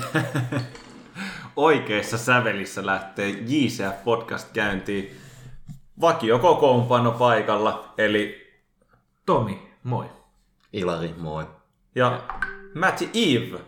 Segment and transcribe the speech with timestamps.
[1.56, 5.16] Oikeissa sävelissä lähtee JCF Podcast käyntiin.
[6.00, 8.52] Vakio kokoonpano paikalla, eli
[9.26, 10.10] Tomi, moi.
[10.72, 11.46] Ilari, moi.
[11.94, 12.22] ja
[12.74, 13.58] Matty Eve,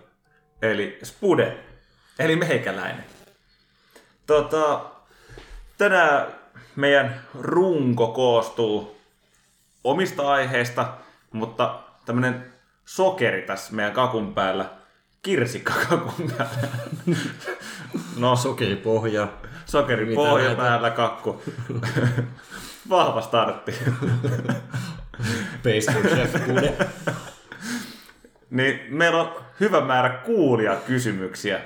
[0.62, 1.58] eli Spude,
[2.18, 3.04] eli meikäläinen.
[4.26, 4.84] Tota,
[5.78, 6.26] tänään
[6.76, 9.00] meidän runko koostuu
[9.84, 10.94] omista aiheista,
[11.32, 12.52] mutta tämmönen
[12.84, 14.70] sokeri tässä meidän kakun päällä,
[15.24, 16.68] kirsikka kakun päällä.
[18.16, 19.28] No, Sokeripohja.
[19.66, 20.62] sokeri Mitä pohja näitä?
[20.62, 21.42] päällä kakku.
[22.88, 23.74] Vahva startti.
[25.62, 26.34] Pastry Chef.
[28.50, 31.60] Niin meillä on hyvä määrä kuulia kysymyksiä.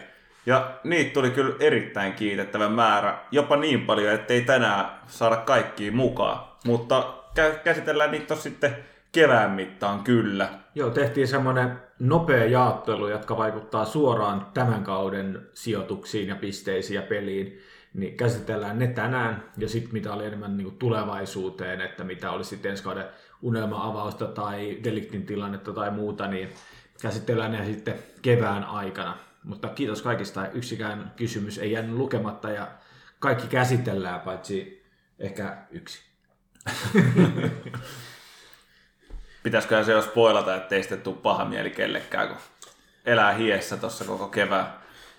[0.47, 3.19] Ja niitä tuli kyllä erittäin kiitettävä määrä.
[3.31, 6.41] Jopa niin paljon, ettei tänään saada kaikkia mukaan.
[6.65, 8.77] Mutta kä- käsitellään niitä sitten
[9.13, 10.49] kevään mittaan kyllä.
[10.75, 17.59] Joo, tehtiin semmoinen nopea jaottelu, jotka vaikuttaa suoraan tämän kauden sijoituksiin ja pisteisiin ja peliin.
[17.95, 22.71] Niin käsitellään ne tänään ja sitten mitä oli enemmän niin tulevaisuuteen, että mitä olisi sitten
[22.71, 23.05] ensi kauden
[23.43, 26.49] unelma-avausta tai deliktin tilannetta tai muuta, niin
[27.03, 29.17] käsitellään ne sitten kevään aikana.
[29.45, 32.69] Mutta kiitos kaikista, yksikään kysymys ei jäänyt lukematta ja
[33.19, 34.85] kaikki käsitellään, paitsi
[35.19, 36.03] ehkä yksi.
[39.49, 42.37] Pitäisiköhän se jo spoilata, ettei sitten tule paha mieli kellekään, kun
[43.07, 44.67] elää hiessä tuossa koko kevään.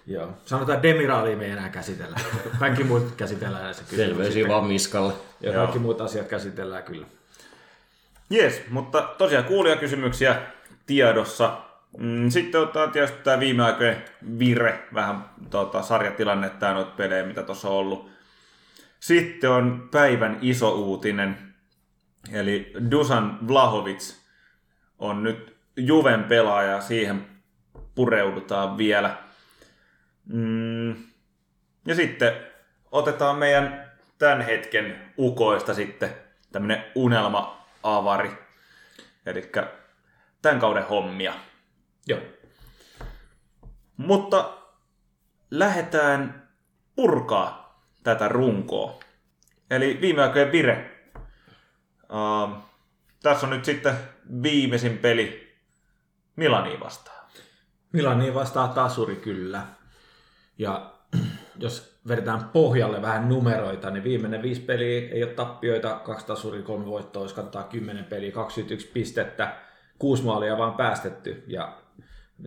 [0.07, 0.29] Joo.
[0.45, 2.19] Sanotaan, että Demiraalia me ei enää käsitellä.
[2.59, 4.49] Kaikki muut käsitellään näissä kysymyksissä.
[4.49, 5.13] Vaan Miskalle.
[5.41, 5.61] Ja Joo.
[5.61, 7.05] kaikki muut asiat käsitellään kyllä.
[8.29, 10.41] Jes, mutta tosiaan kuulijakysymyksiä
[10.85, 11.57] tiedossa.
[11.97, 14.03] Mm, Sitten ottaa tietysti tämä viime aikojen
[14.39, 18.09] vire, vähän tota, sarjatilannetta ja noita pelejä, mitä tuossa on ollut.
[18.99, 21.37] Sitten on päivän iso uutinen,
[22.33, 24.18] eli Dusan Vlahovic
[24.99, 27.27] on nyt Juven pelaaja, ja siihen
[27.95, 29.17] pureudutaan vielä.
[30.25, 30.89] Mm.
[31.85, 32.33] Ja sitten
[32.91, 36.09] otetaan meidän tämän hetken ukoista sitten
[36.51, 38.31] tämmönen unelma-avari.
[39.25, 39.51] Eli
[40.41, 41.33] tämän kauden hommia.
[42.07, 42.19] Joo.
[43.97, 44.57] Mutta
[45.51, 46.49] lähdetään
[46.95, 48.99] purkaa tätä runkoa.
[49.69, 50.91] Eli viime aikojen vire.
[52.01, 52.57] Uh,
[53.23, 53.93] tässä on nyt sitten
[54.43, 55.49] viimeisin peli
[56.35, 57.25] Milaniin vastaan.
[57.91, 59.65] Milani vastaa tasuri kyllä.
[60.57, 60.93] Ja
[61.59, 66.85] jos vedetään pohjalle vähän numeroita, niin viimeinen viisi peliä ei ole tappioita, kaksi tasuria, kolme
[66.85, 69.55] voittoa, jos katsotaan 10 peliä, 21 pistettä,
[69.99, 71.43] kuusi maalia vaan päästetty.
[71.47, 71.77] Ja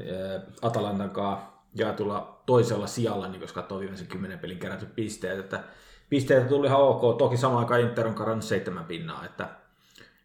[0.00, 5.60] äh, Atalantan kanssa jaetulla toisella sijalla, niin jos katsoo viimeisen 10 pelin kerätyt pisteet, että
[6.08, 9.48] pisteitä tuli ihan ok, toki samaan aikaan Inter on karannut seitsemän pinnaa, että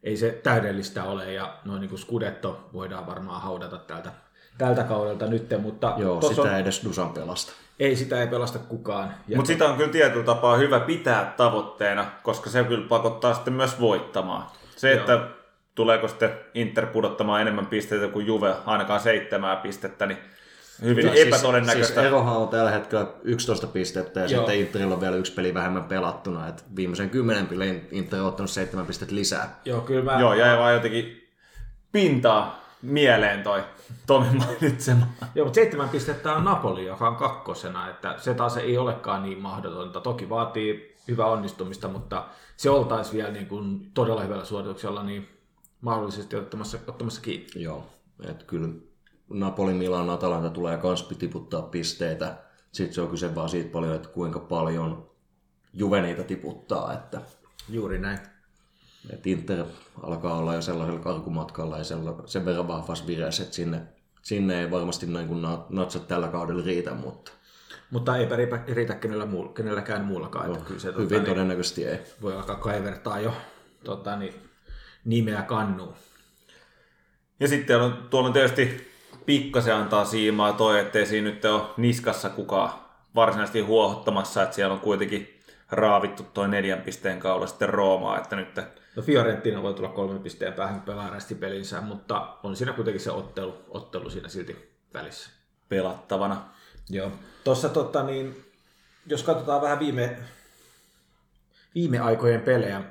[0.04, 4.12] ei se täydellistä ole, ja noin niin kuin Scudetto voidaan varmaan haudata tältä,
[4.58, 7.52] tältä kaudelta nyt, mutta Joo, sitä on, ei edes Dusan pelasta.
[7.80, 9.14] ei sitä ei pelasta kukaan.
[9.36, 13.80] Mutta sitä on kyllä tietyllä tapaa hyvä pitää tavoitteena, koska se kyllä pakottaa sitten myös
[13.80, 14.48] voittamaan.
[14.76, 15.00] Se, Joo.
[15.00, 15.20] että
[15.76, 20.18] tuleeko sitten Inter pudottamaan enemmän pisteitä kuin Juve, ainakaan seitsemää pistettä, niin
[20.82, 21.94] hyvin Ja siis- epätodennäköistä.
[21.94, 24.40] Siis erohan on tällä hetkellä 11 pistettä ja Joo.
[24.40, 26.48] sitten Interillä on vielä yksi peli vähemmän pelattuna.
[26.48, 29.60] Et viimeisen kymmenen pelin Inter on ottanut seitsemän pistettä lisää.
[29.66, 30.20] Joo, kyllä mä...
[30.20, 31.28] Joo, jäi vaan jotenkin
[31.92, 33.64] pintaa mieleen toi
[34.08, 35.08] Tomi mainitsema.
[35.36, 39.42] Joo, mutta seitsemän pistettä on Napoli, joka on kakkosena, että se taas ei olekaan niin
[39.42, 40.02] mahdotonta.
[40.02, 42.26] Toki vaatii hyvää onnistumista, mutta
[42.58, 45.30] se oltaisi vielä niin kuin todella hyvällä suorituksella niin
[45.82, 47.48] mahdollisesti ottamassa, ottamassa kiinni.
[47.56, 47.86] Joo,
[48.30, 48.68] että kyllä
[49.30, 52.38] Napoli, Milan, Atalanta tulee kans tiputtaa pisteitä.
[52.72, 55.10] Sitten se on kyse vaan siitä paljon, että kuinka paljon
[55.74, 57.22] Juve niitä tiputtaa, että,
[57.70, 58.20] Juuri näin.
[59.10, 59.66] että Inter
[60.04, 63.82] alkaa olla jo sellaisella karkumatkalla ja sella- sen verran vahvassa vireessä, että sinne,
[64.22, 67.32] sinne ei varmasti noin kuin na- natsat tällä kaudella riitä, mutta
[67.92, 68.36] Mutta eipä
[68.68, 70.52] riitä, kenellä muu, kenelläkään muullakaan.
[70.52, 72.00] Että kyllä se, hyvin tota, niin, todennäköisesti ei.
[72.22, 73.34] voi alkaa kaivertaa jo
[73.84, 74.34] tota, niin,
[75.06, 75.94] nimeä kannuun.
[77.40, 78.87] Ja sitten on, tuolla on tietysti
[79.28, 82.72] pikkasen antaa siimaa toi, ettei siinä nyt ole niskassa kukaan
[83.16, 85.40] varsinaisesti huohottamassa, että siellä on kuitenkin
[85.72, 88.56] raavittu toi neljän pisteen kaula sitten Roomaa, että nyt
[88.98, 93.58] No Fiorentina voi tulla kolmen pisteen päähän pelaa pelinsä, mutta on siinä kuitenkin se ottelu,
[93.70, 95.30] ottelu siinä silti välissä.
[95.70, 96.42] pelattavana.
[96.90, 97.12] Joo.
[97.44, 98.46] Tuossa tota, niin,
[99.08, 100.18] jos katsotaan vähän viime,
[101.76, 102.82] viime aikojen pelejä,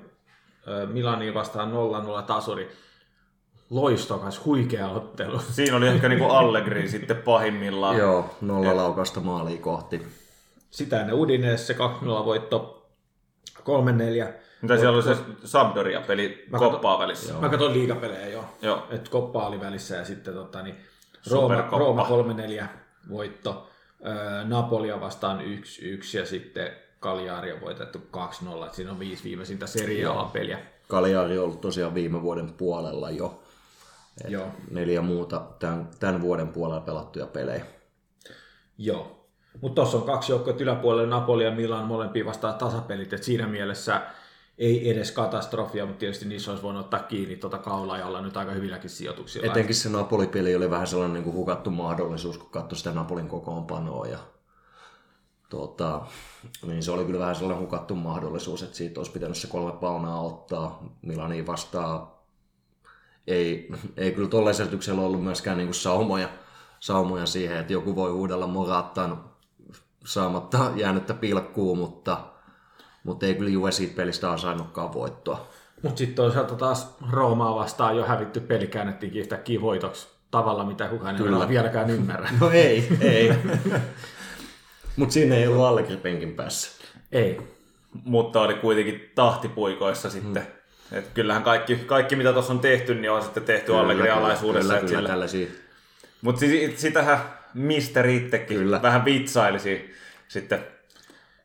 [0.69, 1.73] ö, Milaniin vastaan
[2.21, 2.77] 0-0 tasuri,
[3.71, 5.41] loistokas, huikea ottelu.
[5.51, 7.99] Siinä oli ehkä niinku Allegri sitten pahimmillaan.
[7.99, 10.07] Joo, nolla laukasta maalia kohti.
[10.71, 12.87] Sitä ennen Udinese, se 2-0 voitto,
[13.59, 13.63] 3-4.
[14.63, 17.35] Mitä siellä oli se Sampdoria-peli Mä koppaa välissä.
[17.35, 18.45] Mä katson liigapelejä jo.
[18.63, 18.87] Joo.
[18.91, 20.77] Et koppa oli välissä ja sitten tota, niin.
[21.31, 22.07] Rooma, Rooma
[22.63, 22.65] 3-4
[23.09, 23.69] voitto.
[24.45, 26.71] Napolia vastaan 1-1 ja sitten
[27.01, 28.73] Cagliari on voitettu 2-0.
[28.73, 30.59] Siinä on viisi viimeisintä seriaa peliä.
[30.89, 33.43] Cagliari on ollut tosiaan viime vuoden puolella jo.
[34.25, 34.47] Et Joo.
[34.71, 37.65] Neljä muuta tämän, tämän vuoden puolella pelattuja pelejä.
[38.79, 39.29] Joo.
[39.61, 44.03] Mutta tuossa on kaksi joukkoa yläpuolella, Napoli ja Milan molempia vastaan tasapelit, että siinä mielessä
[44.59, 48.37] ei edes katastrofia, mutta tietysti niissä olisi voinut ottaa kiinni tuota kaulaa ja olla nyt
[48.37, 49.47] aika hyvilläkin sijoituksilla.
[49.47, 54.07] Etenkin se Napoli-peli oli vähän sellainen niin kuin hukattu mahdollisuus, kun katsoi sitä Napolin kokoonpanoa.
[54.07, 54.19] Ja,
[55.49, 56.07] tuota,
[56.67, 60.21] niin se oli kyllä vähän sellainen hukattu mahdollisuus, että siitä olisi pitänyt se kolme paunaa
[60.21, 60.83] ottaa.
[61.03, 62.09] Milaniin vastaan
[63.27, 66.29] ei, ei kyllä tuolla esityksellä ollut myöskään niin kuin saumoja,
[66.81, 69.25] saumoja siihen, että joku voi huudella Morattan
[70.05, 72.19] saamatta jäänyttä pilkkuu, mutta,
[73.05, 75.47] mutta ei kyllä Juve siitä pelistä ansainnutkaan voittoa.
[75.83, 81.15] Mutta sitten toisaalta taas Roomaa vastaan jo hävitty peli käännettiinkin yhtäkkiä voitoksi tavalla, mitä kukaan
[81.15, 81.37] ei Kyllä.
[81.37, 82.29] ole vieläkään ymmärrä.
[82.41, 83.33] No ei, ei.
[84.97, 86.85] mutta siinä ei ollut Allegri penkin päässä.
[87.13, 87.41] ei.
[88.05, 90.43] mutta oli kuitenkin tahtipuikoissa sitten.
[90.43, 90.56] Hmm.
[90.93, 94.69] Et kyllähän kaikki, kaikki, mitä tuossa on tehty, niin on sitten tehty Allegri alaisuudessa.
[94.75, 95.47] Kyllä, kyllä sillä- tällaisia.
[96.23, 97.19] Mutta si- sitähän
[97.55, 98.83] Mister itsekin Kyllä.
[98.83, 99.95] vähän vitsailisi
[100.29, 100.67] sitten.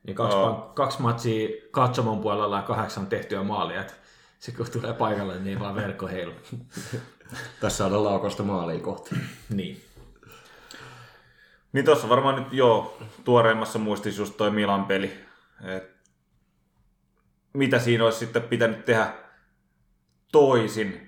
[0.04, 0.50] Niin kaksi, Joo.
[0.70, 3.82] pan- kaksi matsia katsomon puolella ja kahdeksan tehtyä maalia.
[3.82, 3.96] Et
[4.40, 6.34] se kun tulee paikalle, niin vaan verkko heilu.
[7.62, 9.16] Tässä saadaan laukosta maalia kohti.
[9.50, 9.82] niin.
[11.74, 15.14] Niin tuossa varmaan nyt joo, tuoreimmassa muistissa just toi Milan peli.
[15.64, 15.92] Et
[17.54, 19.14] mitä siinä olisi sitten pitänyt tehdä
[20.32, 21.08] toisin?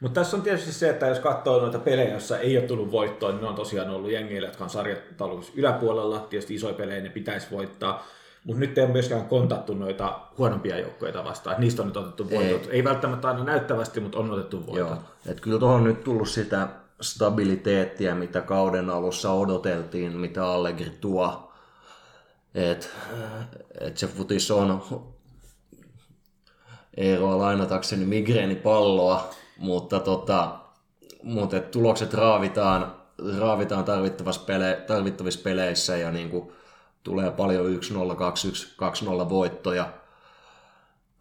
[0.00, 3.30] Mutta tässä on tietysti se, että jos katsoo noita pelejä, joissa ei ole tullut voittoa,
[3.30, 6.20] niin ne on tosiaan ollut jengeillä, jotka on sarjataulukossa yläpuolella.
[6.20, 8.06] Tietysti isoja pelejä ne pitäisi voittaa.
[8.44, 11.56] Mutta nyt ei ole myöskään kontattu noita huonompia joukkoja vastaan.
[11.58, 12.62] Niistä on nyt otettu voitot.
[12.62, 14.88] Ei, ei välttämättä aina näyttävästi, mutta on otettu voitot.
[14.88, 14.96] Joo.
[15.26, 16.68] Et kyllä tuohon on nyt tullut sitä
[17.00, 21.52] stabiliteettia, mitä kauden alussa odoteltiin, mitä Allegri tuo.
[22.54, 22.90] Et,
[23.80, 24.82] et se futis on
[26.96, 30.58] Eeroa lainatakseni migreenipalloa, mutta, tota,
[31.22, 32.94] mutta et tulokset raavitaan,
[33.38, 36.52] raavitaan tarvittavissa, pele, tarvittavissa peleissä ja niin kuin
[37.02, 39.88] tulee paljon 1-0, 2-1, 2-0 voittoja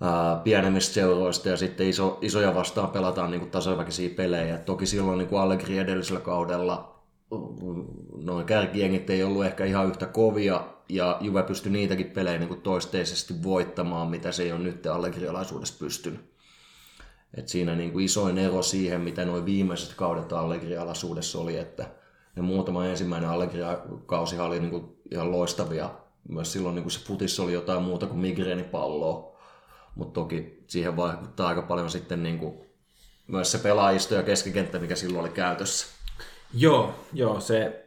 [0.02, 4.58] ää, pienemmistä seuroista ja sitten iso, isoja vastaan pelataan niin kuin tasaväkisiä pelejä.
[4.58, 6.96] Toki silloin niin kuin Allegri edellisellä kaudella
[7.32, 7.86] mm,
[8.26, 12.62] noin kärkijengit ei ollut ehkä ihan yhtä kovia ja Juve pystyi niitäkin pelejä niin kuin
[12.62, 16.32] toisteisesti voittamaan, mitä se ei ole nyt Allegri-alaisuudessa pystynyt.
[17.38, 21.88] Et siinä niin kuin isoin ero siihen, mitä noin viimeiset kaudet Allegri-alaisuudessa oli, että
[22.36, 25.90] ne muutama ensimmäinen Allegri-kausi oli niin kuin ihan loistavia.
[26.30, 29.38] Myös silloin niin kuin se futis oli jotain muuta kuin migreenipalloa.
[29.96, 32.54] Mutta toki siihen vaikuttaa aika paljon sitten niin kuin
[33.28, 35.88] myös se pelaajisto ja keskikenttä, mikä silloin oli käytössä.
[36.54, 37.81] Joo, joo, se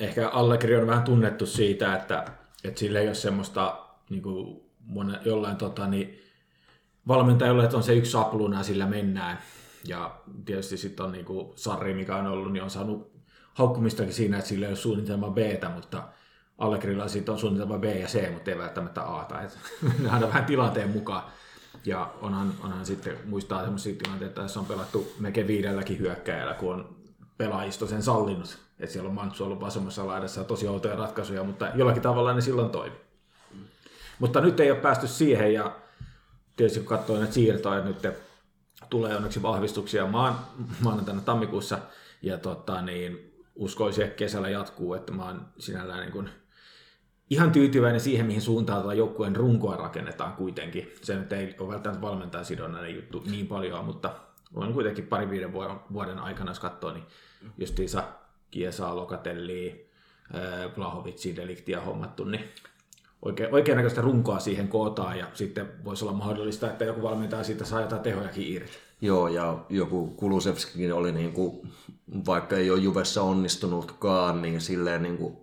[0.00, 2.24] ehkä Allegri on vähän tunnettu siitä, että,
[2.64, 4.60] että sillä ei ole semmoista niin kuin
[5.24, 6.20] jollain tota, niin,
[7.08, 9.38] valmentajalla, että on se yksi sapluuna ja sillä mennään.
[9.88, 13.12] Ja tietysti sitten on niin kuin Sarri, mikä on ollut, niin on saanut
[13.54, 15.38] haukkumistakin siinä, että sillä ei ole suunnitelma b
[15.74, 16.02] mutta
[16.58, 19.22] Allegrilla sitten on suunnitelma B ja C, mutta ei välttämättä A.
[19.22, 21.22] Että mennään aina vähän tilanteen mukaan.
[21.84, 26.96] Ja onhan, onhan sitten, muistaa sellaisia tilanteita, joissa on pelattu melkein viidelläkin hyökkäjällä, kun on
[27.38, 28.58] pelaajisto sen sallinut.
[28.80, 32.70] Että siellä on Mantsu ollut vasemmassa laidassa tosi outoja ratkaisuja, mutta jollakin tavalla ne silloin
[32.70, 32.96] toimi.
[34.18, 35.76] Mutta nyt ei ole päästy siihen ja
[36.56, 38.06] tietysti kun katsoo näitä siirtoja, nyt
[38.90, 40.38] tulee onneksi vahvistuksia maan,
[40.80, 41.78] maanantaina tammikuussa
[42.22, 46.30] ja tota, niin, uskoisin, että kesällä jatkuu, että mä oon sinällään niin kuin
[47.30, 50.92] ihan tyytyväinen siihen, mihin suuntaan tätä joukkueen runkoa rakennetaan kuitenkin.
[51.02, 54.14] Se nyt ei ole välttämättä valmentajasidonnainen juttu niin paljon, mutta
[54.54, 55.52] on kuitenkin pari viiden
[55.92, 57.04] vuoden aikana, jos katsoo, niin
[57.58, 58.02] justiinsa
[58.56, 59.74] Kiesaa, Lokatellia,
[60.76, 62.44] Vlahovitsia, Deliktiä hommattu, niin
[63.22, 67.80] oikein, oikeannäköistä runkoa siihen kootaan ja sitten voisi olla mahdollista, että joku valmentaja siitä saa
[67.80, 68.72] jotain tehojakin irti.
[69.00, 71.68] Joo, ja joku Kulusevskikin oli niin kuin,
[72.26, 75.36] vaikka ei ole Juvessa onnistunutkaan, niin silleen niin kuin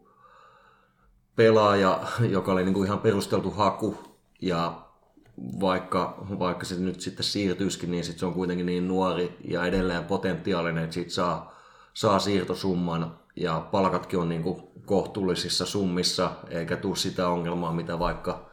[1.36, 3.98] pelaaja, joka oli niin kuin ihan perusteltu haku,
[4.42, 4.82] ja
[5.60, 10.04] vaikka, vaikka se nyt sitten siirtyisikin, niin sit se on kuitenkin niin nuori ja edelleen
[10.04, 11.53] potentiaalinen, että siitä saa,
[11.94, 18.50] saa siirtosumman, ja palkatkin on niin kuin kohtuullisissa summissa, eikä tule sitä ongelmaa, mitä vaikka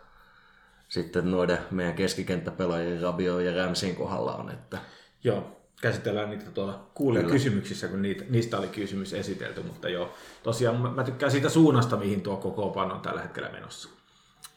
[0.88, 4.78] sitten noiden meidän keskikenttäpelaajien Rabio ja Ramsin kohdalla on, että
[5.24, 10.90] Joo, käsitellään niitä tuolla kuulijakysymyksissä, kun niitä, niistä oli kysymys esitelty, mutta joo, tosiaan mä,
[10.90, 13.88] mä tykkään siitä suunnasta, mihin tuo koko on tällä hetkellä menossa.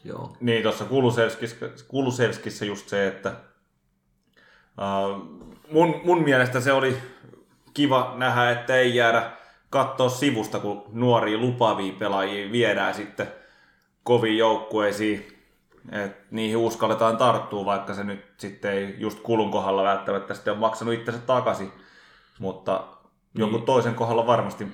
[0.03, 0.37] joo.
[0.39, 3.35] Niin, tuossa Kulusevskissä, Kulusevskissä just se, että
[4.77, 5.23] uh,
[5.71, 6.97] mun, mun mielestä se oli
[7.73, 9.31] kiva nähdä, että ei jäädä
[9.69, 13.27] katsoa sivusta, kun nuoria lupaavia pelaajia viedään sitten
[14.03, 15.27] koviin joukkueisiin.
[15.91, 20.59] Et niihin uskalletaan tarttua, vaikka se nyt sitten ei just kulun kohdalla välttämättä sitten ole
[20.59, 21.71] maksanut itsensä takaisin.
[22.39, 22.83] Mutta
[23.35, 24.67] jonkun toisen kohdalla varmasti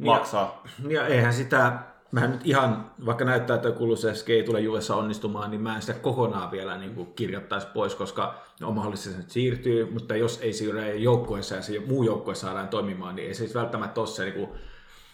[0.00, 0.62] maksaa.
[0.88, 1.72] Ja eihän sitä,
[2.12, 5.98] mä nyt ihan, vaikka näyttää, että Kulusevski ei tule Juvessa onnistumaan, niin mä en sitä
[5.98, 10.52] kokonaan vielä niin kuin kirjoittaisi pois, koska on mahdollista se nyt siirtyy, mutta jos ei
[10.52, 14.24] siirry joukkueessa ja se muu joukkue saadaan toimimaan, niin ei se siis välttämättä ole se
[14.24, 14.48] niin kuin,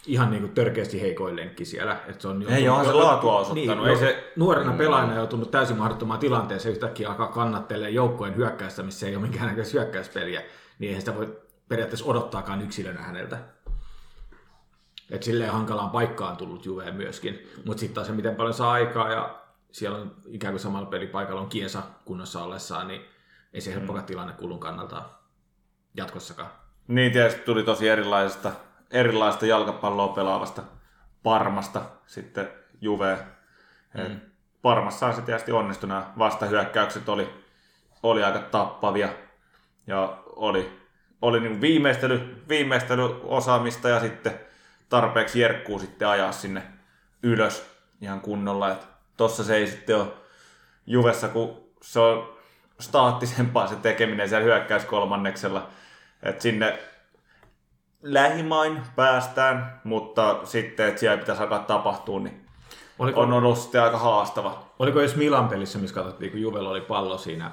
[0.07, 1.97] ihan niin kuin törkeästi heikoin lenkki siellä.
[2.07, 3.85] Että se on Ei, onhan se laatua osoittanut.
[3.85, 9.07] Niin, Ei se- Nuorena pelaajana joutunut täysin mahdottomaan tilanteeseen yhtäkkiä alkaa kannattelemaan joukkojen hyökkäystä, missä
[9.07, 10.41] ei ole minkäännäköistä hyökkäyspeliä,
[10.79, 11.37] niin eihän sitä voi
[11.69, 13.37] periaatteessa odottaakaan yksilönä häneltä.
[15.11, 17.49] Et silleen hankalaan paikkaan tullut Juve myöskin.
[17.65, 19.39] Mutta sitten taas se, miten paljon saa aikaa ja
[19.71, 23.01] siellä on ikään kuin samalla pelipaikalla on Kiesa kunnossa ollessaan, niin
[23.53, 25.03] ei se helppokaan tilanne kulun kannalta
[25.93, 26.49] jatkossakaan.
[26.87, 28.51] Niin tietysti tuli tosi erilaisesta,
[28.91, 30.63] erilaista jalkapalloa pelaavasta
[31.23, 32.49] Parmasta sitten
[32.81, 33.17] Juve.
[33.93, 34.19] Mm.
[34.61, 35.89] Parmassaan se tietysti onnistui.
[35.89, 37.29] Nämä vastahyökkäykset oli,
[38.03, 39.09] oli aika tappavia
[39.87, 40.79] ja oli,
[41.21, 44.48] oli niin viimeistely, viimeistelyosaamista ja sitten
[44.89, 46.63] tarpeeksi jerkkuu sitten ajaa sinne
[47.23, 47.65] ylös
[48.01, 48.71] ihan kunnolla.
[48.71, 50.07] Et tossa se ei sitten ole
[50.87, 52.37] Juvessa, kun se on
[52.79, 55.69] staattisempaa se tekeminen siellä hyökkäyskolmanneksella.
[56.23, 56.79] Että sinne
[58.01, 62.45] lähimain päästään, mutta sitten, että siellä pitäisi alkaa tapahtua, niin
[62.99, 64.63] Oliko, on ollut sitten aika haastava.
[64.79, 67.51] Oliko jos Milan pelissä, missä katsottiin, kun Juvella oli pallo siinä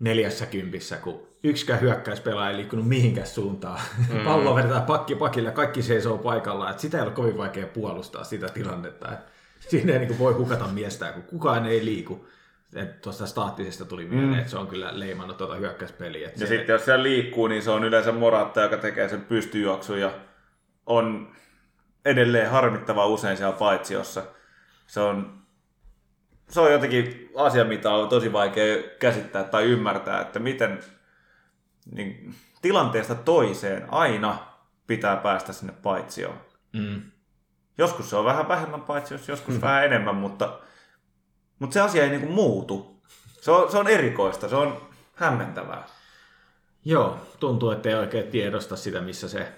[0.00, 3.80] neljässä kympissä, kun yksikään hyökkäyspelaaja ei liikkunut mihinkään suuntaan.
[4.12, 4.20] Mm.
[4.24, 6.70] Pallo vedetään pakki pakille ja kaikki seisoo paikallaan.
[6.70, 9.12] Et sitä ei ole kovin vaikea puolustaa sitä tilannetta.
[9.12, 9.18] Et
[9.58, 12.28] siinä ei niin voi hukata miestään, kun kukaan ei liiku.
[12.74, 14.38] Et Tuosta staattisesta tuli mieleen, mm.
[14.38, 16.28] että se on kyllä leimannut tuota hyökkäyspeliä.
[16.28, 20.00] Ja se- sitten jos siellä liikkuu, niin se on yleensä Moratta, joka tekee sen pystyjuoksun
[20.00, 20.10] ja
[20.86, 21.32] on
[22.04, 24.22] edelleen harmittava usein siellä paitsiossa.
[24.86, 25.38] Se on,
[26.48, 30.78] se on jotenkin asia, mitä on tosi vaikea käsittää tai ymmärtää, että miten
[31.92, 34.38] niin, tilanteesta toiseen aina
[34.86, 36.40] pitää päästä sinne paitsioon.
[36.72, 37.02] Mm.
[37.78, 39.60] Joskus se on vähän vähemmän paitsi, jos joskus mm.
[39.60, 40.58] vähän enemmän, mutta,
[41.58, 43.02] mutta se asia ei niinku muutu.
[43.40, 44.82] Se on, se on erikoista, se on
[45.14, 45.86] hämmentävää.
[46.84, 49.52] Joo, tuntuu, että ei oikein tiedosta sitä, missä se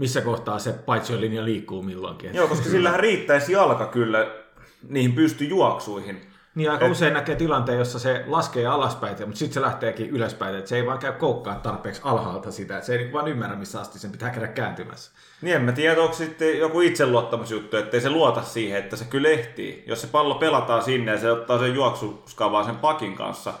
[0.00, 2.34] missä kohtaa se paitsiolinja liikkuu milloinkin.
[2.34, 4.34] Joo, koska sillähän riittäisi jalka kyllä
[4.88, 6.29] niihin pystyjuoksuihin.
[6.54, 10.68] Niin aika usein näkee tilanteen, jossa se laskee alaspäin, mutta sitten se lähteekin ylöspäin, että
[10.68, 13.80] se ei vaan käy koukkaa tarpeeksi alhaalta sitä, että se ei niinku vaan ymmärrä, missä
[13.80, 15.12] asti sen pitää käydä kääntymässä.
[15.42, 19.28] Niin en mä tiedä, onko sitten joku itseluottamusjuttu, ettei se luota siihen, että se kyllä
[19.28, 19.84] ehtii.
[19.86, 23.54] Jos se pallo pelataan sinne ja se ottaa sen juoksuskavaa sen pakin kanssa,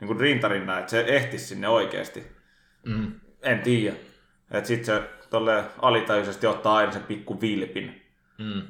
[0.00, 2.26] niin kuin rintarinna, että se ehtisi sinne oikeasti.
[2.86, 3.12] Mm.
[3.42, 3.96] En tiedä.
[4.50, 8.02] Että sitten se tolle alitajuisesti ottaa aina sen pikku vilpin.
[8.38, 8.62] Mm.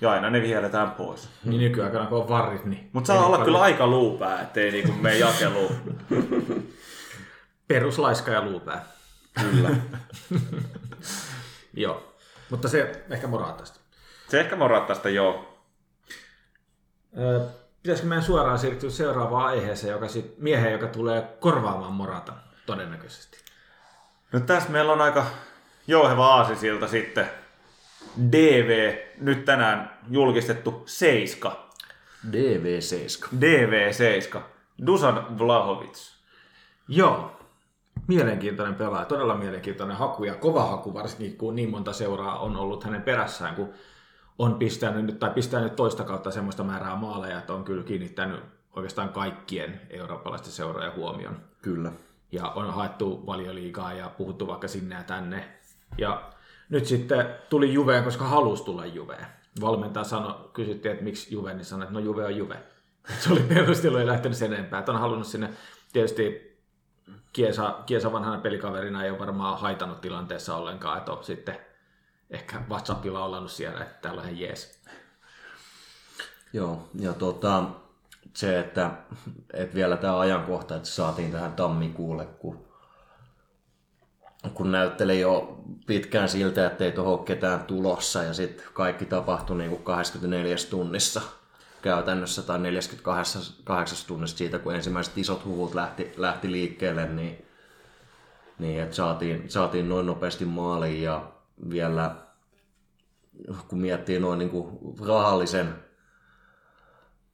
[0.00, 1.28] Ja aina ne vihelletään pois.
[1.44, 2.90] Niin nykyaikana, kun on varrit, niin...
[2.92, 5.72] Mutta saa olla kyllä aika luupää, ettei niinku mene jakeluun.
[7.68, 8.84] Peruslaiska ja luupää.
[9.40, 9.70] Kyllä.
[11.74, 12.14] Joo.
[12.50, 13.80] Mutta se ehkä moraatasta.
[14.28, 15.58] Se ehkä morattasta joo.
[17.18, 17.40] Öö,
[17.82, 22.32] pitäisikö meidän suoraan siirtyä seuraavaan aiheeseen, joka sit, mieheen, joka tulee korvaamaan Morata
[22.66, 23.38] todennäköisesti.
[24.32, 25.26] No tässä meillä on aika
[25.86, 27.30] jouheva aasisilta sitten.
[28.32, 31.68] DV, nyt tänään julkistettu Seiska.
[32.30, 33.28] DV7.
[33.38, 34.40] DV7.
[34.86, 36.12] Dusan Vlahovic.
[36.88, 37.34] Joo.
[38.06, 42.84] Mielenkiintoinen pelaaja, todella mielenkiintoinen haku ja kova haku, varsinkin kun niin monta seuraa on ollut
[42.84, 43.72] hänen perässään, kun
[44.38, 48.40] on pistänyt nyt, tai pistää nyt toista kautta semmoista määrää maaleja, että on kyllä kiinnittänyt
[48.76, 51.36] oikeastaan kaikkien eurooppalaisten seurojen huomion.
[51.62, 51.92] Kyllä.
[52.32, 55.48] Ja on haettu valioliigaa ja puhuttu vaikka sinne ja tänne.
[55.98, 56.22] Ja
[56.68, 59.26] nyt sitten tuli Juveen, koska halusi tulla Juveen.
[59.60, 62.62] Valmentaja sanoi, kysyttiin, että miksi Juve, niin sanoi, että no Juve on Juve.
[63.20, 64.78] Se oli perustelu, ei lähtenyt sen enempää.
[64.78, 65.50] Että on halunnut sinne,
[65.92, 66.48] tietysti
[67.32, 71.58] Kiesa, Kiesa vanhana pelikaverina ei ole varmaan haitannut tilanteessa ollenkaan, että on sitten
[72.30, 74.82] ehkä WhatsAppilla ollanut siellä, että tällainen jees.
[76.52, 77.64] Joo, ja tota,
[78.34, 78.90] se, että,
[79.52, 82.67] että vielä tämä ajankohta, että saatiin tähän tammikuulle, kun,
[84.54, 89.70] kun näytteli jo pitkään siltä, että ei tuohon ketään tulossa, ja sitten kaikki tapahtui niin
[89.70, 91.20] kuin 24 tunnissa
[91.82, 93.42] käytännössä, tai 48
[94.06, 97.46] tunnissa siitä, kun ensimmäiset isot huvut lähti, lähti liikkeelle, niin,
[98.58, 101.32] niin että saatiin, saatiin noin nopeasti maaliin, ja
[101.70, 102.14] vielä
[103.68, 105.74] kun miettii noin niin kuin rahallisen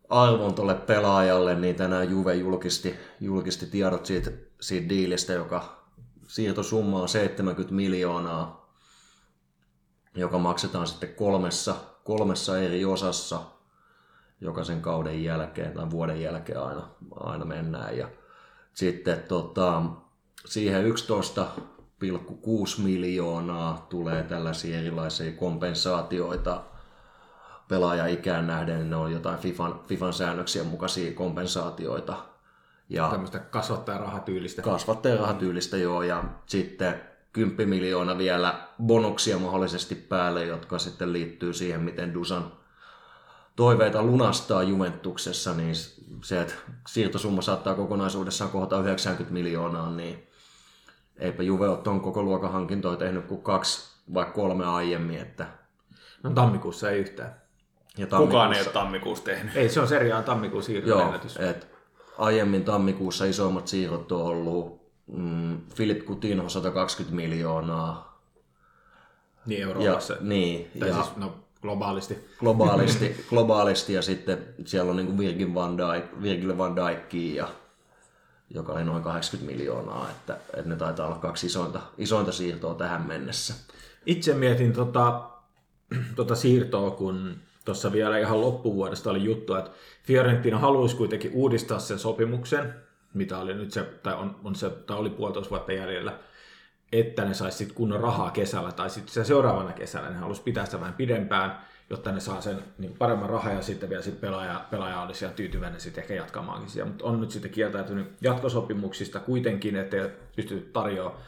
[0.09, 4.31] arvon tuolle pelaajalle, niin tänään Juve julkisti, julkisti tiedot siitä,
[4.61, 5.84] siitä diilistä, joka
[6.27, 8.65] siirtosumma on 70 miljoonaa.
[10.17, 13.41] joka maksetaan sitten kolmessa, kolmessa eri osassa
[14.41, 16.89] jokaisen kauden jälkeen tai vuoden jälkeen aina,
[17.21, 17.99] aina mennään.
[17.99, 18.09] Ja
[18.75, 19.83] sitten tota,
[20.47, 26.63] siihen 11,6 miljoonaa tulee tällaisia erilaisia kompensaatioita
[27.69, 28.91] pelaaja-ikään nähden.
[28.91, 32.34] Ne on jotain FIFAn, FIFAn säännöksien mukaisia kompensaatioita.
[32.89, 34.63] Ja Tämmöistä kasvattajarahatyylistä.
[34.63, 37.01] kasvattajarahatyylistä joo, ja sitten
[37.33, 42.53] 10 miljoonaa vielä bonuksia mahdollisesti päälle, jotka sitten liittyy siihen, miten Dusan
[43.57, 45.75] toiveita lunastaa Juventuksessa, niin
[46.25, 46.55] se, että
[46.89, 50.29] siirtosumma saattaa kokonaisuudessaan kohta 90 miljoonaa, niin
[51.19, 55.47] eipä Juve ole tuon koko luokan hankintoja tehnyt kuin kaksi vai kolme aiemmin, että
[56.23, 57.41] No tammikuussa ei yhtään.
[57.99, 59.57] ja Kukaan ei tammikuussa- ole tammikuussa tehnyt.
[59.57, 61.37] Ei, se on seriaan tammikuun siirron Joo, ennätys.
[61.37, 61.74] et
[62.19, 68.21] aiemmin tammikuussa isommat siirrot on ollut mm, Philip Coutinho 120 miljoonaa,
[69.47, 70.17] Niin ja, Euroopassa.
[70.21, 72.19] niin, tai ja siis, no globaalisti.
[72.41, 77.49] globaalisti, globaalisti ja sitten siellä on niin Virgil van Dijk, Virgil van Dijk ja
[78.51, 83.03] joka oli noin 80 miljoonaa, että, että ne taitaa olla kaksi isointa, isointa siirtoa tähän
[83.07, 83.55] mennessä.
[84.07, 85.23] Itse mietin tota,
[86.17, 89.71] tota siirtoa, kun tuossa vielä ihan loppuvuodesta oli juttu, että
[90.03, 92.75] Fiorentina haluaisi kuitenkin uudistaa sen sopimuksen,
[93.15, 96.19] mitä oli nyt se, tai, on, on se, tai oli puolitoista vuotta jäljellä,
[96.93, 100.65] että ne saisi sitten kunnon rahaa kesällä, tai sitten se seuraavana kesänä ne halusi pitää
[100.65, 101.59] sitä vähän pidempään,
[101.91, 105.35] jotta ne saa sen niin paremman rahaa ja sitten vielä sit pelaaja, pelaaja olisi siellä
[105.35, 106.89] tyytyväinen sitten ehkä jatkamaankin siellä.
[106.89, 111.23] Mutta on nyt sitten kieltäytynyt jatkosopimuksista kuitenkin, ettei pysty tarjoamaan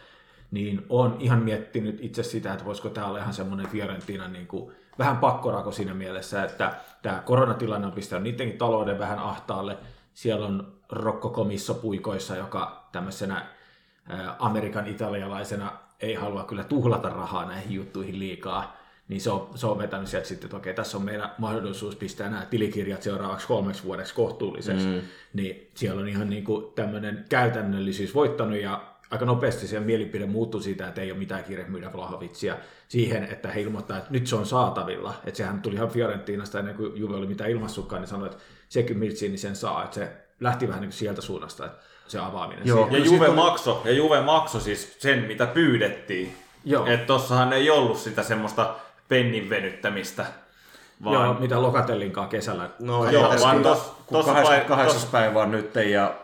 [0.50, 4.74] niin on ihan miettinyt itse sitä, että voisiko tämä olla ihan semmoinen Fiorentina niin kuin,
[4.98, 9.78] vähän pakkorako siinä mielessä, että tämä koronatilanne on pistänyt niidenkin talouden vähän ahtaalle.
[10.14, 13.46] Siellä on Rocco Comisso puikoissa, joka tämmöisenä
[14.38, 18.76] Amerikan italialaisena ei halua kyllä tuhlata rahaa näihin juttuihin liikaa,
[19.08, 22.30] niin se on, se on vetänyt sieltä sitten, että okei, tässä on meidän mahdollisuus pistää
[22.30, 25.00] nämä tilikirjat seuraavaksi kolmeksi vuodeksi kohtuulliseksi, mm.
[25.32, 30.62] niin siellä on ihan niin kuin tämmöinen käytännöllisyys voittanut ja aika nopeasti se mielipide muuttui
[30.62, 32.56] siitä, että ei ole mitään kiire myydä Vlahovitsia
[32.88, 35.14] siihen, että he ilmoittaa, että nyt se on saatavilla.
[35.24, 38.38] Että sehän tuli ihan Fiorentinasta ennen kuin Juve oli mitään ilmassutkaan, niin sanoi, että
[38.68, 42.66] sekin Mirtsini sen saa, että se lähti vähän niin kuin sieltä suunnasta, että se avaaminen.
[42.66, 42.88] Joo.
[42.90, 46.36] Ja Juve, oli- makso, ja Juve makso siis sen, mitä pyydettiin.
[46.64, 46.86] Joo.
[46.86, 48.74] Että tossahan ei ollut sitä semmoista
[49.08, 50.26] pennin venyttämistä.
[51.04, 52.70] Vaan Joo, mitä Lokatellinkaan kesällä.
[52.78, 55.00] No Joo, vaan tos- tossa 28.
[55.02, 56.14] pai- päivä on nyt ja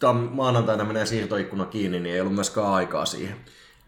[0.00, 3.36] tam, maanantaina menee siirtoikkuna kiinni, niin ei ollut myöskään aikaa siihen.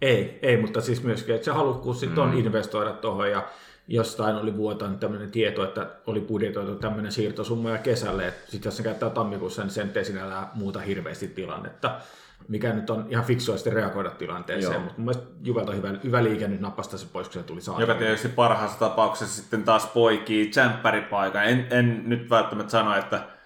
[0.03, 3.49] Ei, ei, mutta siis myöskin, että se halukkuus sitten on investoida tuohon ja
[3.88, 8.77] jostain oli vuotanut tämmöinen tieto, että oli budjetoitu tämmöinen siirtosumma ja kesälle, että sitten jos
[8.77, 12.01] se käyttää tammikuussa, niin sen ei sinällään muuta hirveästi tilannetta,
[12.49, 14.83] mikä nyt on ihan fiksua sitten reagoida tilanteeseen, Joo.
[14.83, 17.64] mutta mun mielestä Juvelta hyvä, hyvä liike nyt nappasta se pois, kun se tuli joka
[17.64, 17.94] saataville.
[17.94, 21.44] tietysti parhaassa tapauksessa sitten taas poikii tsemppäripaikan.
[21.44, 23.38] En, en nyt välttämättä sano, että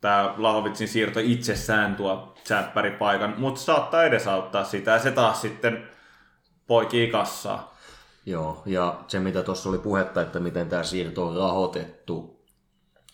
[0.00, 5.88] tämä Lahovitsin siirto itsessään tuo tsemppäripaikan, mutta saattaa edesauttaa sitä ja se taas sitten
[6.66, 7.76] poikii kassaa.
[8.26, 12.44] Joo, ja se mitä tuossa oli puhetta, että miten tämä siirto on rahoitettu,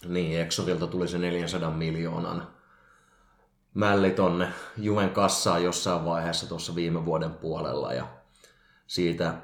[0.09, 2.49] niin Exorilta tuli se 400 miljoonan
[3.75, 8.07] mälli tonne Juven kassaan jossain vaiheessa tuossa viime vuoden puolella, ja
[8.87, 9.35] siitä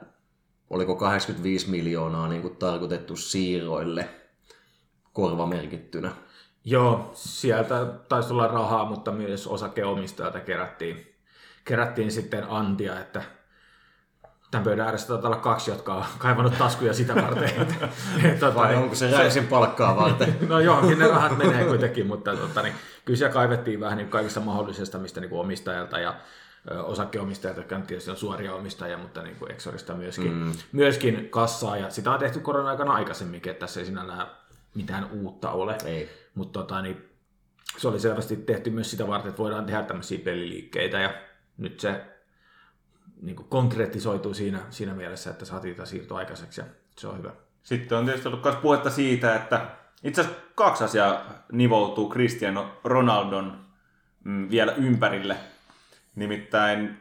[0.70, 4.08] oliko 85 miljoonaa niin kuin tarkoitettu siirroille
[5.12, 6.12] korvamerkittynä.
[6.64, 11.14] Joo, sieltä taisi olla rahaa, mutta myös osakeomistajilta kerättiin,
[11.64, 13.22] kerättiin sitten antia, että
[14.50, 17.50] tämän pöydän ääressä taitaa olla kaksi, jotka on kaivannut taskuja sitä varten.
[17.62, 17.88] Että,
[18.40, 20.36] tota, Vai niin- onko se räisin palkkaa varten?
[20.48, 24.40] No johonkin ne rahat menee kuitenkin, mutta tota, niin, kyllä siellä kaivettiin vähän niin kaikista
[24.40, 26.14] mahdollisesta, mistä niin kuin omistajalta ja
[26.70, 30.52] ö, osakeomistajat, jotka tietysti on suoria omistajia, mutta niin kuin Exorista myöskin, mm.
[30.72, 31.76] myöskin kassaa.
[31.76, 34.26] Ja sitä on tehty korona-aikana aikaisemminkin, että tässä ei sinällään
[34.74, 35.78] mitään uutta ole.
[35.84, 36.08] Ei.
[36.34, 37.08] Mutta tota, niin,
[37.78, 41.14] se oli selvästi tehty myös sitä varten, että voidaan tehdä tämmöisiä peliliikkeitä ja
[41.58, 42.04] nyt se
[43.22, 46.66] niin kuin konkretisoituu siinä, siinä mielessä, että saatiin tämä siirto aikaiseksi ja
[46.98, 47.30] se on hyvä.
[47.62, 49.66] Sitten on tietysti ollut myös puhetta siitä, että
[50.02, 53.64] itse asiassa kaksi asiaa nivoutuu Cristiano Ronaldon
[54.24, 55.36] mm, vielä ympärille.
[56.14, 57.00] Nimittäin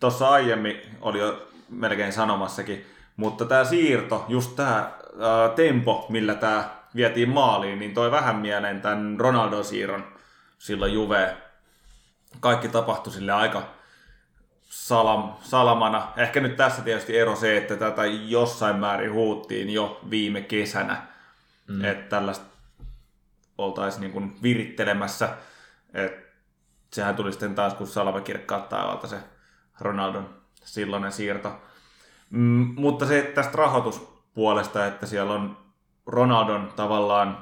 [0.00, 4.92] tuossa aiemmin oli jo melkein sanomassakin, mutta tämä siirto, just tämä
[5.56, 10.04] tempo, millä tämä vietiin maaliin, niin toi vähän mieleen tämän Ronaldon siirron
[10.58, 11.36] silloin Juve.
[12.40, 13.62] Kaikki tapahtui sille aika
[14.60, 16.12] salam, salamana.
[16.16, 21.06] Ehkä nyt tässä tietysti ero se, että tätä jossain määrin huuttiin jo viime kesänä,
[21.68, 21.84] mm.
[21.84, 22.46] että tällaista
[23.58, 25.28] oltaisiin niin kuin virittelemässä.
[25.94, 26.26] Et
[26.92, 29.16] sehän tuli sitten taas, kun salama kirkkaat taivalta se
[29.80, 31.60] Ronaldon silloinen siirto.
[32.30, 35.65] Mm, mutta se tästä rahoituspuolesta, että siellä on
[36.06, 37.38] Ronaldon tavallaan,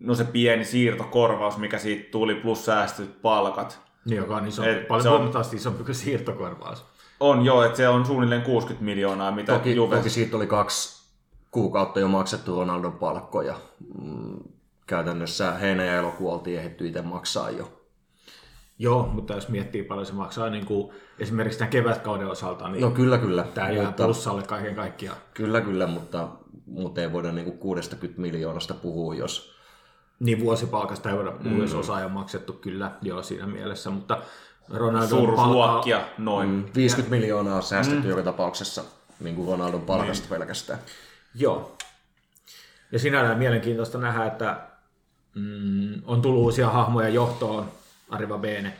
[0.00, 3.80] no se pieni siirtokorvaus, mikä siitä tuli, plus säästyt palkat.
[4.04, 6.84] Niin, joka on iso, Et paljon se on- huomattavasti isompi kuin siirtokorvaus.
[7.20, 9.96] On joo, että se on suunnilleen 60 miljoonaa, mitä Toki, Juve...
[9.96, 11.08] toki siitä oli kaksi
[11.50, 13.54] kuukautta jo maksettu Ronaldon palkkoja.
[14.02, 14.36] Mm,
[14.86, 17.72] Käytännössä heinä ja elokuu oltiin ehditty itse maksaa jo.
[18.78, 22.90] Joo, mutta jos miettii paljon se maksaa niin kuin esimerkiksi tämän kevätkauden osalta, niin No
[22.90, 23.44] kyllä, kyllä.
[23.54, 25.16] tämä jää mutta, plussalle kaiken kaikkiaan.
[25.34, 26.28] kyllä, kyllä, mutta,
[26.66, 29.54] mutta ei voida niinku 60 miljoonasta puhua, jos...
[30.20, 31.60] Niin vuosipalkasta ei voida puhua, Mm.
[31.60, 34.18] jos osa on maksettu kyllä joo siinä mielessä, mutta
[34.68, 36.48] Ronaldon Suuruusluokkia noin.
[36.48, 38.10] Mm, 50 miljoonaa on säästetty mm.
[38.10, 38.84] joka tapauksessa
[39.20, 40.38] niin kuin Ronaldon palkasta niin.
[40.38, 40.78] pelkästään.
[41.34, 41.76] Joo.
[42.92, 44.60] Ja sinällään mielenkiintoista nähdä, että
[45.34, 47.68] mm, on tullut uusia hahmoja johtoon,
[48.08, 48.76] Arriva Bene,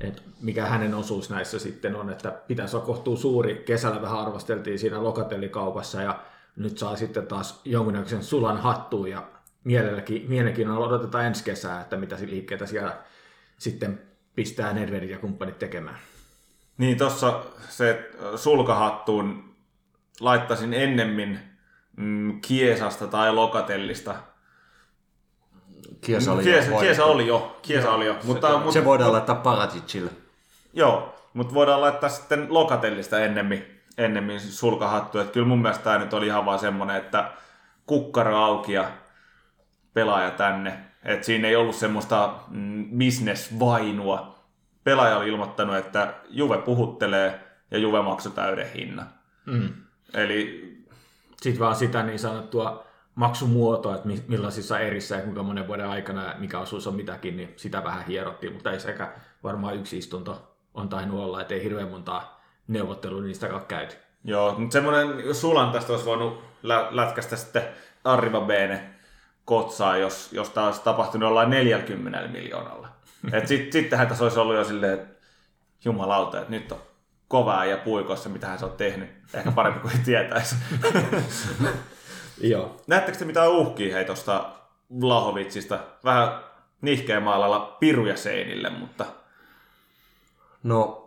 [0.00, 3.62] että mikä hänen osuus näissä sitten on, että pitäisi olla kohtuu suuri.
[3.66, 6.18] Kesällä vähän arvosteltiin siinä lokatellikaupassa ja
[6.56, 9.28] nyt saa sitten taas jonkunnäköisen sulan hattuun ja
[9.64, 12.98] mielelläkin, mielenkiinnolla odotetaan ensi kesää, että mitä liikkeitä siellä
[13.58, 14.02] sitten
[14.34, 15.98] pistää Nedvedin ja kumppanit tekemään.
[16.78, 19.54] Niin tuossa se sulkahattuun
[20.20, 21.38] laittaisin ennemmin
[21.96, 24.14] mm, Kiesasta tai Lokatellista.
[26.00, 28.16] Kiesa oli, Kiesa, jo Kiesa oli jo, Kiesa oli jo.
[28.24, 30.10] Mutta, mutta, Se voidaan laittaa Paraticille.
[30.72, 35.18] Joo, mutta voidaan laittaa sitten Lokatellista ennemmin, ennemmin sulkahattu.
[35.18, 37.32] Että kyllä mun mielestä tämä nyt oli ihan vaan semmoinen, että
[37.86, 38.90] kukkaro auki ja
[39.94, 40.78] pelaaja tänne.
[41.04, 44.38] Että siinä ei ollut semmoista mm, business-vainua.
[44.84, 49.06] Pelaaja oli ilmoittanut, että Juve puhuttelee ja Juve maksoi täyden hinnan.
[49.46, 49.68] Mm.
[50.14, 50.72] Eli
[51.42, 56.24] Sitten vaan sitä niin sanottua maksumuotoa, että mi- millaisissa erissä ja kuinka monen vuoden aikana
[56.24, 60.56] ja mikä osuus on mitäkin, niin sitä vähän hierottiin, mutta ei sekä varmaan yksi istunto
[60.74, 63.96] on tainnut olla, että ei hirveän montaa neuvottelua niistä ole käyty.
[64.24, 67.62] Joo, mutta semmoinen sulan tästä olisi voinut lä- lätkästä sitten
[68.04, 68.90] Arriva Bene
[69.44, 72.88] kotsaa, jos, jos tämä olisi tapahtunut jollain 40 miljoonalla.
[73.32, 75.14] Et sit, sittenhän tässä olisi ollut jo silleen, että
[75.84, 76.82] jumalauta, että nyt on
[77.28, 79.10] kovaa ja puikossa, mitä hän se on tehnyt.
[79.34, 80.56] Ehkä parempi kuin tietäisi.
[82.40, 82.80] Joo.
[82.86, 84.50] Näettekö te mitään uhkia hei tuosta
[85.00, 85.78] Vlahovitsista?
[86.04, 86.28] Vähän
[86.80, 89.06] nihkeä maalalla piruja seinille, mutta
[90.62, 91.01] No,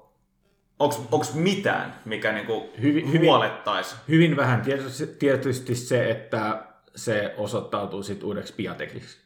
[0.79, 3.95] onko mitään, mikä niinku Hyvin- hyvin- huolettaisi?
[4.07, 6.63] Hyvin vähän tietysti, tietysti se, että
[6.95, 9.17] se osoittautuu sitten uudeksi Piatekiksi.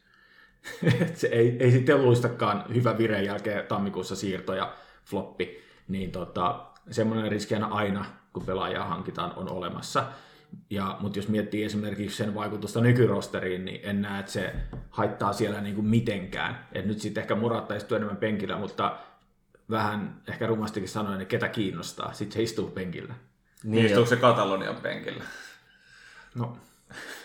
[1.14, 4.72] Se ei, ei sitten luistakaan hyvä vireen jälkeen tammikuussa siirto ja
[5.04, 10.04] floppi, niin tota, semmoinen riski aina aina, kun pelaajaa hankitaan, on olemassa.
[10.70, 14.52] Ja, mutta jos miettii esimerkiksi sen vaikutusta nykyrosteriin, niin en näe, että se
[14.90, 16.66] haittaa siellä niin kuin mitenkään.
[16.72, 18.96] Et nyt sitten ehkä Muratta istuu enemmän penkillä, mutta
[19.70, 22.12] vähän ehkä rumastikin sanoen, niin ketä kiinnostaa.
[22.12, 23.14] Sitten se istuu penkillä.
[23.64, 25.24] Niin, Istuuko se Katalonian penkillä?
[26.34, 26.56] No,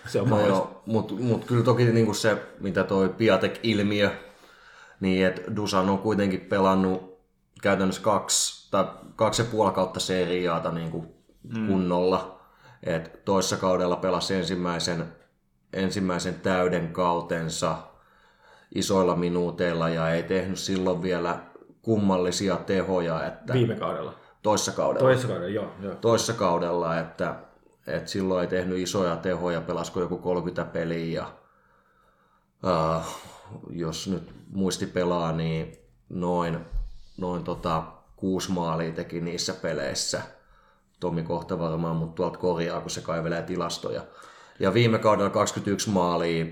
[0.07, 4.11] se on no joo, mutta mut kyllä toki niinku se, mitä toi Piatek-ilmiö,
[4.99, 7.19] niin että Dusan on kuitenkin pelannut
[7.61, 11.67] käytännössä kaksi tai kaksi ja puoli kautta seriaata niinku mm.
[11.67, 12.41] kunnolla.
[12.83, 15.05] Et toissa kaudella pelasi ensimmäisen,
[15.73, 17.77] ensimmäisen täyden kautensa
[18.75, 21.39] isoilla minuuteilla ja ei tehnyt silloin vielä
[21.85, 24.13] kummallisia tehoja, että Viime kaudella.
[24.41, 25.71] toissa kaudella Toisessa kaudella, joo.
[25.81, 25.95] joo.
[25.95, 27.35] toissa kaudella, että,
[27.87, 31.31] että silloin ei tehnyt isoja tehoja, pelasko joku 30 peliä ja
[32.97, 33.03] uh,
[33.69, 35.77] jos nyt muisti pelaa, niin
[36.09, 36.59] noin,
[37.17, 37.83] noin tota,
[38.15, 40.21] kuusi maalia teki niissä peleissä.
[40.99, 44.01] Tomi kohta varmaan, mutta tuolta korjaa, kun se kaivelee tilastoja.
[44.59, 46.45] Ja viime kaudella 21 maalia,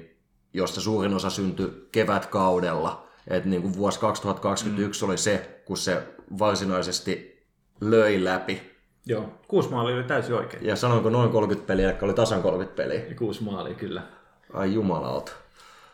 [0.53, 3.02] josta suurin osa syntyi kevätkaudella.
[3.27, 5.09] Et niin kuin vuosi 2021 mm.
[5.09, 6.03] oli se, kun se
[6.39, 7.43] varsinaisesti
[7.81, 8.73] löi läpi.
[9.05, 10.65] Joo, kuusi maalia oli täysin oikein.
[10.65, 13.05] Ja sanoinko noin 30 peliä, eli oli tasan 30 peliä.
[13.09, 14.01] Ja kuusi maalia, kyllä.
[14.53, 15.31] Ai jumalauta.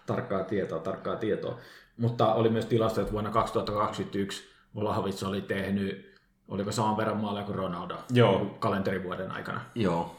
[0.05, 1.57] Tarkkaa tietoa, tarkkaa tietoa.
[1.97, 4.43] Mutta oli myös tilasto, että vuonna 2021
[4.75, 6.15] Vlahovic oli tehnyt,
[6.47, 8.45] oliko saman verran maaleja kuin Ronaldo Joo.
[8.59, 9.61] kalenterivuoden aikana.
[9.75, 10.15] Joo.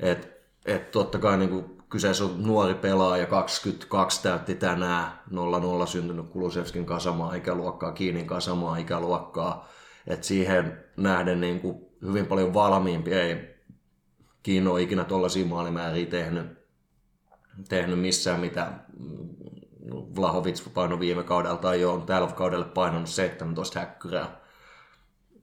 [0.00, 5.12] Et, et totta kai niin kuin kyseessä on nuori pelaaja, 22 täytti tänään,
[5.82, 9.68] 0-0 syntynyt Kulusevskin kasamaa ikäluokkaa, Kiinin kasamaa ikäluokkaa.
[10.06, 13.58] Et siihen nähden niin kuin hyvin paljon valmiimpi, ei
[14.42, 16.46] Kiino ole ikinä tuollaisia maalimääriä tehnyt,
[17.68, 18.72] tehnyt missään, mitä
[20.16, 24.40] Vlahovic painoi viime kaudella tai jo on tällä kaudella painanut 17 häkkyrää.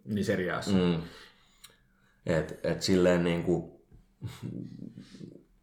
[0.05, 0.71] Niin seriaassa.
[0.71, 1.01] Mm.
[2.25, 3.71] Et, et silleen niin kuin,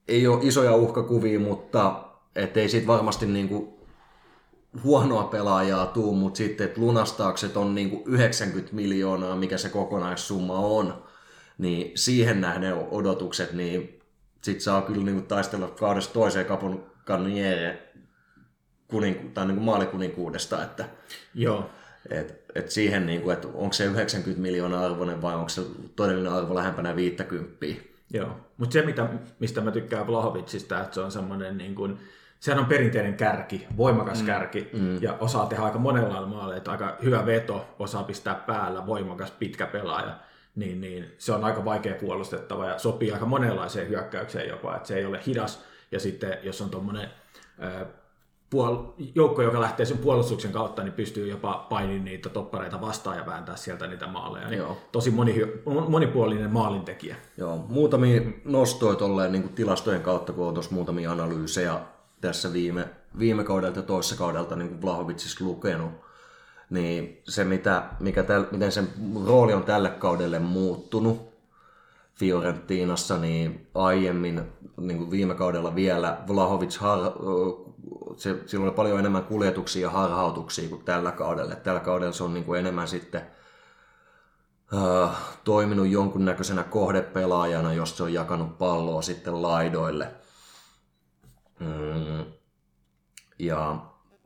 [0.08, 2.04] ei ole isoja uhkakuvia, mutta
[2.54, 3.68] ei siitä varmasti niin kuin
[4.84, 10.58] huonoa pelaajaa tuu, mutta sitten, että lunastaakset on niin kuin 90 miljoonaa, mikä se kokonaissumma
[10.58, 11.04] on,
[11.58, 14.00] niin siihen nähden odotukset, niin
[14.42, 17.92] sit saa kyllä niin kuin taistella kaudesta toiseen kapun kanniere
[18.88, 20.84] kuninku, tai niin kuin maalikuninkuudesta, että
[21.34, 21.70] Joo.
[22.10, 25.62] et, et siihen, niin kuin, että onko se 90 miljoonaa arvoinen vai onko se
[25.96, 27.66] todellinen arvo lähempänä 50.
[28.12, 31.98] Joo, mutta se mitä, mistä mä tykkään Vlahovicista, että se on semmoinen niin kuin,
[32.40, 34.26] sehän on perinteinen kärki, voimakas mm.
[34.26, 35.02] kärki mm.
[35.02, 39.66] ja osaa tehdä aika monella maalla, että aika hyvä veto, osaa pistää päällä, voimakas, pitkä
[39.66, 40.18] pelaaja,
[40.56, 44.96] niin, niin se on aika vaikea puolustettava ja sopii aika monenlaiseen hyökkäykseen jopa, että se
[44.96, 47.08] ei ole hidas ja sitten jos on tuommoinen
[48.52, 53.26] puol- joukko, joka lähtee sen puolustuksen kautta, niin pystyy jopa painimaan niitä toppareita vastaan ja
[53.26, 54.48] vääntää sieltä niitä maaleja.
[54.48, 54.76] Niin Joo.
[54.92, 55.34] tosi moni,
[55.88, 57.16] monipuolinen maalintekijä.
[57.36, 61.80] Joo, muutamia nostoja tolleen niin kuin tilastojen kautta, kun on tuossa muutamia analyysejä
[62.20, 62.88] tässä viime,
[63.18, 65.90] viime kaudelta ja toissa kaudelta niin kuin Vlahovicissa lukenut,
[66.70, 68.88] niin se, mitä, mikä täl, miten sen
[69.26, 71.32] rooli on tälle kaudelle muuttunut
[72.14, 74.42] Fiorentinassa, niin aiemmin
[74.80, 77.12] niin kuin viime kaudella vielä Vlahovic har,
[78.16, 81.54] se, sillä oli paljon enemmän kuljetuksia ja harhautuksia kuin tällä kaudella.
[81.54, 83.22] Tällä kaudella se on niin kuin enemmän sitten
[84.74, 85.10] äh,
[85.44, 90.14] toiminut jonkunnäköisenä kohdepelaajana, jos se on jakanut palloa sitten laidoille.
[91.60, 92.24] Mm.
[93.38, 93.76] Ja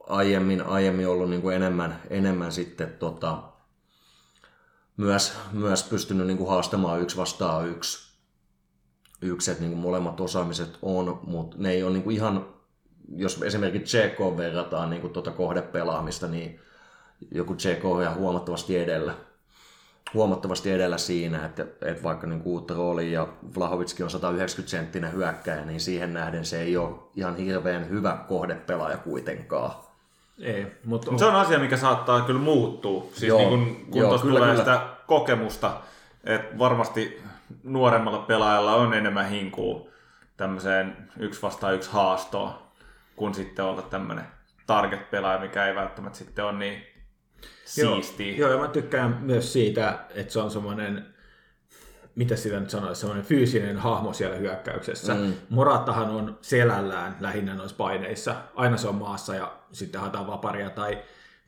[0.07, 3.43] aiemmin, aiemmin ollut niin kuin enemmän, enemmän sitten tota,
[4.97, 8.07] myös, myös pystynyt niin kuin haastamaan yksi vastaan yksi.
[9.21, 12.56] Yksi, että niin kuin molemmat osaamiset on, mutta ne ei ole niin kuin ihan,
[13.17, 16.61] jos esimerkiksi Tsekoon verrataan niin tuota kohdepelaamista, niin
[17.31, 19.15] joku Tseko on huomattavasti edellä
[20.15, 25.65] huomattavasti edellä siinä, että, että vaikka niin uutta roolia ja Vlahovitskin on 190 senttinen hyökkäjä,
[25.65, 29.73] niin siihen nähden se ei ole ihan hirveän hyvä kohdepelaaja kuitenkaan.
[30.41, 33.07] Ei, mutta Mut se on asia, mikä saattaa kyllä muuttua.
[33.11, 34.57] Siis Joo, niin kun, kun joo, kyllä, tulee kyllä.
[34.57, 35.81] sitä kokemusta,
[36.25, 37.23] että varmasti
[37.63, 39.87] nuoremmalla pelaajalla on enemmän hinkua
[40.37, 42.55] tämmöiseen yksi vastaan yksi haastoon,
[43.17, 44.25] kun sitten olla tämmöinen
[44.67, 46.83] target-pelaaja, mikä ei välttämättä sitten ole niin
[47.65, 48.37] siistiä.
[48.37, 51.07] Joo, ja mä tykkään myös siitä, että se on semmoinen,
[52.15, 55.15] mitä sitä nyt sanoisi, semmoinen fyysinen hahmo siellä hyökkäyksessä.
[55.15, 55.33] Mm.
[55.51, 58.35] Morattahan on selällään lähinnä noissa paineissa.
[58.55, 60.99] Aina se on maassa ja sitten haetaan vaparia tai,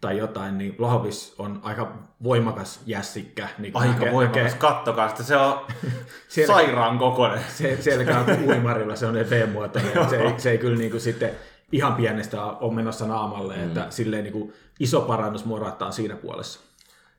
[0.01, 3.49] tai jotain, niin Vlahovis on aika voimakas jässikkä.
[3.59, 5.67] Niin Aika näkee- voimakas, näkee- kattokaa sitä, se on
[6.47, 7.41] sairaan kokoinen.
[7.49, 10.11] se, selkä on uimarilla, se on V-muotoinen.
[10.11, 11.31] se, ei, se ei kyllä niin kuin sitten
[11.73, 13.63] ihan pienestä ole menossa naamalle, mm.
[13.63, 16.61] että silleen niin kuin iso parannus Morattaan siinä puolessa.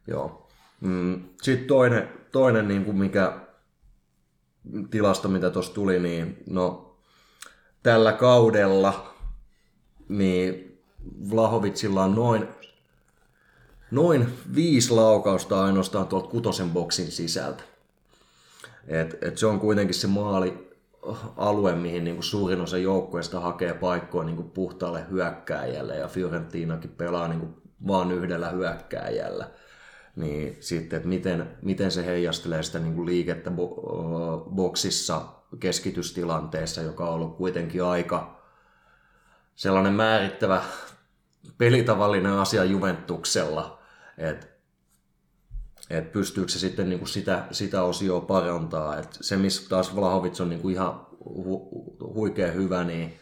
[0.08, 0.48] Joo.
[0.82, 3.40] Mm, Sitten toinen, toinen niin kuin mikä
[4.90, 6.96] tilasto, mitä tuossa tuli, niin no,
[7.84, 9.14] tällä kaudella
[10.10, 10.82] niin
[11.32, 12.48] Vlahovicilla on noin,
[13.92, 17.64] noin viisi laukausta ainoastaan tuolta kutosen boksin sisältä.
[18.88, 20.69] Et, et se on kuitenkin se maali
[21.38, 26.90] alue, mihin niin kuin suurin osa joukkueesta hakee paikkoa niin kuin puhtaalle hyökkääjälle ja Fiorentinakin
[26.90, 27.54] pelaa niin kuin
[27.88, 29.50] vaan yhdellä hyökkääjällä.
[30.16, 35.22] Niin sitten, että miten, miten se heijastelee sitä niin kuin liikettä bo- boksissa
[35.60, 38.42] keskitystilanteessa, joka on ollut kuitenkin aika
[39.56, 40.62] sellainen määrittävä
[41.58, 43.80] pelitavallinen asia Juventuksella,
[44.18, 44.48] että
[45.90, 48.98] et pystyykö se sitten niinku sitä, sitä osioa parantaa.
[48.98, 51.70] Et se, missä taas Vlahovic on niinku ihan hu,
[52.14, 53.14] huikea hyvä, niin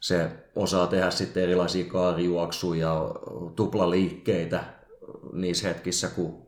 [0.00, 3.14] se osaa tehdä sitten erilaisia kaarijuoksuja ja
[3.56, 4.64] tuplaliikkeitä
[5.32, 6.46] niissä hetkissä, kun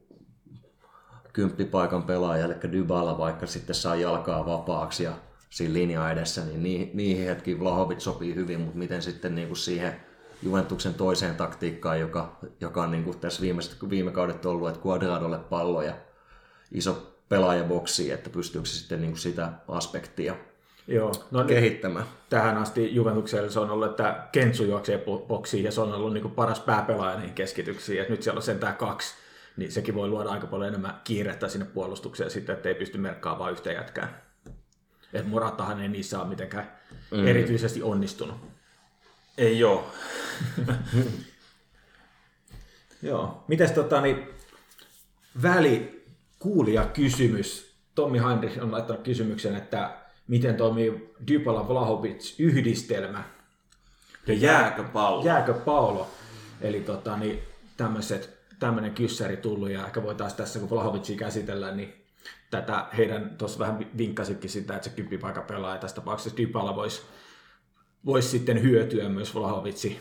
[1.33, 5.13] kymppipaikan pelaaja, eli Dybala vaikka sitten saa jalkaa vapaaksi ja
[5.51, 10.01] siinä linja edessä, niin niihin hetkiin Vlahovic sopii hyvin, mutta miten sitten niin kuin siihen
[10.43, 15.39] Juventuksen toiseen taktiikkaan, joka, joka on niin kuin tässä viimeiset, viime kaudet ollut, että Quadradolle
[15.39, 15.95] pallo ja
[16.73, 20.35] iso pelaajaboksi, että pystyykö se sitten niin kuin sitä aspektia
[20.89, 22.07] Joo, no kehittämään.
[22.31, 26.13] tähän asti Juventuksella se on ollut, että Kentsu juoksee bo- boksiin ja se on ollut
[26.13, 28.03] niin kuin paras pääpelaaja niihin keskityksiin.
[28.03, 29.15] Et nyt siellä on sentään kaksi,
[29.57, 33.53] niin sekin voi luoda aika paljon enemmän kiirettä sinne puolustukseen sitten, että ei pysty merkkaamaan
[33.53, 34.23] yhtä jätkää.
[35.13, 36.73] Et Moratahan ei niissä ole mitenkään
[37.11, 37.27] mm.
[37.27, 38.52] erityisesti onnistunut.
[39.39, 39.91] Ei oo.
[43.03, 43.45] Joo.
[43.49, 44.29] Mites tota, niin,
[45.43, 46.05] väli
[46.39, 47.73] kuulija kysymys.
[47.95, 49.97] Tommi Heinrich on laittanut kysymyksen, että
[50.29, 53.25] miten toimii Dybala Vlahovic yhdistelmä
[54.27, 55.25] Ja jääkö pallo?
[55.25, 56.11] jääkö Paolo?
[56.61, 57.43] Eli tota, niin,
[57.77, 62.05] tämmöiset, tämmöinen kyssäri tullut ja ehkä voitaisiin tässä, kun Vlahovicia käsitellään, niin
[62.51, 67.03] tätä heidän tuossa vähän vinkkasitkin sitä, että se kymppipaikan pelaaja tässä tapauksessa Dybala voisi
[68.07, 70.01] vois sitten hyötyä myös Vlahovici.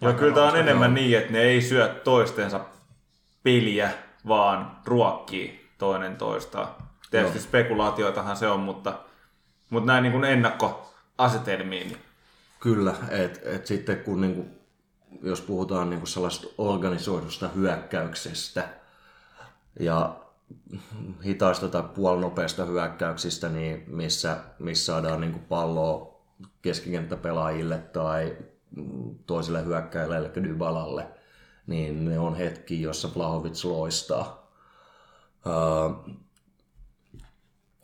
[0.00, 2.60] Joo, kyllä tämä on enemmän niin, että ne ei syö toistensa
[3.42, 3.90] peliä,
[4.28, 6.68] vaan ruokkii toinen toistaan.
[7.10, 7.44] Tietysti no.
[7.44, 8.98] spekulaatioitahan se on, mutta,
[9.70, 11.86] mutta näin niin kuin ennakkoasetelmiin.
[11.88, 11.98] Niin.
[12.60, 14.50] Kyllä, että et sitten kun niin kuin,
[15.22, 18.68] jos puhutaan niin kuin sellaista organisoidusta hyökkäyksestä
[19.80, 20.16] ja
[21.24, 26.11] hitaista tai puolinopeista hyökkäyksistä, niin missä, missä saadaan niin kuin palloa
[26.62, 28.36] keskikenttäpelaajille tai
[29.26, 31.06] toiselle hyökkäjälle, eli Dybalalle,
[31.66, 34.52] niin ne on hetki, jossa Blahovic loistaa.
[35.46, 36.16] Uh,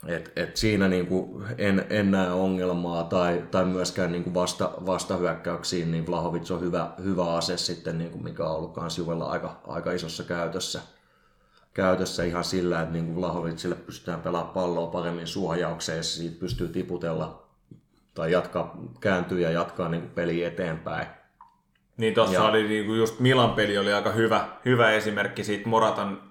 [0.07, 6.07] et, et siinä niinku en, en näe ongelmaa tai, tai myöskään niinku vasta, vastahyökkäyksiin, niin
[6.07, 10.25] Vlahovic on hyvä, hyvä ase sitten, niinku mikä on ollut kans Juvella aika, aika isossa
[10.25, 10.81] käytössä.
[11.75, 17.48] Käytössä ihan sillä, että niinku Vlahovicille pystytään pelaamaan palloa paremmin suojaukseen ja siitä pystyy tiputella
[18.19, 21.07] tai jatkaa, kääntyä ja jatkaa niinku peli eteenpäin.
[21.97, 26.23] Niin tuossa oli niinku just Milan peli oli aika hyvä, hyvä esimerkki siitä Moratan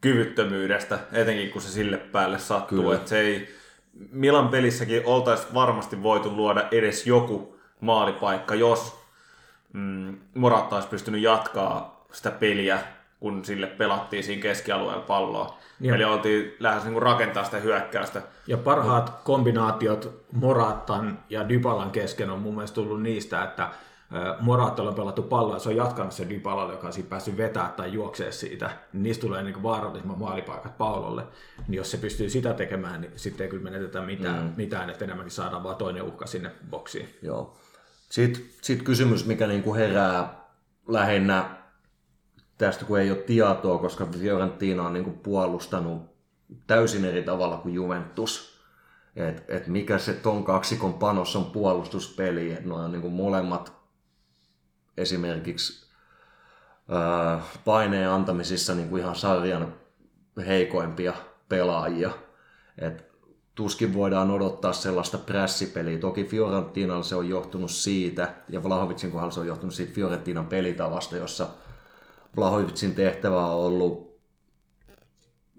[0.00, 2.92] kyvyttömyydestä, etenkin kun se sille päälle sattuu.
[2.92, 3.54] Että se ei,
[4.10, 8.98] Milan pelissäkin oltaisiin varmasti voitu luoda edes joku maalipaikka, jos
[9.72, 12.78] mm, Moratta olisi pystynyt jatkaa sitä peliä,
[13.26, 15.58] kun sille pelattiin siinä keskialueella palloa.
[15.80, 15.94] Ja.
[15.94, 18.22] Eli oltiin lähes niin rakentaa sitä hyökkäystä.
[18.46, 23.68] Ja parhaat kombinaatiot Morattan ja Dybalan kesken on mun mielestä tullut niistä, että
[24.40, 27.92] Moraattolla on pelattu palloa, se on jatkanut se Dybalalle, joka on siinä päässyt vetää tai
[27.92, 31.22] juoksee siitä, niin niistä tulee niin vaarallisimman maalipaikat Paulolle.
[31.68, 34.52] Niin jos se pystyy sitä tekemään, niin sitten ei kyllä menetetä mitään, mm.
[34.56, 37.08] mitään että enemmänkin saadaan vaan toinen uhka sinne boksiin.
[37.22, 37.56] Joo.
[38.08, 40.34] Sitten sit kysymys, mikä niin kuin herää
[40.88, 41.65] lähinnä
[42.58, 46.02] tästä, kun ei ole tietoa, koska Fiorentina on niin kuin puolustanut
[46.66, 48.56] täysin eri tavalla kuin Juventus.
[49.16, 53.72] Et, et mikä se ton kaksikon panos on puolustuspeli, että on niin kuin molemmat
[54.96, 55.86] esimerkiksi
[57.64, 59.74] paineen antamisissa niin kuin ihan sarjan
[60.46, 61.14] heikoimpia
[61.48, 62.10] pelaajia.
[62.78, 63.06] Et
[63.54, 65.98] tuskin voidaan odottaa sellaista prässipeliä.
[65.98, 71.16] Toki Fiorentinalla se on johtunut siitä, ja Vlahovicin kohdalla se on johtunut siitä Fiorentinan pelitavasta,
[71.16, 71.48] jossa
[72.36, 74.20] Vlahovicin tehtävä on ollut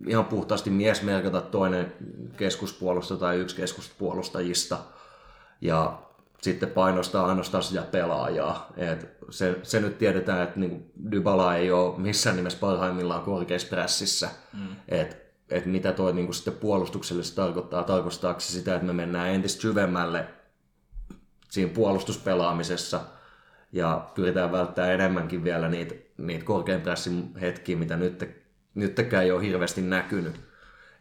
[0.07, 1.93] ihan puhtaasti miesmerkata toinen
[2.37, 4.77] keskuspuolusta tai yksi keskuspuolustajista.
[5.61, 6.01] Ja
[6.41, 8.73] sitten painostaa ainoastaan sitä pelaajaa.
[8.77, 14.29] Et se, se, nyt tiedetään, että niin Dybala ei ole missään nimessä parhaimmillaan korkeassa pressissä.
[14.53, 14.75] Mm.
[14.89, 15.17] Et,
[15.49, 20.27] et mitä toi niin sitten puolustuksellisesti tarkoittaa, tarkoittaako se sitä, että me mennään entistä syvemmälle
[21.49, 23.01] siinä puolustuspelaamisessa
[23.71, 28.30] ja pyritään välttämään enemmänkin vielä niitä, niitä korkean pressin hetkiä, mitä nyt,
[28.75, 30.36] nytkään ei ole hirveästi näkynyt.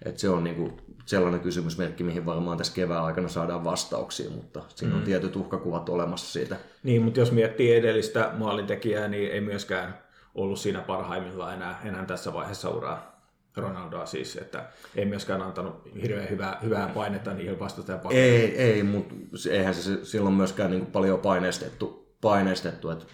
[0.05, 0.72] Et se on niinku
[1.07, 5.05] sellainen kysymysmerkki, mihin varmaan tässä kevään aikana saadaan vastauksia, mutta siinä on mm.
[5.05, 6.57] tietyt uhkakuvat olemassa siitä.
[6.83, 9.98] Niin, mutta jos miettii edellistä maalintekijää, niin ei myöskään
[10.35, 13.16] ollut siinä parhaimmillaan enää, enää tässä vaiheessa uraa.
[13.57, 14.64] Ronaldoa siis, että
[14.96, 19.14] ei myöskään antanut hirveän hyvää, hyvää painetta niihin vastustajan Ei, ei, mutta
[19.50, 23.05] eihän se silloin myöskään niin paljon paineistettu, paineistettu että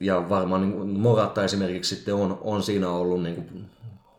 [0.00, 3.70] ja varmaan niin Moratta esimerkiksi sitten on, on siinä ollut niin kuin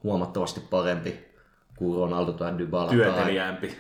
[0.04, 1.28] huomattavasti parempi
[1.78, 2.92] kuin Ronaldo tai Dybala.
[2.92, 3.68] Työtelijämpi.
[3.68, 3.78] Tai,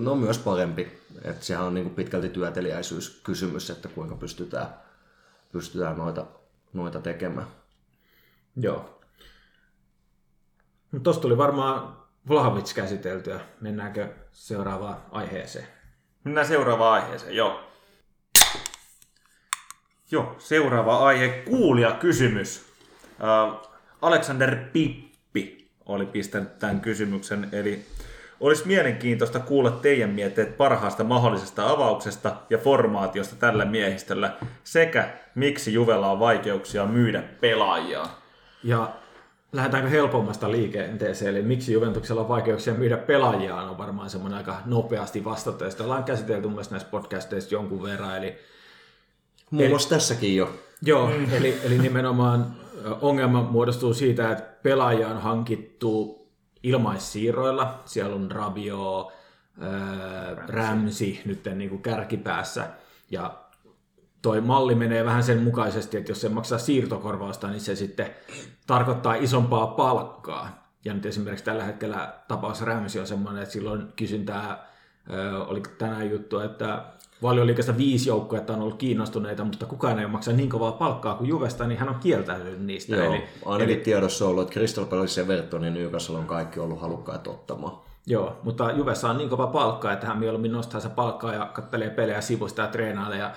[0.00, 0.98] no myös parempi.
[1.24, 4.66] Et sehän on niin kuin pitkälti työtelijäisyyskysymys, että kuinka pystytään,
[5.52, 6.26] pystytään noita,
[6.72, 7.46] noita tekemään.
[8.56, 9.00] Joo.
[10.92, 11.96] No, Tuosta tuli varmaan
[12.28, 13.40] Vlahovic käsiteltyä.
[13.60, 15.66] Mennäänkö seuraavaan aiheeseen?
[16.24, 17.60] Mennään seuraavaan aiheeseen, joo.
[20.14, 22.64] Joo, seuraava aihe, kuulia kysymys.
[24.02, 27.84] Alexander Pippi oli pistänyt tämän kysymyksen, eli
[28.40, 36.10] olisi mielenkiintoista kuulla teidän mietteet parhaasta mahdollisesta avauksesta ja formaatiosta tällä miehistöllä, sekä miksi Juvella
[36.10, 38.06] on vaikeuksia myydä pelaajia.
[38.64, 38.90] Ja
[39.52, 45.24] lähdetäänkö helpommasta liikenteeseen, eli miksi Juventuksella on vaikeuksia myydä pelaajia, on varmaan semmoinen aika nopeasti
[45.24, 48.38] vastata, ja sitä ollaan käsitelty mun näissä podcasteissa jonkun verran, eli
[49.54, 50.54] Muun muassa tässäkin jo.
[50.82, 51.32] Joo, mm.
[51.36, 52.56] eli, eli nimenomaan
[53.00, 56.24] ongelma muodostuu siitä, että pelaajia on hankittu
[56.62, 57.82] ilmaissiirroilla.
[57.84, 59.12] Siellä on Rabio,
[60.48, 62.68] Ramsi nyt niin kuin kärkipäässä.
[63.10, 63.34] Ja
[64.22, 68.10] toi malli menee vähän sen mukaisesti, että jos se maksaa siirtokorvausta, niin se sitten
[68.66, 70.64] tarkoittaa isompaa palkkaa.
[70.84, 74.66] Ja nyt esimerkiksi tällä hetkellä tapaus Ramsi on semmoinen, että silloin kysyntää,
[75.46, 76.84] oli tänään juttu, että
[77.24, 81.66] valioliikasta viisi joukkuetta on ollut kiinnostuneita, mutta kukaan ei maksa niin kovaa palkkaa kuin Juvesta,
[81.66, 82.96] niin hän on kieltäytynyt niistä.
[82.96, 86.80] Joo, eli, ainakin eli, tiedossa on ollut, että Crystal Palace, ja Newcastle on kaikki ollut
[86.80, 87.78] halukkaita ottamaan.
[88.06, 91.90] Joo, mutta Juvessa on niin kova palkkaa, että hän mieluummin nostaa se palkkaa ja kattelee
[91.90, 93.30] pelejä sivusta ja treenailee ja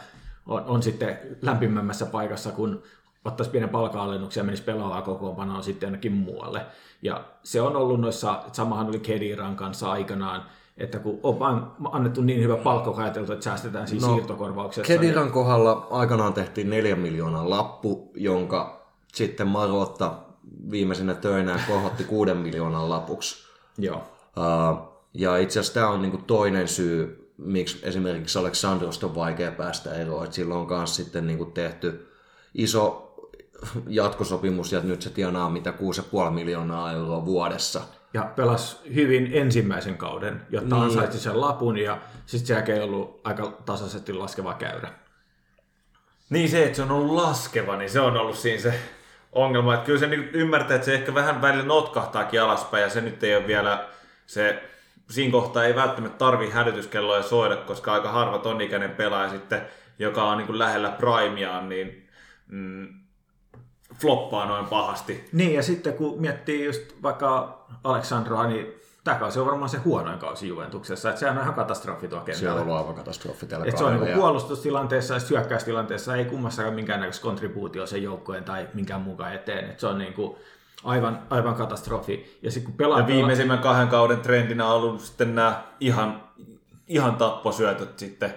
[0.48, 2.84] on, on sitten lämpimämmässä paikassa kuin
[3.26, 6.66] ottaisi pienen palka-alennuksen ja menisi pelaamaan kokoonpanoon sitten jonnekin muualle.
[7.02, 10.44] Ja se on ollut noissa, samahan oli Kediran kanssa aikanaan,
[10.78, 14.88] että kun on annettu niin hyvä palkka, ajateltu, että säästetään siinä no, siirtokorvauksessa.
[14.88, 15.34] Kediran niin...
[15.34, 20.14] kohdalla aikanaan tehtiin 4 miljoonaa lappu, jonka sitten Marotta
[20.72, 23.48] viimeisenä töinään kohotti 6 miljoonan lapuksi.
[23.78, 23.98] Joo.
[23.98, 29.94] Uh, ja itse asiassa tämä on niinku toinen syy, miksi esimerkiksi Aleksandrosta on vaikea päästä
[29.94, 30.26] eroon.
[30.26, 32.08] Et silloin on myös sitten niinku tehty
[32.54, 33.14] iso
[33.88, 37.82] jatkosopimus ja nyt se tienaa mitä 6,5 miljoonaa euroa vuodessa.
[38.18, 40.84] Ja pelas hyvin ensimmäisen kauden, jotta niin.
[40.84, 44.90] ansaitsi sen lapun ja sitten se jälkeen ollut aika tasaisesti laskeva käyrä.
[46.30, 48.74] Niin se, että se on ollut laskeva, niin se on ollut siinä se
[49.32, 49.74] ongelma.
[49.74, 53.24] Että kyllä se niin ymmärtää, että se ehkä vähän välillä notkahtaakin alaspäin ja se nyt
[53.24, 53.88] ei ole vielä
[54.26, 54.64] se
[55.10, 59.62] siinä kohtaa ei välttämättä tarvi hälytyskelloja soida, koska aika harva ton ikäinen pelaaja sitten,
[60.00, 62.10] joka on niin kuin lähellä primeaan, niin
[62.48, 62.88] mm,
[64.02, 65.30] floppaa noin pahasti.
[65.32, 68.74] Niin, ja sitten kun miettii just vaikka Aleksandroa, niin
[69.04, 71.10] tämä kausi on varmaan se huonoin kausi Juventuksessa.
[71.10, 72.40] Että sehän on ihan katastrofi tuo kentällä.
[72.40, 76.74] Se on ollut aivan katastrofi tällä että Se on niin puolustustilanteessa ja hyökkäystilanteessa ei kummassakaan
[76.74, 79.66] minkäännäköistä kontribuutio sen joukkojen tai minkään mukaan eteen.
[79.66, 80.38] Että se on niin kuin
[80.84, 82.40] aivan, aivan katastrofi.
[82.42, 86.24] Ja, sit, kun pelaa, ja viimeisimmän kahden kauden trendinä on ollut sitten nämä ihan,
[86.88, 88.34] ihan tapposyötöt sitten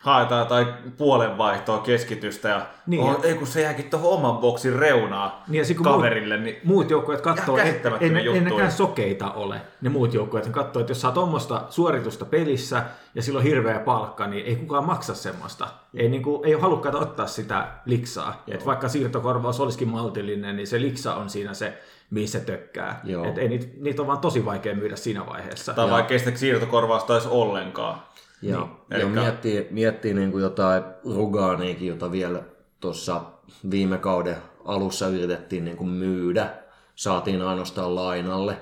[0.00, 5.44] haetaan tai puolenvaihtoa keskitystä ja niin, oh, ei kun se jääkin tuohon oman boksin reunaa
[5.48, 6.36] niin, ja kaverille.
[6.36, 10.48] Muut, niin muut joukkueet katsoo, ei, ei, ei nekään sokeita ole, ne muut joukkueet.
[10.48, 12.82] Katsoo, että jos saa tuommoista suoritusta pelissä
[13.14, 15.68] ja silloin hirveä palkka, niin ei kukaan maksa semmoista.
[15.94, 18.42] Ei, niin kuin, ei ole halukkaita ottaa sitä liksaa.
[18.48, 21.78] Et vaikka siirtokorvaus olisikin maltillinen, niin se liksa on siinä se,
[22.10, 23.00] missä tökkää.
[23.28, 25.74] Et ei niitä, niitä on vaan tosi vaikea myydä siinä vaiheessa.
[25.74, 28.02] Tai vaikka ei sitä siirtokorvausta edes ollenkaan.
[28.42, 29.00] Ja, niin.
[29.00, 32.42] ja miettii, miettii niin kuin jotain Rugaaniikin, jota vielä
[32.80, 33.22] tuossa
[33.70, 36.54] viime kauden alussa yritettiin niin kuin myydä,
[36.94, 38.56] saatiin ainoastaan lainalle,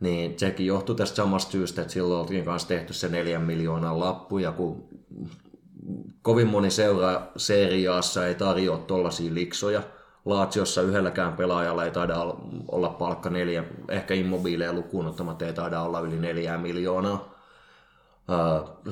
[0.00, 4.38] niin sekin johtui tästä samasta syystä, että silloin oltiin kanssa tehty se neljän miljoonan lappu,
[4.38, 4.88] ja kun
[6.22, 9.82] kovin moni seura seriaassa ei tarjoa tuollaisia liksoja,
[10.24, 12.14] Laatsiossa yhdelläkään pelaajalla ei taida
[12.68, 17.37] olla palkka neljä, ehkä immobiileja lukuun ottamatta ei taida olla yli neljää miljoonaa.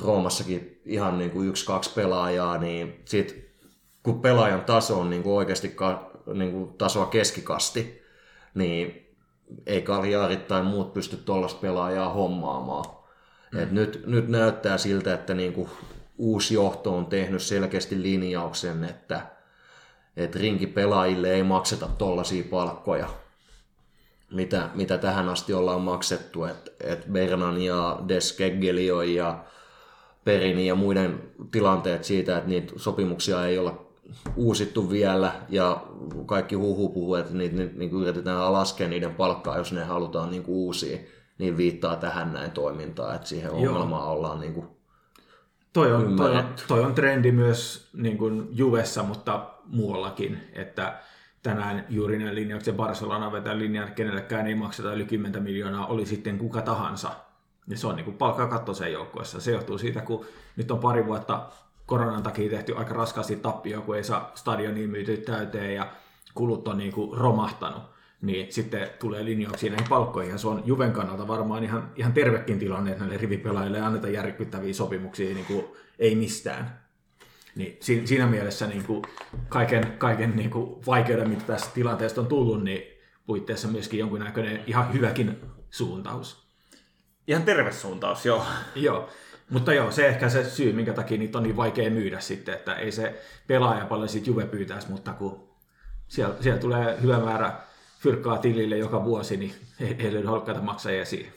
[0.03, 3.51] Roomassakin ihan niin kuin yksi-kaksi pelaajaa, niin sit,
[4.03, 8.03] kun pelaajan taso on niin kuin oikeasti ka, niin kuin tasoa keskikasti,
[8.55, 9.07] niin
[9.67, 12.85] ei Kaljaarit tai muut pysty tuollaista pelaajaa hommaamaan.
[13.53, 13.59] Mm.
[13.59, 15.69] Et nyt, nyt näyttää siltä, että niin kuin
[16.19, 19.21] uusi johto on tehnyt selkeästi linjauksen, että,
[20.17, 23.09] että rinkipelaajille ei makseta tuollaisia palkkoja
[24.31, 29.45] mitä, mitä tähän asti ollaan maksettu, että et Bernan ja Deskegelio ja
[30.25, 33.87] Perini ja muiden tilanteet siitä, että niitä sopimuksia ei olla
[34.37, 35.83] uusittu vielä ja
[36.27, 40.45] kaikki huhu puhuu, että niitä, niitä niin yritetään laskea niiden palkkaa, jos ne halutaan niin
[40.47, 40.99] uusia,
[41.39, 44.13] niin viittaa tähän näin toimintaan, että siihen ongelmaan Joo.
[44.13, 44.67] ollaan niin kuin
[45.77, 51.01] toi on, toi, on, toi on trendi myös niin kuin Juvessa, mutta muuallakin, että
[51.47, 56.07] tänään juuri ne linjaukset Barcelona vetää linjan, että kenellekään ei makseta yli 10 miljoonaa, oli
[56.07, 57.11] sitten kuka tahansa.
[57.69, 59.41] Ja se on niin kuin sen joukkueessa.
[59.41, 60.25] Se johtuu siitä, kun
[60.57, 61.47] nyt on pari vuotta
[61.87, 65.87] koronan takia tehty aika raskaasti tappio, kun ei saa stadioniin myyty täyteen ja
[66.35, 67.83] kulut on niin kuin romahtanut
[68.23, 70.33] niin sitten tulee linjauksia näihin palkkoihin.
[70.33, 74.75] Ja se on Juven kannalta varmaan ihan, ihan tervekin tilanne, että näille rivipelaajille annetaan järkyttäviä
[74.75, 75.65] sopimuksia niin kuin
[75.99, 76.86] ei mistään.
[77.57, 79.03] Niin siinä mielessä niin kuin
[79.49, 82.83] kaiken, kaiken niin kuin vaikeuden, mitä tästä tilanteesta on tullut, niin
[83.27, 85.41] puitteissa myöskin jonkinnäköinen ihan hyväkin
[85.71, 86.47] suuntaus.
[87.29, 88.47] Ihan terve suuntaus, joo.
[88.75, 89.09] joo.
[89.51, 92.75] Mutta joo, se ehkä se syy, minkä takia niitä on niin vaikea myydä sitten, että
[92.75, 95.49] ei se pelaaja paljon siitä Juve pyytäisi, mutta kun
[96.09, 97.53] siellä, siellä tulee hyvä määrä
[98.01, 101.33] fyrkkaa tilille joka vuosi, niin ei, ei löydy halukkaita maksajia siihen.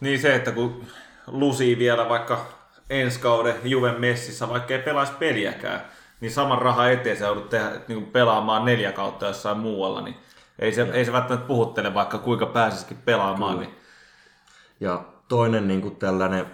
[0.00, 0.84] Niin se, että kun
[1.26, 2.57] lusii vielä vaikka
[2.90, 5.80] ensi kauden Juven messissä, vaikka ei pelaisi peliäkään,
[6.20, 10.16] niin saman raha eteen se joudut tehdä, niin kuin pelaamaan neljä kautta jossain muualla, niin
[10.58, 13.60] ei se, ei se välttämättä puhuttele, vaikka kuinka pääsisikin pelaamaan.
[13.60, 13.74] Niin.
[14.80, 16.46] Ja toinen niin kuin tällainen,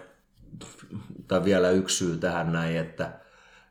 [1.28, 3.10] tai vielä yksi syy tähän näin, että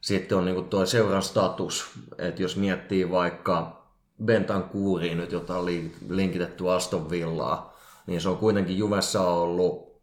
[0.01, 3.83] sitten on niin kuin tuo seuran status, että jos miettii vaikka
[4.25, 5.65] Bentan kuuriin nyt, jota on
[6.09, 10.01] linkitetty Aston Villaa, niin se on kuitenkin Juvessa ollut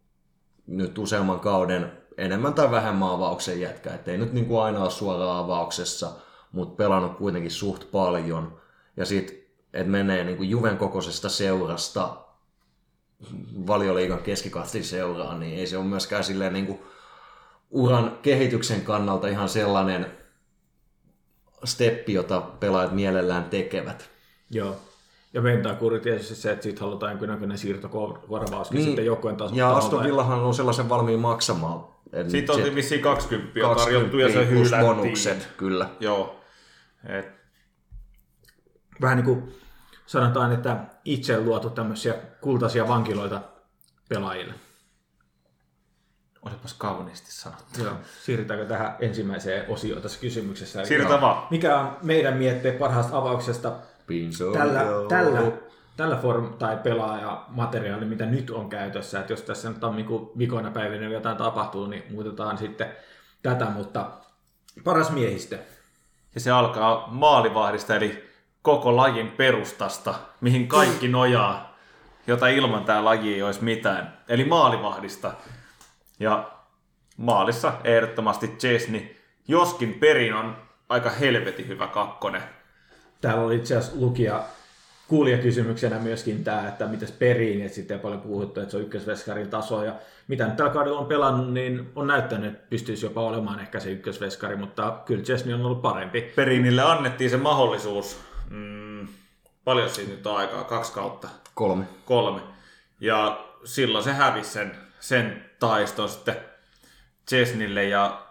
[0.67, 3.95] nyt useamman kauden enemmän tai vähemmän avauksen jätkä.
[3.95, 6.13] Et ei nyt niin kuin aina ole suoraan avauksessa,
[6.53, 8.61] mutta pelannut kuitenkin suht paljon.
[8.97, 9.37] Ja sitten,
[9.73, 12.17] että menee niin kuin Juven kokoisesta seurasta
[13.67, 16.79] valioliigan keskikastin seuraan, niin ei se ole myöskään silleen niin kuin
[17.71, 20.07] uran kehityksen kannalta ihan sellainen
[21.65, 24.11] steppi, jota pelaajat mielellään tekevät.
[24.51, 24.77] Joo.
[25.33, 29.55] Ja Ventaakuri tietysti se, että siitä halutaan jonkinnäköinen siirtokorvaus niin, sitten joukkueen taso.
[29.55, 31.85] Ja Aston Villahan on sellaisen valmiin maksamaan.
[32.13, 34.81] Eli Siitä on vissiin 20, 20 tarjottu ja se plus hylättiin.
[34.97, 35.89] bonukset, kyllä.
[36.01, 36.41] Joo.
[37.09, 37.27] Et,
[39.01, 39.55] Vähän niin kuin
[40.07, 43.41] sanotaan, että itse luotu tämmöisiä kultaisia vankiloita
[44.09, 44.55] pelaajille.
[46.43, 47.85] olipas kauniisti sanottu.
[47.85, 47.95] Joo.
[48.23, 50.85] Siirrytäänkö tähän ensimmäiseen osioon tässä kysymyksessä?
[50.85, 51.47] Siirrytään vaan.
[51.51, 53.73] Mikä on meidän mietteet parhaasta avauksesta
[54.07, 55.53] Pinso, tällä, tällä,
[56.01, 61.09] tällä form tai pelaajamateriaali, mitä nyt on käytössä, että jos tässä nyt tammikuun vikoina päivinä
[61.09, 62.93] jotain tapahtuu, niin muutetaan sitten
[63.43, 64.11] tätä, mutta
[64.85, 65.59] paras miehistö.
[66.35, 68.31] Ja se alkaa maalivahdista, eli
[68.63, 71.77] koko lajin perustasta, mihin kaikki nojaa,
[72.27, 74.19] jota ilman tämä laji ei olisi mitään.
[74.29, 75.33] Eli maalivahdista.
[76.21, 76.51] Ja
[77.17, 79.17] maalissa ehdottomasti Chesney,
[79.49, 80.57] joskin perin on
[80.89, 82.43] aika helvetin hyvä kakkonen.
[83.21, 84.45] Täällä oli itse asiassa lukija
[85.11, 89.51] kuulijakysymyksenä myöskin tämä, että mitäs periin, että sitten ei paljon puhuttu, että se on ykkösveskarin
[89.51, 89.95] taso, ja
[90.29, 93.91] mitä nyt tällä kaudella on pelannut, niin on näyttänyt, että pystyisi jopa olemaan ehkä se
[93.91, 96.33] ykkösveskari, mutta kyllä Chesney on ollut parempi.
[96.37, 99.09] Perinille annettiin se mahdollisuus, mm,
[99.65, 101.85] paljon siitä nyt on aikaa, kaksi kautta, Kolme.
[102.05, 102.41] kolme.
[103.01, 106.37] Ja silloin se hävisi sen, sen taiston sitten
[107.29, 108.23] Chesnille ja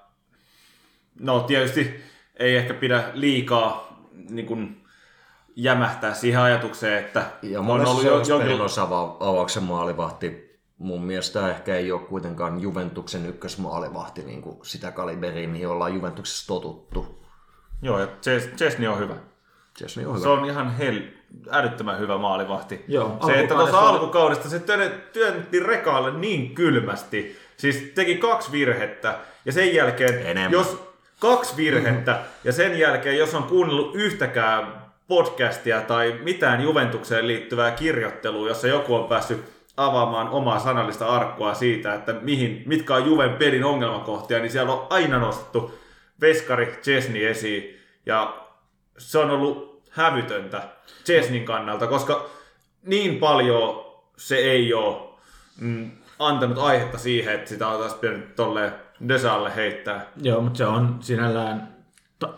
[1.19, 2.03] no tietysti
[2.35, 3.99] ei ehkä pidä liikaa
[4.29, 4.78] niin kuin,
[5.55, 8.57] jämähtää siihen ajatukseen, että Ja on ollut jo, on jonkin...
[9.19, 10.49] avauksen maalivahti.
[10.77, 16.47] Mun mielestä ehkä ei ole kuitenkaan Juventuksen ykkösmaalivahti niin kuin sitä kaliberiä, mihin ollaan Juventuksessa
[16.47, 17.23] totuttu.
[17.81, 19.15] Joo, ja Ches- Chesney on hyvä.
[19.77, 20.23] Chesney on hyvä.
[20.23, 21.01] Se on ihan hel...
[21.51, 22.85] älyttömän hyvä maalivahti.
[22.87, 27.39] Joo, se, että tuossa alkukaudesta se työn- työnti rekaalle niin kylmästi.
[27.57, 30.51] Siis teki kaksi virhettä ja sen jälkeen, Enemmän.
[30.51, 30.83] jos
[31.19, 38.47] kaksi virhettä ja sen jälkeen, jos on kuunnellut yhtäkään podcastia tai mitään Juventukseen liittyvää kirjoittelua,
[38.47, 39.43] jossa joku on päässyt
[39.77, 44.87] avaamaan omaa sanallista arkkua siitä, että mihin, mitkä on Juven pelin ongelmakohtia, niin siellä on
[44.89, 45.79] aina nostettu
[46.21, 47.79] Veskari Chesney esiin.
[48.05, 48.37] Ja
[48.97, 50.61] se on ollut hävytöntä
[51.05, 52.29] Chesnin kannalta, koska
[52.83, 53.85] niin paljon
[54.17, 54.97] se ei ole
[55.61, 58.71] mm, antanut aihetta siihen, että sitä taas pitänyt tolleen
[59.07, 60.05] Desalle heittää.
[60.21, 61.78] Joo, mutta se on sinällään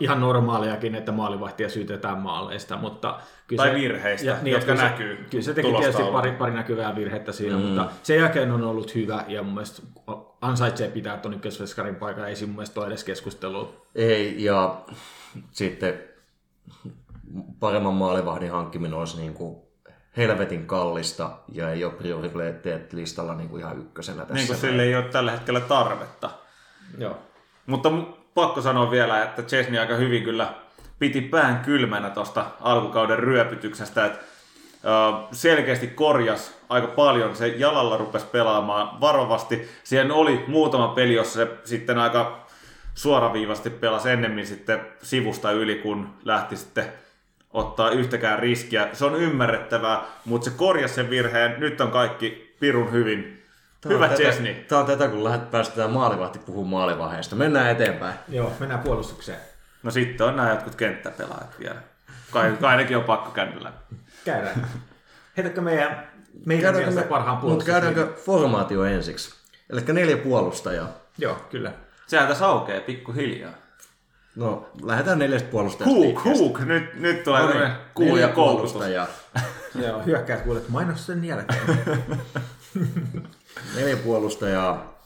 [0.00, 5.16] ihan normaaliakin, että maalivahtia syytetään maaleista, mutta kyllä Tai se, virheistä, jotka että kyllä näkyy
[5.16, 7.62] Se, kyllä se teki tietysti pari, pari näkyvää virhettä siinä, mm.
[7.62, 9.82] mutta sen jälkeen on ollut hyvä ja mun mielestä
[10.40, 13.74] ansaitsee pitää tuon ykkösveskarin paikan, ei siinä mun mielestä ole edes keskustelua.
[13.94, 14.80] Ei, ja
[15.50, 16.00] sitten
[17.60, 19.56] paremman maalivahdin hankkiminen olisi niin kuin
[20.16, 24.34] helvetin kallista ja ei ole prioriteettilistalla niin kuin ihan ykkösenä tässä.
[24.34, 26.30] Niin kuin sille ei ole tällä hetkellä tarvetta.
[26.98, 27.18] Joo.
[27.66, 30.54] Mutta mu- pakko sanoa vielä, että Chesney aika hyvin kyllä
[30.98, 34.18] piti pään kylmänä tuosta alkukauden ryöpytyksestä, että
[35.32, 37.36] selkeästi korjas aika paljon.
[37.36, 39.68] Se jalalla rupesi pelaamaan varovasti.
[39.84, 42.46] Siihen oli muutama peli, jossa se sitten aika
[42.94, 46.84] suoraviivasti pelasi ennemmin sitten sivusta yli, kun lähti sitten
[47.50, 48.88] ottaa yhtäkään riskiä.
[48.92, 51.60] Se on ymmärrettävää, mutta se korjasi sen virheen.
[51.60, 53.41] Nyt on kaikki pirun hyvin.
[53.88, 54.54] Hyvä tätä, Chesney.
[54.54, 57.36] Tämä on tätä, kun lähdet päästetään maalivahti puhumaan maalivaiheesta.
[57.36, 58.14] Mennään eteenpäin.
[58.28, 59.38] Joo, mennään puolustukseen.
[59.82, 61.82] No sitten on nämä jotkut kenttäpelaajat vielä.
[62.30, 63.96] Kai, kai nekin on pakko käydä läpi.
[64.24, 64.66] Käydään.
[65.36, 66.06] Heitäkö meidän,
[66.46, 67.74] meidän mielestä me, parhaan mutta puolustuksen?
[67.82, 69.34] käydäänkö formaatio ensiksi?
[69.70, 70.88] Eli neljä puolustajaa.
[71.18, 71.72] Joo, kyllä.
[72.06, 73.52] Sehän tässä aukeaa pikkuhiljaa.
[74.36, 75.94] No, lähdetään neljästä puolustajasta.
[75.96, 78.72] Huuk, huuk, nyt, nyt tulee No niin, kuulijakoulutus.
[78.72, 79.06] puolustajaa.
[79.74, 81.60] Joo, hyökkäät kuulet mainos sen jälkeen.
[83.76, 84.98] Neljä puolustajaa.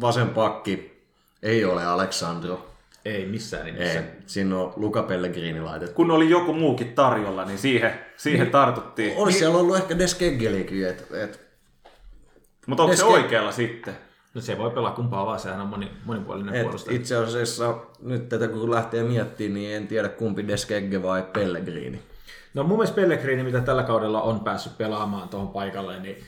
[0.00, 1.02] Vasen pakki
[1.42, 2.66] ei ole Aleksandro.
[3.04, 3.98] ei missään nimessä.
[4.00, 4.06] Ei.
[4.26, 5.94] Siinä on Luca Pellegrini laitettu.
[5.94, 8.52] Kun oli joku muukin tarjolla, niin siihen, siihen niin.
[8.52, 9.16] tartuttiin.
[9.16, 11.40] Olisi siellä ollut ehkä Deskeggelikin, että et,
[12.66, 13.98] Mutta onko se Deske- oikealla sitten?
[14.34, 16.96] No se voi pelaa kumpaa vaan, sehän on moni, monipuolinen et puolustaja.
[16.96, 22.00] itse asiassa nyt tätä kun lähtee miettimään, niin en tiedä kumpi Deskegge vai Pellegrini.
[22.54, 26.24] No mun mielestä Pellegrini, mitä tällä kaudella on päässyt pelaamaan tuohon paikalle, niin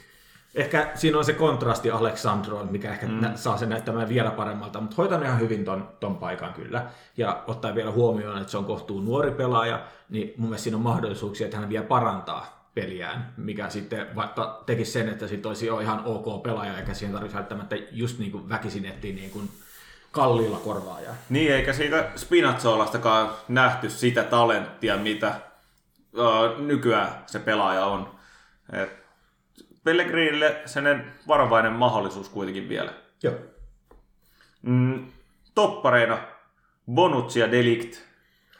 [0.59, 3.21] ehkä siinä on se kontrasti Aleksandroon, mikä ehkä mm.
[3.35, 6.87] saa sen näyttämään vielä paremmalta, mutta hoitan ihan hyvin ton, ton paikan kyllä.
[7.17, 10.83] Ja ottaa vielä huomioon, että se on kohtuu nuori pelaaja, niin mun mielestä siinä on
[10.83, 15.81] mahdollisuuksia, että hän vielä parantaa peliään, mikä sitten vaikka tekisi sen, että sitten olisi jo
[15.81, 19.51] ihan ok pelaaja, eikä siihen tarvitsisi välttämättä just niin kuin väkisin etsiä niin kuin
[20.13, 21.15] kalliilla korvaajaa.
[21.29, 25.35] Niin, eikä siitä Spinazzolastakaan nähty sitä talenttia, mitä
[26.13, 28.19] uh, nykyään se pelaaja on.
[28.73, 28.98] Et
[29.89, 32.93] Pellegrinille sen varovainen mahdollisuus kuitenkin vielä.
[33.23, 33.35] Joo.
[34.63, 35.07] Mm,
[35.55, 36.19] toppareina
[36.93, 37.95] Bonucci ja Delict.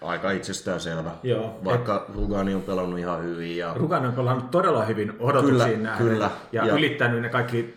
[0.03, 1.11] Aika itsestäänselvä.
[1.23, 1.61] Joo.
[1.65, 3.57] Vaikka Rugani on pelannut ihan hyvin.
[3.57, 3.75] Ja...
[3.75, 6.31] Rugan on pelannut todella hyvin odotuksiin Kyllä, nähden kyllä.
[6.53, 7.75] ja, Ja- ylittänyt ne kaikki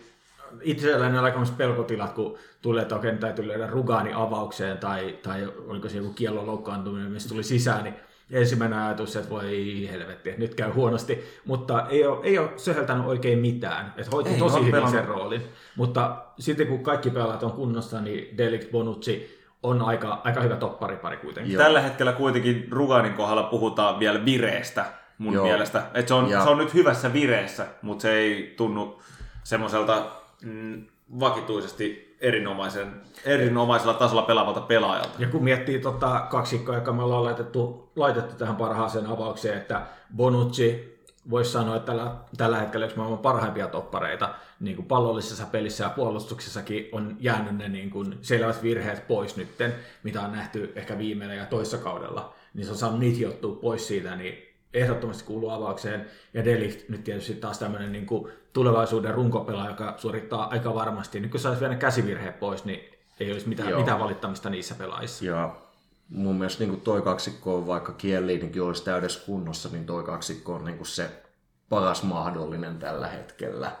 [0.60, 5.88] itselläni on aikamoiset pelkotilat, kun tulee, että okei, täytyy löydä Rugani avaukseen tai, tai oliko
[5.88, 7.94] se joku kiellon loukkaantuminen, missä tuli sisään, niin
[8.32, 13.06] ensimmäinen ajatus, että voi helvetti, että nyt käy huonosti, mutta ei ole, ei ole söheltänyt
[13.06, 14.94] oikein mitään, että hoiti Ei, tosi hyvin pelannut.
[15.00, 15.42] sen roolin,
[15.76, 21.16] mutta sitten kun kaikki pelaat on kunnossa, niin Delict Bonucci on aika, aika hyvä topparipari
[21.16, 21.52] kuitenkin.
[21.52, 21.62] Joo.
[21.62, 24.84] Tällä hetkellä kuitenkin Ruganin kohdalla puhutaan vielä vireestä
[25.18, 25.44] mun Joo.
[25.44, 25.82] mielestä.
[25.94, 29.02] Et se, on, Ja- se on nyt hyvässä vireessä, mutta se ei tunnu
[29.44, 30.06] semmoiselta
[30.44, 30.86] mm,
[31.20, 35.22] vakituisesti erinomaisen, erinomaisella tasolla pelaavalta pelaajalta.
[35.22, 39.82] Ja kun miettii tota kaksikkoa, joka me ollaan laitettu, laitettu tähän parhaaseen avaukseen, että
[40.16, 40.92] Bonucci
[41.30, 45.90] voisi sanoa, että tällä, tällä hetkellä yksi maailman parhaimpia toppareita niin kuin pallollisessa pelissä ja
[45.90, 51.38] puolustuksessakin on jäänyt ne niin kuin selvät virheet pois nytten, mitä on nähty ehkä viimeinen
[51.38, 53.28] ja toissa kaudella, niin se on saanut niitä
[53.60, 56.06] pois siitä, niin ehdottomasti kuuluu avaukseen.
[56.34, 61.20] Ja Delict nyt tietysti taas tämmöinen niin kuin tulevaisuuden runkopelaaja, joka suorittaa aika varmasti.
[61.20, 62.80] Nyt kun saisi vielä käsivirheet pois, niin
[63.20, 63.80] ei olisi mitään, Joo.
[63.80, 65.24] mitään valittamista niissä pelaajissa.
[65.24, 65.56] Ja
[66.08, 70.64] mun mielestä niin toi kaksikko on, vaikka Kieliinikin olisi täydessä kunnossa, niin toi kaksikko on
[70.64, 71.10] niin se
[71.68, 73.72] paras mahdollinen tällä hetkellä.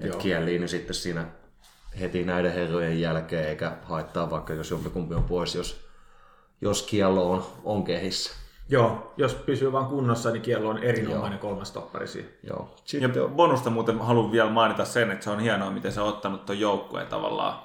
[0.00, 1.26] Et Kieliini sitten siinä
[2.00, 5.88] heti näiden herrojen jälkeen, eikä haittaa vaikka jos jompikumpi on pois, jos,
[6.60, 8.32] jos kiello on, on kehissä.
[8.68, 12.28] Joo, jos pysyy vaan kunnossa, niin kiello on erinomainen kolmas toppari siinä.
[12.42, 12.68] Joo.
[12.74, 16.08] Ja Sitten bonusta muuten haluan vielä mainita sen, että se on hienoa, miten se on
[16.08, 17.58] ottanut tuon joukkueen tavallaan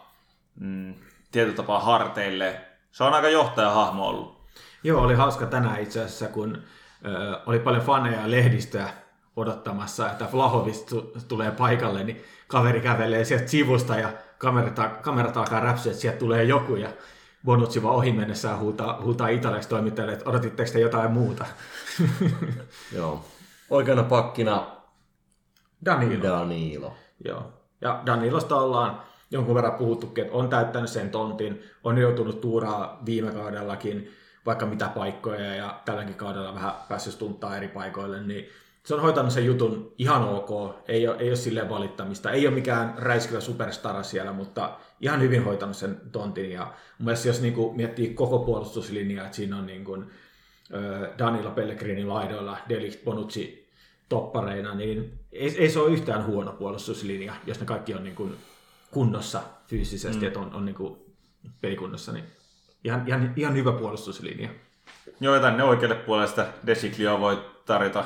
[0.59, 0.93] mm,
[1.31, 2.61] tietyllä tapaa harteille.
[2.91, 4.43] Se on aika johtajahahmo ollut.
[4.83, 6.57] Joo, oli hauska tänään itse asiassa, kun
[7.05, 8.89] ö, oli paljon faneja ja lehdistöä
[9.35, 15.59] odottamassa, että Vlahovic tu- tulee paikalle, niin kaveri kävelee sieltä sivusta ja kamerat, kamerat alkaa
[15.59, 16.89] räpsyä, että sieltä tulee joku ja
[17.45, 21.45] Bonucci vaan ohi mennessään huutaa, huutaa italiaksi toimittajille, että odotitteko te jotain muuta?
[22.97, 23.25] joo.
[23.69, 24.67] Oikeana pakkina
[25.85, 26.23] Danilo.
[26.23, 26.93] Danilo.
[27.25, 27.53] Joo.
[27.81, 33.31] Ja Danilosta ollaan jonkun verran puhuttukin, että on täyttänyt sen tontin, on joutunut tuuraa viime
[33.31, 34.11] kaudellakin
[34.45, 38.49] vaikka mitä paikkoja ja tälläkin kaudella vähän päässyt stunttaa eri paikoille, niin
[38.85, 42.55] se on hoitanut sen jutun ihan ok, ei ole, ei ole silleen valittamista, ei ole
[42.55, 46.63] mikään räiskyvä superstara siellä, mutta ihan hyvin hoitanut sen tontin ja
[46.97, 50.11] mun mielestä jos niin kuin miettii koko puolustuslinjaa, että siinä on niin kuin,
[51.17, 53.69] Danilo Pellegrini laidoilla, Delict Bonucci
[54.09, 58.35] toppareina, niin ei, ei se ole yhtään huono puolustuslinja, jos ne kaikki on niin kuin
[58.91, 60.27] kunnossa fyysisesti, mm.
[60.27, 60.97] että on, on niin kuin
[61.61, 62.25] pelikunnossa, niin
[62.83, 64.49] ihan, ihan, ihan hyvä puolustuslinja.
[65.19, 68.05] Joo, ja tänne oikealle puolelle sitä Desiklioa voi tarjota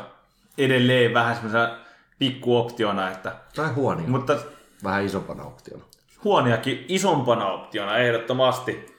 [0.58, 1.78] edelleen vähän semmoisena
[2.20, 4.08] pikkuoptiona, että, Tai huonia.
[4.08, 4.36] mutta
[4.84, 5.84] Vähän isompana optiona.
[6.24, 8.98] huoniakin isompana optiona ehdottomasti.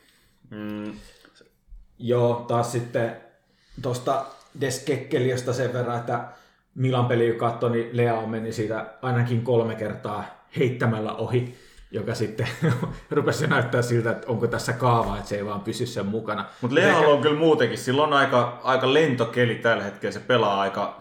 [0.51, 0.93] Mm,
[1.99, 3.17] Joo, taas sitten
[3.83, 4.25] tuosta
[4.61, 6.25] Deskekkeliöstä sen verran, että
[6.75, 10.25] Milan peli kun katsoi, niin Lea meni siitä ainakin kolme kertaa
[10.59, 11.55] heittämällä ohi,
[11.91, 12.49] joka sitten
[13.11, 16.45] rupesi näyttää siltä, että onko tässä kaava, että se ei vaan pysy sen mukana.
[16.61, 21.01] Mutta Lealla on kyllä muutenkin, sillä on aika, aika lentokeli tällä hetkellä, se pelaa aika,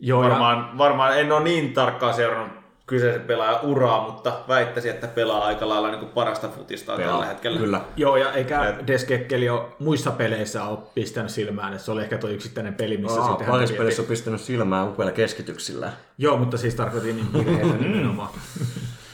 [0.00, 5.06] Joo, ja, varmaan, varmaan en ole niin tarkkaan seurannut kyseisen pelaajan uraa, mutta väittäisin, että
[5.06, 7.58] pelaa aika lailla niin kuin parasta futista tällä hetkellä.
[7.58, 7.80] Kyllä.
[7.96, 12.18] joo, ja eikä Et- Deskekkeli ole muissa peleissä ole pistänyt silmään, että se oli ehkä
[12.18, 13.78] tuo yksittäinen peli, missä Aa, sitten vietiin.
[13.78, 15.92] pelissä on pistänyt silmään upeilla keskityksillä.
[16.18, 18.28] Joo, mutta siis tarkoitin niin virheitä nimenomaan.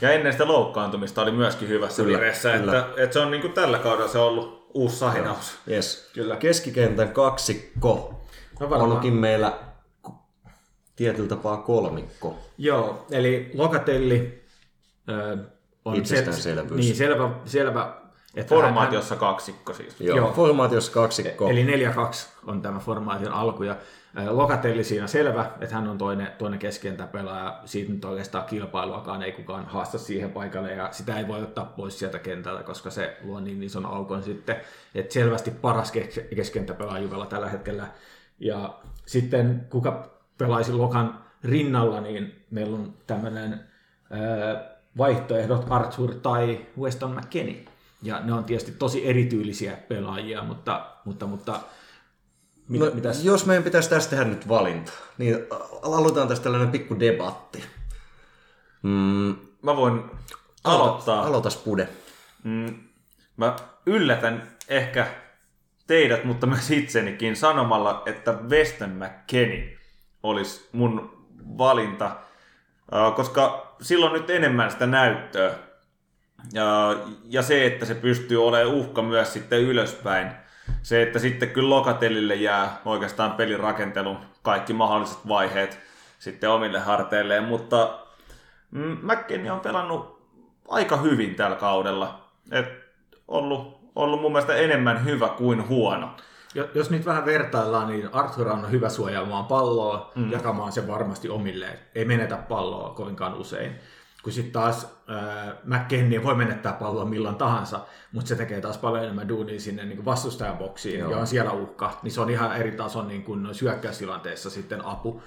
[0.01, 2.79] Ja ennen sitä loukkaantumista oli myöskin hyvässä Kyllä, vireessä, kyllä.
[2.79, 5.59] että, että se on niin kuin tällä kaudella se on ollut uusi sahinaus.
[5.71, 6.11] Yes.
[6.15, 6.37] Kyllä.
[6.37, 8.21] Keskikentän kaksikko
[8.61, 8.93] No varmaan.
[8.93, 9.53] onkin meillä
[10.97, 12.39] tietyllä tapaa kolmikko.
[12.59, 14.45] Joo, eli Lokatelli
[15.09, 15.37] ö,
[15.85, 16.81] on Itsestäänselvyys.
[16.81, 17.93] niin, selvä, selvä
[18.35, 20.01] että hän- Formaatiossa kaksikko siis.
[20.01, 20.17] Joo.
[20.17, 20.33] Joo.
[20.33, 21.49] Formaatiossa kaksikko.
[21.49, 23.63] Eli 4-2 on tämä formaation alku.
[23.63, 23.77] Ja
[24.31, 27.61] Lokatelli siinä selvä, että hän on toinen, toinen keskentäpelaaja.
[27.65, 31.99] Siitä nyt oikeastaan kilpailuakaan ei kukaan haasta siihen paikalle ja sitä ei voi ottaa pois
[31.99, 34.57] sieltä kentältä, koska se luo niin ison aukon sitten.
[34.95, 37.87] Että selvästi paras kes- keskentäpelaaja Juvella tällä hetkellä.
[38.39, 38.75] Ja
[39.07, 43.61] sitten kuka pelaisi Lokan rinnalla, niin meillä on tämmöinen
[44.99, 47.65] vaihtoehdot Arthur tai Weston McKennie.
[48.03, 51.61] Ja ne on tietysti tosi erityylisiä pelaajia, mutta, mutta, mutta
[52.69, 53.25] mit, No, mitäs?
[53.25, 55.39] Jos meidän pitäisi tästä tehdä nyt valinta, niin
[55.83, 57.65] aloitetaan tästä tällainen pikku debatti.
[58.83, 60.05] Mm, Mä voin
[60.65, 61.27] aloittaa.
[61.27, 61.89] Aloitas Pude.
[62.45, 62.75] Mm,
[63.37, 63.57] mä
[63.87, 65.07] yllätän ehkä
[65.87, 69.76] teidät, mutta myös itsenikin sanomalla, että Weston McKennie
[70.27, 71.27] olisi mun
[71.59, 72.11] valinta,
[73.17, 75.55] koska silloin nyt enemmän sitä näyttöä.
[76.53, 80.31] Ja, ja se, että se pystyy olemaan uhka myös sitten ylöspäin.
[80.83, 85.81] se, että sitten kyllä Lokatellille jää oikeastaan pelin rakentelun kaikki mahdolliset vaiheet
[86.19, 87.99] sitten omille harteilleen, mutta
[88.71, 90.17] mm, McKennie on pelannut
[90.69, 92.29] aika hyvin tällä kaudella.
[92.53, 92.67] Et
[93.29, 96.17] ollut, ollut mun mielestä enemmän hyvä kuin huono.
[96.75, 100.33] Jos nyt vähän vertaillaan, niin Arthur on hyvä suojaamaan palloa, mm.
[100.33, 101.79] jakamaan sen varmasti omilleen.
[101.95, 103.73] Ei menetä palloa kovinkaan usein.
[104.23, 107.81] Kun sitten taas äh, McKennie voi menettää palloa milloin tahansa,
[108.13, 111.11] mutta se tekee taas paljon enemmän duunia sinne niin vastustajan boksiin Joo.
[111.11, 111.99] ja on siellä uhka.
[112.03, 115.23] Niin se on ihan eri tason niin kuin syökkäystilanteessa sitten apu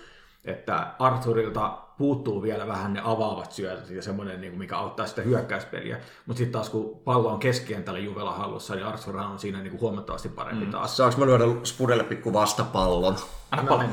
[0.45, 5.97] että Arthurilta puuttuu vielä vähän ne avaavat syötöt ja semmoinen, niin mikä auttaa sitä hyökkäyspeliä.
[6.25, 9.81] Mutta sitten taas kun pallo on keskikentällä Juvela hallussa, niin Arthur on siinä niin kuin
[9.81, 10.71] huomattavasti parempi mm.
[10.71, 10.97] taas.
[10.97, 13.15] Saanko mä lyödä Spudelle pikku vastapallon?
[13.51, 13.83] Anna no,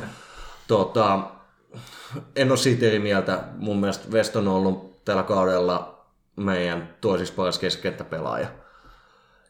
[0.68, 1.20] tota,
[2.36, 3.42] en ole siitä eri mieltä.
[3.57, 6.05] Mun mielestä Weston on ollut tällä kaudella
[6.36, 8.47] meidän toisiksi paras keskikenttäpelaaja.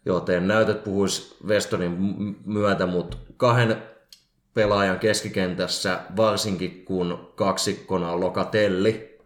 [0.04, 1.96] Joten näytöt puhuisi Westonin
[2.44, 3.82] myötä, mutta kahden
[4.56, 9.18] pelaajan keskikentässä, varsinkin kun kaksikkona on Lokatelli,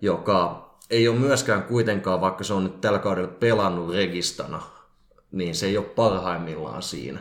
[0.00, 4.62] joka ei ole myöskään kuitenkaan, vaikka se on nyt tällä kaudella pelannut registana,
[5.32, 7.20] niin se ei ole parhaimmillaan siinä.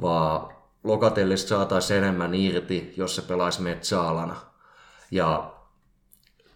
[0.00, 4.36] Vaan Lokatellista saataisiin enemmän irti, jos se pelaisi metsaalana.
[5.10, 5.54] Ja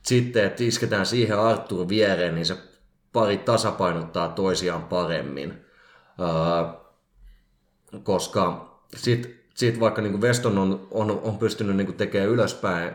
[0.03, 2.57] sitten, että isketään siihen Artur viereen, niin se
[3.13, 5.65] pari tasapainottaa toisiaan paremmin.
[6.21, 6.79] Öö,
[8.03, 12.93] koska sitten siitä vaikka niin Weston on, on, on pystynyt niin tekemään ylöspäin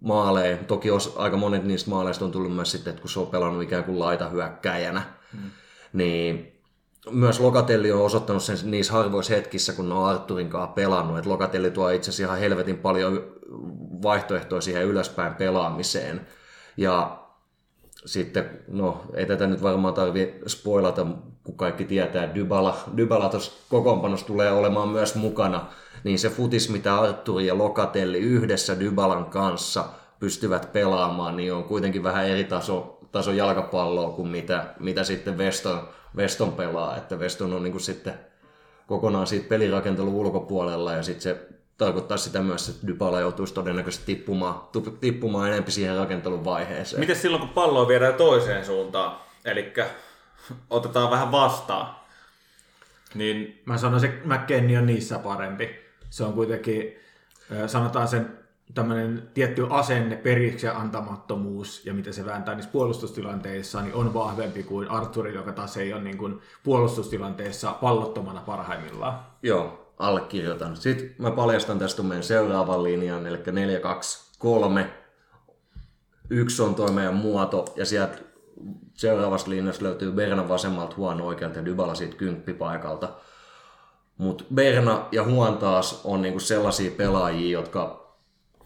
[0.00, 3.26] maaleja, toki os, aika monet niistä maaleista on tullut myös sitten, että kun se on
[3.26, 5.02] pelannut ikään kuin laitahyökkäjänä,
[5.32, 5.50] hmm.
[5.92, 6.52] niin
[7.10, 11.30] myös Lokatelli on osoittanut sen niissä harvoissa hetkissä, kun ne on Arturin kanssa pelannut, että
[11.30, 13.24] Lokatelli tuo itse asiassa ihan helvetin paljon
[14.02, 16.26] vaihtoehtoja siihen ylöspäin pelaamiseen.
[16.76, 17.26] Ja
[18.04, 21.06] sitten, no ei tätä nyt varmaan tarvi spoilata,
[21.44, 25.66] kun kaikki tietää, Dybala, Dybala tuossa kokoonpanossa tulee olemaan myös mukana,
[26.04, 29.84] niin se futis, mitä Arturi ja Lokatelli yhdessä Dybalan kanssa
[30.20, 35.88] pystyvät pelaamaan, niin on kuitenkin vähän eri taso, taso jalkapalloa kuin mitä, mitä sitten Weston,
[36.16, 38.14] Weston pelaa, että Weston on niin kuin sitten
[38.86, 41.48] kokonaan siitä pelirakentelun ulkopuolella ja sitten se
[41.84, 44.60] tarkoittaa sitä myös, että Dybala joutuisi todennäköisesti tippumaan,
[45.00, 47.00] tippumaan enemmän siihen rakentelun vaiheeseen.
[47.00, 49.72] Miten silloin, kun palloa viedään toiseen suuntaan, eli
[50.70, 51.96] otetaan vähän vastaan,
[53.14, 53.62] niin...
[53.64, 55.70] Mä sanoisin, että McKennie on niissä parempi.
[56.10, 56.96] Se on kuitenkin,
[57.66, 58.38] sanotaan sen
[58.74, 64.62] tämmöinen tietty asenne, periksi ja antamattomuus ja miten se vääntää niissä puolustustilanteissa, niin on vahvempi
[64.62, 69.20] kuin Arturi, joka taas ei ole niin kuin puolustustilanteessa pallottomana parhaimmillaan.
[69.42, 70.76] Joo, allekirjoitan.
[70.76, 74.90] Sitten mä paljastan tästä meidän seuraavan linjan, eli 4, 2, 3.
[76.30, 78.18] Yksi on toi meidän muoto, ja sieltä
[78.94, 83.08] seuraavassa linjassa löytyy Berna vasemmalta, Huon oikealta ja Dybala siitä kymppipaikalta.
[84.18, 88.14] Mutta Berna ja Huon taas on niinku sellaisia pelaajia, jotka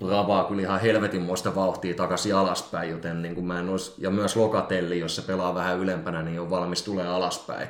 [0.08, 4.36] ravaa kyllä ihan helvetinmoista vauhtia takaisin alaspäin, joten niin kuin mä en olisi, ja myös
[4.36, 7.68] Lokatelli, jos se pelaa vähän ylempänä, niin on valmis tulee alaspäin.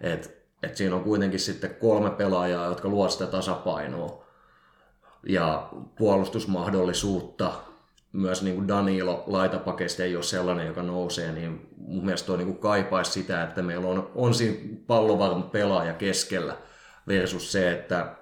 [0.00, 4.24] Et et siinä on kuitenkin sitten kolme pelaajaa, jotka luo sitä tasapainoa
[5.26, 7.52] ja puolustusmahdollisuutta.
[8.12, 12.46] Myös niin kuin Danilo laitapakeista ei ole sellainen, joka nousee, niin mun mielestä toi niin
[12.46, 16.56] kuin kaipaisi sitä, että meillä on, on siinä pallovarma pelaaja keskellä
[17.08, 18.14] versus se, että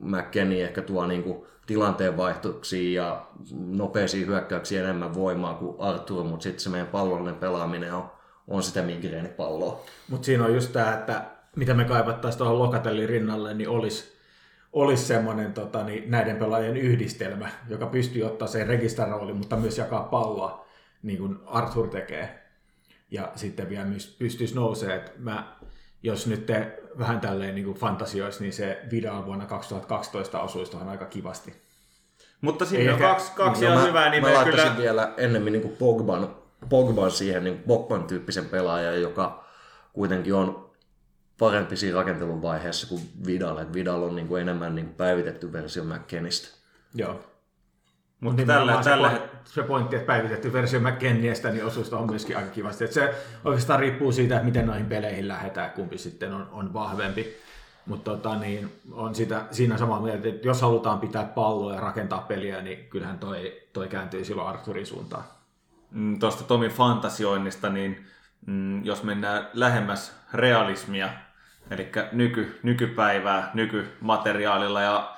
[0.00, 6.60] McKennie ehkä tuo niin kuin tilanteenvaihtoksiin ja nopeisiin hyökkäyksiin enemmän voimaa kuin Arthur, mutta sitten
[6.60, 8.10] se meidän pallollinen pelaaminen on,
[8.48, 9.84] on sitä migreenipalloa.
[10.08, 14.16] Mutta siinä on just tämä, että mitä me kaivattaisiin tuohon Lokatellin rinnalle, niin olisi
[14.76, 20.02] olisi semmoinen tota, niin näiden pelaajien yhdistelmä, joka pystyy ottaa sen registarooli, mutta myös jakaa
[20.02, 20.66] palloa,
[21.02, 22.42] niin kuin Arthur tekee.
[23.10, 25.56] Ja sitten vielä myös pystyisi nousemaan, että mä,
[26.02, 30.88] jos nyt te vähän tälleen niin kuin fantasioisi, niin se Vidal vuonna 2012 osuisi tuohon
[30.88, 31.54] aika kivasti.
[32.40, 34.74] Mutta siinä on kaksi, kaksi no, ihan hyvää nimeä mä kyllä.
[34.78, 36.36] vielä ennemmin niin kuin Pogban,
[36.68, 39.44] Pogban siihen niin Pogban tyyppisen pelaajan, joka
[39.92, 40.65] kuitenkin on
[41.38, 43.58] parempi siinä rakentelun vaiheessa kuin Vidal.
[43.58, 46.48] Et Vidal on niin kuin enemmän niin kuin päivitetty versio McKennistä.
[46.94, 47.20] Joo.
[48.20, 49.20] Mutta niin tällä, se, tällä...
[49.44, 52.84] se pointti, että päivitetty versio McKenniestä, niin osuus on myöskin aika kivasti.
[52.84, 53.14] Et se
[53.44, 57.36] oikeastaan riippuu siitä, että miten noihin peleihin lähdetään, kumpi sitten on, on vahvempi.
[57.86, 62.20] Mutta tota, niin on sitä, siinä samaa mieltä, että jos halutaan pitää palloa ja rakentaa
[62.20, 65.24] peliä, niin kyllähän toi, toi kääntyy silloin Arturin suuntaan.
[65.90, 68.06] Mm, Tuosta Tomin fantasioinnista, niin
[68.46, 71.08] mm, jos mennään lähemmäs realismia,
[71.70, 75.16] eli nyky, nykypäivää nykymateriaalilla ja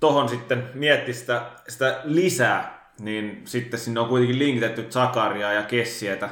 [0.00, 6.28] tohon sitten mietti sitä, sitä lisää, niin sitten sinne on kuitenkin linkitetty Zakaria ja Kessietä.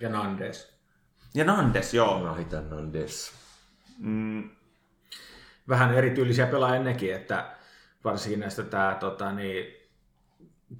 [0.00, 0.80] Ja Nandes.
[1.34, 2.24] Ja Nandes, joo.
[2.24, 3.32] Nahita Nandes.
[3.98, 4.50] Mm,
[5.68, 7.50] vähän erityylisiä pelaajia nekin, että
[8.04, 9.80] varsinkin näistä tämä tota, niin,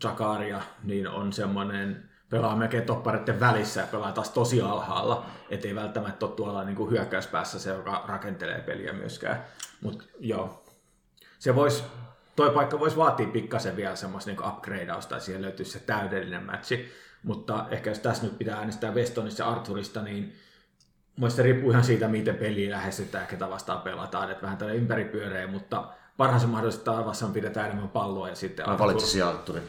[0.05, 6.27] Jakaria, niin on semmoinen pelaa melkein toppareiden välissä ja pelaa taas tosi alhaalla, ettei välttämättä
[6.27, 9.45] ole tuolla niin kuin hyökkäyspäässä se, joka rakentelee peliä myöskään.
[9.81, 10.65] Mutta joo,
[11.39, 11.85] se vois,
[12.37, 16.93] toi paikka voisi vaatia pikkasen vielä semmoista niin upgradeausta, ja siihen löytyisi se täydellinen matchi.
[17.23, 20.37] Mutta ehkä jos tässä nyt pitää äänestää Westonista ja Arthurista, niin
[21.17, 24.31] Mielestäni riippuu ihan siitä, miten peli lähestytään, ketä vastaan pelataan.
[24.31, 28.69] Että vähän tällä ympäripyöreä, mutta parhaassa mahdollisessa taivassa pidetään enemmän palloa ja sitten...
[28.69, 29.63] Mä valitsisin Arturin.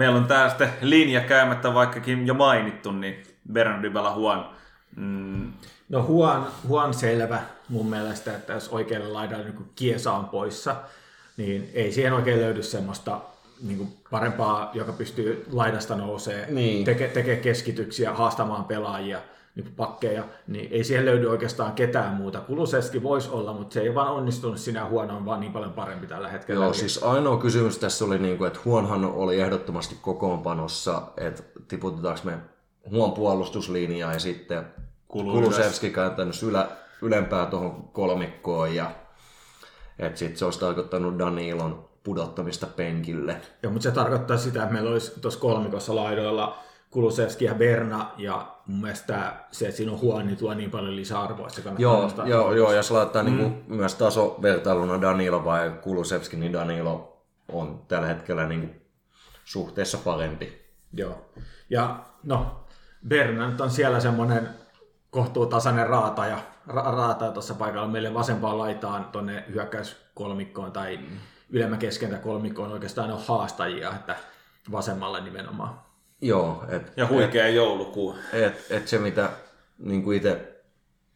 [0.00, 3.22] Meillä on tää sitten linja käymättä vaikkakin jo mainittu, niin
[3.52, 4.50] Bernardybala Huon.
[4.96, 5.52] Mm,
[5.88, 10.76] No Huan, Huan selvä mun mielestä, että jos oikealle laidalle niin Kiesa on poissa,
[11.36, 13.20] niin ei siihen oikein löydy semmoista
[13.62, 16.84] niin kuin parempaa, joka pystyy laidasta nousee, Niin.
[16.84, 19.18] teke, tekee keskityksiä, haastamaan pelaajia,
[19.62, 22.40] niin pakkeja, niin ei siihen löydy oikeastaan ketään muuta.
[22.40, 26.06] Kuluseski voisi olla, mutta se ei vaan onnistunut sinä huono, on vaan niin paljon parempi
[26.06, 26.64] tällä hetkellä.
[26.64, 32.20] Joo, siis ainoa kysymys tässä oli, niin kuin, että Huonhan oli ehdottomasti kokoonpanossa, että tiputetaanko
[32.24, 32.38] me
[32.90, 34.64] Huon puolustuslinjaa ja sitten
[35.08, 36.68] Kulu Kulusevski käytännössä ylä,
[37.02, 38.90] ylempää tuohon kolmikkoon ja
[39.98, 43.36] että sitten se olisi tarkoittanut Danilon pudottamista penkille.
[43.62, 46.58] Joo, mutta se tarkoittaa sitä, että meillä olisi tuossa kolmikossa laidoilla
[46.90, 50.96] Kulusevski ja Berna, ja mun mielestä se, että siinä on huono, niin tuo niin paljon
[50.96, 52.28] lisäarvoa, että se kannattaa Joo, nostaa.
[52.28, 53.36] joo, joo, jos laittaa mm.
[53.36, 57.22] niin myös tasovertailuna Danilo vai Kulusevski, niin Danilo
[57.52, 58.80] on tällä hetkellä niin kuin
[59.44, 60.62] suhteessa parempi.
[60.92, 61.30] Joo.
[61.70, 62.64] Ja no,
[63.08, 64.48] Berna nyt on siellä semmoinen
[65.10, 66.38] kohtuutasainen raata ja
[66.68, 70.98] ra- raata tuossa paikalla meille vasempaan laitaan tuonne hyökkäyskolmikkoon tai
[71.50, 74.16] ylemmä keskentä kolmikkoon oikeastaan on haastajia, että
[74.72, 75.89] vasemmalle nimenomaan.
[76.20, 78.14] Joo, et, ja huikea joulukuu.
[78.32, 79.30] et, et se mitä
[79.78, 80.62] niin kuin itse,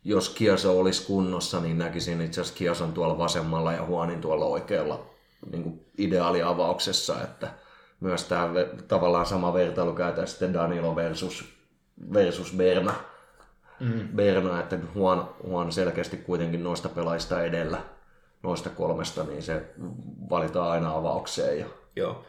[0.04, 5.06] jos Kiasa olisi kunnossa, niin näkisin itse asiassa Kiasan tuolla vasemmalla ja Huonin tuolla oikealla
[5.50, 7.48] niin kuin ideaaliavauksessa, että
[8.00, 8.48] myös tämä
[8.88, 11.44] tavallaan sama vertailu käytetään sitten Danilo versus,
[12.12, 12.94] versus Berna.
[13.80, 14.08] Mm.
[14.16, 17.78] Berna, että Huon, Huon selkeästi kuitenkin noista pelaajista edellä,
[18.42, 19.62] noista kolmesta, niin se
[20.30, 21.58] valitaan aina avaukseen.
[21.58, 21.66] Ja...
[21.96, 22.24] Joo.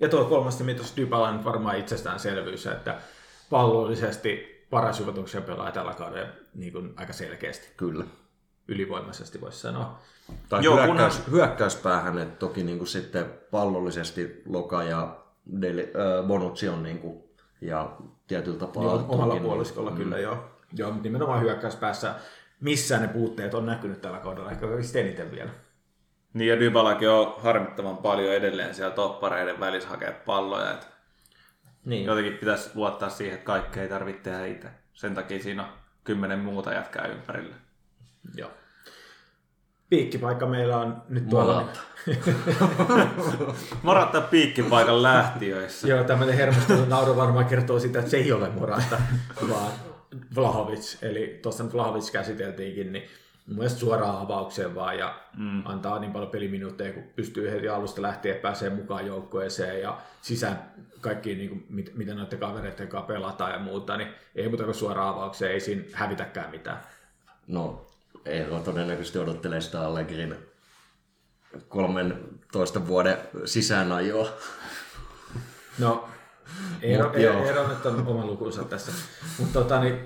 [0.00, 2.98] Ja tuo kolmas mitos Dybala nyt varmaan itsestäänselvyys, että
[3.50, 8.04] pallollisesti paras juvotuksen pelaaja tällä kaudella niin kuin aika selkeästi, Kyllä.
[8.68, 9.98] ylivoimaisesti voisi sanoa.
[10.48, 15.16] Tai Joo, hyökkäys, hyökkäyspäähän, että toki niin kuin sitten pallollisesti Loka ja
[15.60, 17.24] Deli, äh, Bonucci on niin kuin,
[17.60, 17.96] ja
[18.26, 20.44] tietyllä tapaa Joo, Arthurkin, omalla niin- puoliskolla kyllä joo.
[20.76, 22.14] Joo, mutta nimenomaan hyökkäyspäässä
[22.60, 24.66] missä ne puutteet on näkynyt tällä kaudella, ehkä
[25.00, 25.50] eniten vielä.
[26.34, 30.70] Niin ja Dybalakin on harmittavan paljon edelleen siellä toppareiden välissä hakea palloja.
[30.70, 30.86] Että
[31.84, 32.04] Niin.
[32.04, 34.68] jotenkin pitäisi luottaa siihen, että kaikkea ei tarvitse tehdä itse.
[34.92, 35.68] Sen takia siinä on
[36.04, 37.54] kymmenen muuta jätkää ympärillä.
[38.36, 38.50] Joo.
[39.88, 41.52] Piikkipaikka meillä on nyt tuolla.
[41.54, 41.80] Morata.
[43.82, 45.88] Moratta piikkipaikan lähtiöissä.
[45.88, 49.00] Joo, tämmöinen hermostunut nauru varmaan kertoo sitä, että se ei ole Morata,
[49.50, 49.72] vaan
[50.36, 50.96] Vlahovic.
[51.02, 53.08] Eli tuossa nyt Vlahovic käsiteltiinkin, niin
[53.46, 55.66] mun mielestä suoraan avaukseen vaan ja mm.
[55.66, 61.38] antaa niin paljon peliminuutteja, kun pystyy heti alusta lähtien pääsee mukaan joukkueeseen ja sisään kaikkiin,
[61.38, 65.08] niin kuin, mit, mitä noiden kavereiden kanssa pelataan ja muuta, niin ei muuta kuin suoraan
[65.08, 66.80] avaukseen, ei siinä hävitäkään mitään.
[67.46, 67.86] No,
[68.24, 70.36] Eero todennäköisesti odottelee sitä Allegrin
[71.68, 74.28] 13 vuoden sisäänajoa.
[75.78, 76.08] No,
[76.82, 77.44] Eero, Mut Eero.
[77.44, 78.92] Eero nyt on oma lukunsa tässä.
[79.38, 79.98] Mutta tota, niin,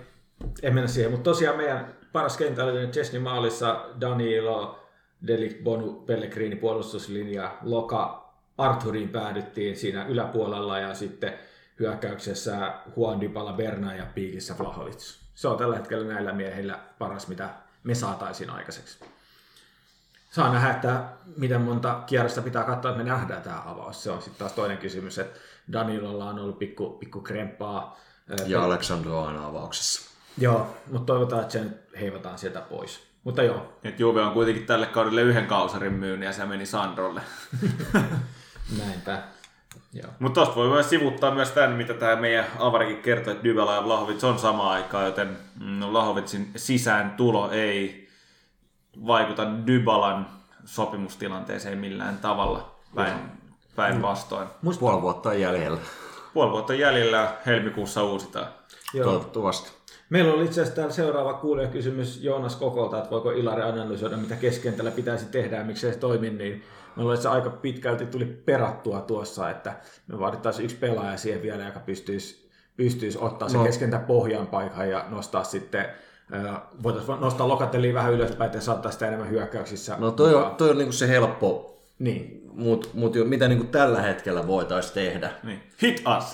[0.63, 1.11] en mennä siihen.
[1.11, 4.79] Mutta tosiaan meidän paras kentällinen Chesney maalissa, Danilo,
[5.27, 11.39] Delict, Bonu, Pellegrini puolustuslinja, Loka, Arthurin päädyttiin siinä yläpuolella ja sitten
[11.79, 15.15] hyökkäyksessä Juan Dybala, Berna ja piikissä Vlahovic.
[15.35, 17.49] Se on tällä hetkellä näillä miehillä paras, mitä
[17.85, 18.99] me saataisiin aikaiseksi.
[20.31, 21.05] Saa nähdä, että
[21.37, 24.03] miten monta kierrosta pitää katsoa, että me nähdään tämä avaus.
[24.03, 25.41] Se on sitten taas toinen kysymys, että
[25.73, 28.01] Danilolla on ollut pikku, pikku kremppaa.
[28.31, 30.14] Ö, Ja Aleksandro on avauksessa.
[30.39, 33.07] Joo, mutta toivotaan, että se nyt heivataan sieltä pois.
[33.25, 37.21] Mutta joo, Et Juve on kuitenkin tälle kaudelle yhden kausarin myynyt ja se meni Sandrolle.
[38.87, 39.23] näinpä.
[39.93, 40.11] Joo.
[40.19, 43.85] Mutta tosta voi myös sivuttaa myös tämän, mitä tämä meidän avarikin kertoi, että Dybala ja
[43.85, 48.09] Vlahovic on sama aikaa, joten mm, Vlahovicin sisään tulo ei
[49.07, 50.27] vaikuta Dybalan
[50.65, 53.15] sopimustilanteeseen millään tavalla päin,
[53.77, 54.49] päinvastoin.
[54.81, 55.79] Puoli vuotta on jäljellä.
[56.35, 58.47] Puoli vuotta jäljellä helmikuussa uusitaan.
[58.95, 59.05] Joo.
[59.05, 59.84] Toivottavasti.
[60.11, 64.91] Meillä oli itse asiassa täällä seuraava kuulijakysymys Joonas Kokolta, että voiko Ilari analysoida, mitä keskentällä
[64.91, 66.63] pitäisi tehdä ja miksi se toimi, niin
[66.97, 69.77] me luulen, että se aika pitkälti tuli perattua tuossa, että
[70.07, 73.65] me vaadittaisiin yksi pelaaja siihen vielä, joka pystyisi, pystyisi ottaa se No.
[73.65, 75.87] keskentä pohjan paikan ja nostaa sitten
[76.83, 79.97] Voitaisiin nostaa Lokatellia vähän ylöspäin, että saattaa sitä enemmän hyökkäyksissä.
[79.99, 82.43] No toi on, toi on niinku se helppo, Niin.
[82.53, 85.63] mutta mut mitä niinku tällä hetkellä voitaisiin tehdä, Niin.
[85.83, 86.25] Hit us!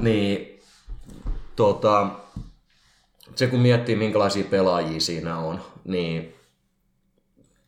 [0.00, 0.60] niin
[1.56, 2.06] tota,
[3.34, 6.34] se kun miettii minkälaisia pelaajia siinä on, niin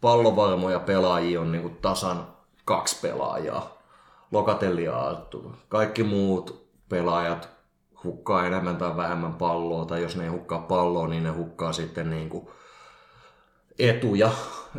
[0.01, 2.27] pallovarmoja pelaajia on niinku tasan
[2.65, 3.77] kaksi pelaajaa.
[4.33, 5.53] Lokatelli ja Arttu.
[5.69, 7.49] Kaikki muut pelaajat
[8.05, 12.11] hukkaa enemmän tai vähemmän palloa, tai jos ne ei hukkaa palloa, niin ne hukkaa sitten
[12.11, 12.51] niinku
[13.79, 14.31] etuja,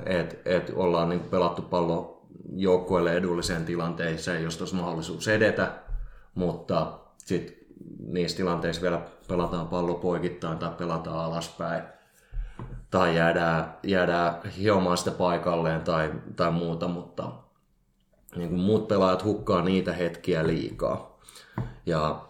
[0.06, 2.22] että et ollaan niinku pelattu pallo
[2.56, 5.72] joukkueelle edulliseen tilanteeseen, jos olisi mahdollisuus edetä,
[6.36, 7.67] mutta sitten
[8.08, 11.84] niissä tilanteissa vielä pelataan pallo poikittain tai pelataan alaspäin
[12.92, 17.32] tai jäädään, jäädään hiomaan sitä paikalleen tai, tai muuta, mutta
[18.36, 21.20] niin kuin muut pelaajat hukkaa niitä hetkiä liikaa.
[21.86, 22.28] Ja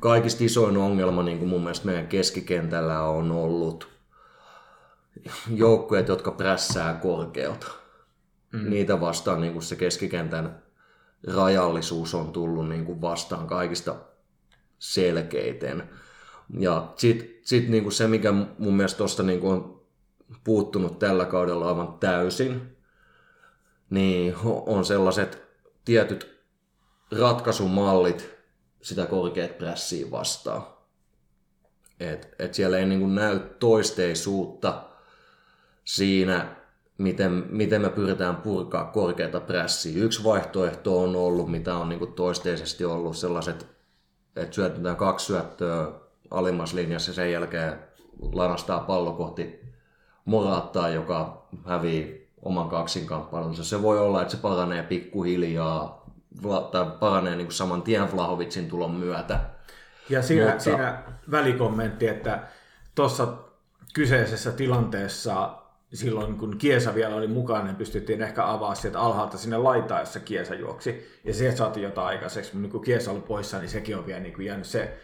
[0.00, 3.88] kaikista isoin ongelma niin kuin mun mielestä meidän keskikentällä on ollut
[5.50, 7.66] joukkueet, jotka prässää korkeutta.
[8.52, 8.70] Mm.
[8.70, 10.62] Niitä vastaan niin kuin se keskikentän
[11.34, 13.94] rajallisuus on tullut niin kuin vastaan kaikista
[14.78, 15.90] selkeiten.
[16.58, 19.82] Ja sitten sit niinku se, mikä mun mielestä tuosta niinku on
[20.44, 22.76] puuttunut tällä kaudella aivan täysin,
[23.90, 24.34] niin
[24.66, 25.42] on sellaiset
[25.84, 26.42] tietyt
[27.18, 28.36] ratkaisumallit
[28.82, 30.66] sitä korkeat prässiä vastaan.
[32.00, 34.82] Et, et siellä ei niinku näy toisteisuutta
[35.84, 36.56] siinä,
[36.98, 40.04] miten, miten me pyritään purkaa korkeata prässiä.
[40.04, 43.66] Yksi vaihtoehto on ollut, mitä on niinku toisteisesti ollut sellaiset,
[44.36, 45.88] että syötetään kaksi syöttöä
[46.30, 47.78] alimmassa linjassa ja sen jälkeen
[48.32, 49.66] lanastaa pallo kohti
[50.24, 53.64] Moraattaa, joka hävii oman kaksinkamppailunsa.
[53.64, 56.06] Se voi olla, että se paranee pikkuhiljaa
[56.72, 59.40] tai paranee niin kuin saman tien Vlahovicin tulon myötä.
[60.08, 60.64] Ja siinä, Mutta...
[60.64, 62.42] siinä välikommentti, että
[62.94, 63.28] tuossa
[63.94, 65.54] kyseisessä tilanteessa
[65.94, 70.20] silloin kun Kiesa vielä oli mukana, niin pystyttiin ehkä avaa sieltä alhaalta sinne laitaan, jossa
[70.20, 71.20] Kiesa juoksi.
[71.24, 74.34] Ja sieltä saatiin jotain aikaiseksi, mutta kun Kiesa oli poissa, niin sekin on vielä niin
[74.34, 74.96] kuin jäänyt se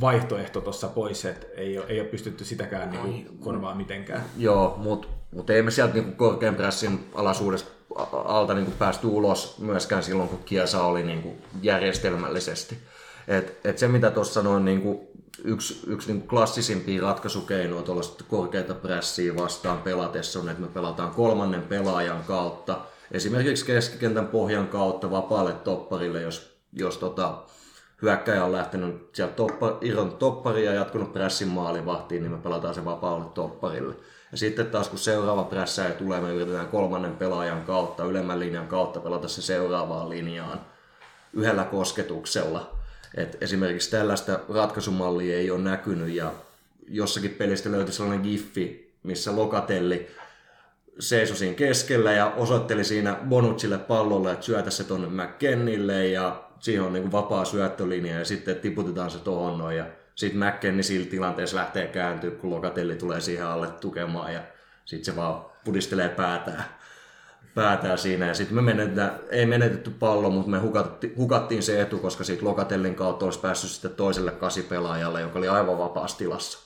[0.00, 4.24] vaihtoehto tuossa pois, että ei ole, ei ole pystytty sitäkään niin kuin korvaa mitenkään.
[4.38, 9.58] Joo, mutta mut ei me sieltä niinku korkean pressin alaisuudesta a- alta niinku päästy ulos
[9.58, 12.78] myöskään silloin, kun Kiesa oli niinku järjestelmällisesti.
[13.28, 15.10] Et, et se, mitä tuossa sanoin, niinku
[15.44, 21.62] yksi, yksi niinku klassisimpia ratkaisukeinoja tuollaista korkeita pressiä vastaan pelatessa on, että me pelataan kolmannen
[21.62, 22.80] pelaajan kautta,
[23.10, 27.42] esimerkiksi keskikentän pohjan kautta vapaalle topparille, jos, jos tota,
[28.02, 32.84] hyökkäjä on lähtenyt sieltä toppa, irron topparia ja jatkunut pressin maalivahtiin, niin me pelataan se
[32.84, 33.94] vapaalle topparille.
[34.32, 39.00] Ja sitten taas kun seuraava prässäjä tulee, me yritetään kolmannen pelaajan kautta, ylemmän linjan kautta
[39.00, 40.60] pelata se seuraavaan linjaan
[41.32, 42.83] yhdellä kosketuksella.
[43.14, 46.32] Et esimerkiksi tällaista ratkaisumallia ei ole näkynyt ja
[46.88, 50.10] jossakin pelistä löytyi sellainen giffi, missä Lokatelli
[50.98, 56.82] seisoi siinä keskellä ja osoitteli siinä Bonucille pallolle, että syötä se tonne McKennille ja siihen
[56.82, 61.56] on niin vapaa syöttölinja ja sitten tiputetaan se tohon noin ja sitten McKenni sillä tilanteessa
[61.56, 64.40] lähtee kääntyä, kun Lokatelli tulee siihen alle tukemaan ja
[64.84, 66.64] sitten se vaan pudistelee päätään,
[67.54, 71.98] päätään siinä ja sitten me menetetään, ei menetetty pallo, mutta me hukatti, hukattiin se etu,
[71.98, 76.58] koska siitä Lokatellin kautta olisi päässyt sitten toiselle kasipelaajalle, joka oli aivan vapaassa tilassa.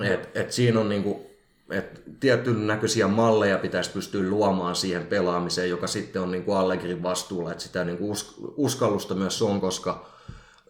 [0.00, 1.30] Et, et siinä on niinku,
[1.70, 7.52] et tietyn näköisiä malleja pitäisi pystyä luomaan siihen pelaamiseen, joka sitten on niinku Allegrin vastuulla,
[7.52, 10.06] että sitä niinku us- uskallusta myös on, koska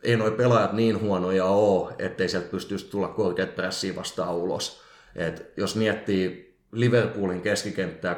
[0.02, 4.80] ei noi pelaajat niin huonoja ole, ettei sieltä pystyisi tulla korkeat pressiä vastaan ulos.
[5.16, 8.16] Et jos miettii Liverpoolin keskikenttää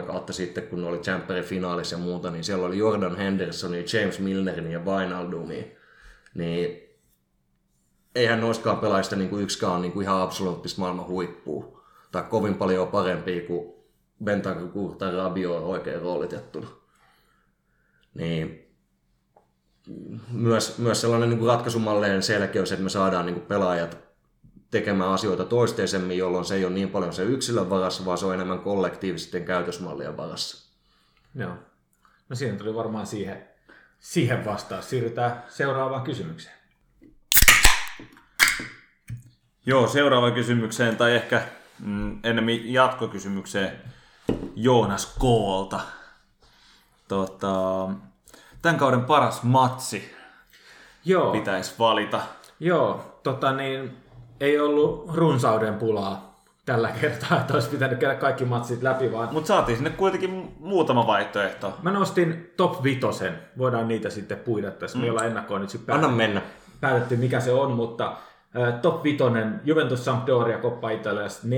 [0.00, 3.84] 2-3 kautta sitten, kun ne oli Champerin finaalissa ja muuta, niin siellä oli Jordan Hendersonia,
[3.92, 5.64] James Milnerin ja Wijnaldumia.
[6.34, 6.82] Niin
[8.14, 11.82] eihän noistakaan pelaajista niin kuin yksikään niin kuin ihan absoluuttista maailman huippua.
[12.12, 13.72] Tai kovin paljon parempia kuin
[14.24, 16.68] Bentancur tai Rabiot oikein roolitettuna.
[18.14, 18.68] Niin
[20.30, 24.11] myös, myös sellainen niin ratkaisumalleen selkeys, että me saadaan niin kuin pelaajat
[24.72, 28.34] tekemään asioita toisteisemmin, jolloin se ei ole niin paljon se yksilön varassa, vaan se on
[28.34, 30.72] enemmän kollektiivisten käytösmallien varassa.
[31.34, 31.54] Joo.
[32.28, 33.48] No siinä tuli varmaan siihen,
[33.98, 34.90] siihen vastaus.
[34.90, 36.54] Siirrytään seuraavaan kysymykseen.
[39.66, 41.42] Joo, seuraava kysymykseen, tai ehkä
[41.78, 43.78] mm, enemmän jatkokysymykseen
[44.56, 45.80] Joonas Koolta.
[47.08, 47.88] Tota,
[48.62, 50.14] tämän kauden paras matsi
[51.04, 51.32] Joo.
[51.32, 52.20] pitäisi valita.
[52.60, 54.01] Joo, tota niin,
[54.42, 59.48] ei ollut runsauden pulaa tällä kertaa, että olisi pitänyt käydä kaikki matsit läpi, vaan Mutta
[59.48, 61.74] saatiin sinne kuitenkin muutama vaihtoehto.
[61.82, 63.38] mä nostin top vitosen.
[63.58, 64.98] Voidaan niitä sitten puida tässä.
[64.98, 66.42] Me ei olla ennakkoon nyt sitten Anna mennä.
[66.80, 68.16] päätetty, mikä se on, mutta
[68.82, 69.18] Top 5,
[69.64, 71.50] Juventus Sampdoria Coppa Italiasta 4-1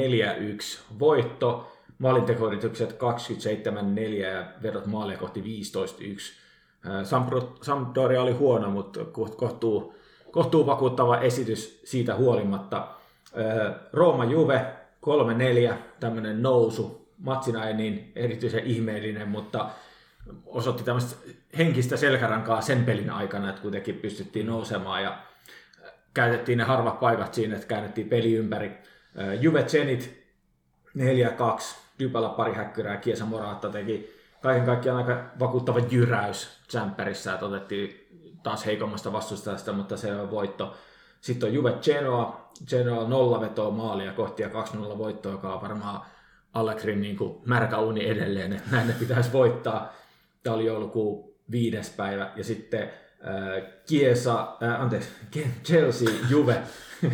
[0.99, 1.71] voitto.
[1.99, 5.45] Maalintekoyritykset 27-4 ja vedot maalia kohti 15-1.
[7.63, 9.01] Sampdoria oli huono, mutta
[9.37, 9.95] kohtuu,
[10.35, 12.89] kohtuu vakuuttava esitys siitä huolimatta.
[13.93, 14.67] Rooma Juve
[15.71, 17.09] 3-4, tämmöinen nousu.
[17.19, 19.71] Matsina ei niin erityisen ihmeellinen, mutta
[20.47, 21.17] osoitti tämmöistä
[21.59, 25.19] henkistä selkärankaa sen pelin aikana, että kuitenkin pystyttiin nousemaan ja
[26.15, 28.79] käytettiin ne harvat paikat siinä, että käännettiin peli ympäri.
[29.41, 30.25] Juve Zenit
[30.99, 31.01] 4-2,
[31.99, 38.01] Dybala pari häkkyrää, Kiesa Moraatta teki kaiken kaikkiaan aika vakuuttava jyräys Jämperissä, että otettiin
[38.45, 40.75] taas heikommasta vastustajasta, mutta se on voitto.
[41.21, 46.01] Sitten on Juve Genoa, Genoa nolla vetoa maalia kohti ja 2-0 voitto, joka on varmaan
[46.55, 49.93] Allegrin niin kuin märkä uni edelleen, että näin ne pitäisi voittaa.
[50.43, 55.09] Tämä oli joulukuun viides päivä ja sitten äh, Kiesa, äh, anteeksi,
[55.67, 56.63] Chelsea, Juve
[57.03, 57.09] 0-1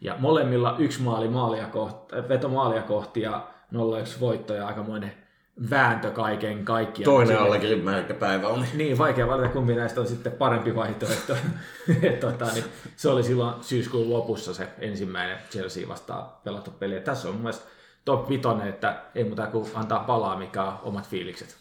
[0.00, 3.76] ja molemmilla yksi maali maalia kohti, veto maalia kohti ja 0-1
[4.20, 5.25] voitto ja aikamoinen
[5.70, 7.04] vääntö kaiken kaikkiaan.
[7.04, 7.82] Toinen allekin
[8.18, 8.66] päivä on.
[8.74, 11.36] Niin, vaikea valita kumpi näistä on sitten parempi vaihtoehto.
[12.20, 12.64] tota, niin
[12.96, 16.94] se oli silloin syyskuun lopussa se ensimmäinen Chelsea vastaan pelattu peli.
[16.94, 17.66] Ja tässä on mun mielestä
[18.04, 21.56] top 5, että ei muuta kuin antaa palaa, mikä on omat fiilikset.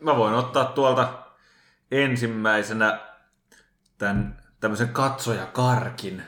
[0.00, 1.08] Mä voin ottaa tuolta
[1.90, 3.00] ensimmäisenä
[3.98, 6.22] tämän tämmöisen katsojakarkin.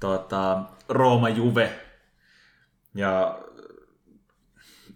[0.00, 1.72] Tota, Rooma Juve.
[2.94, 3.38] Ja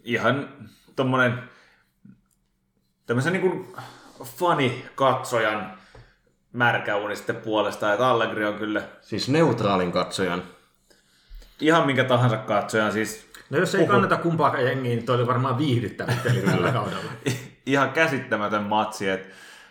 [0.05, 0.49] ihan
[0.97, 1.43] tommonen
[3.07, 3.75] tämmöisen niin kuin
[4.25, 5.73] fani-katsojan
[6.53, 8.83] märkäuni sitten puolesta, että Allegri on kyllä...
[9.01, 10.43] Siis neutraalin katsojan.
[11.61, 13.33] Ihan minkä tahansa katsojan, siis...
[13.51, 13.91] No jos ei puhun.
[13.91, 17.13] kannata kumpaakaan jengiä, niin toi oli varmaan viihdyttävä peli tällä kaudella.
[17.67, 19.29] Ihan käsittämätön matsi, että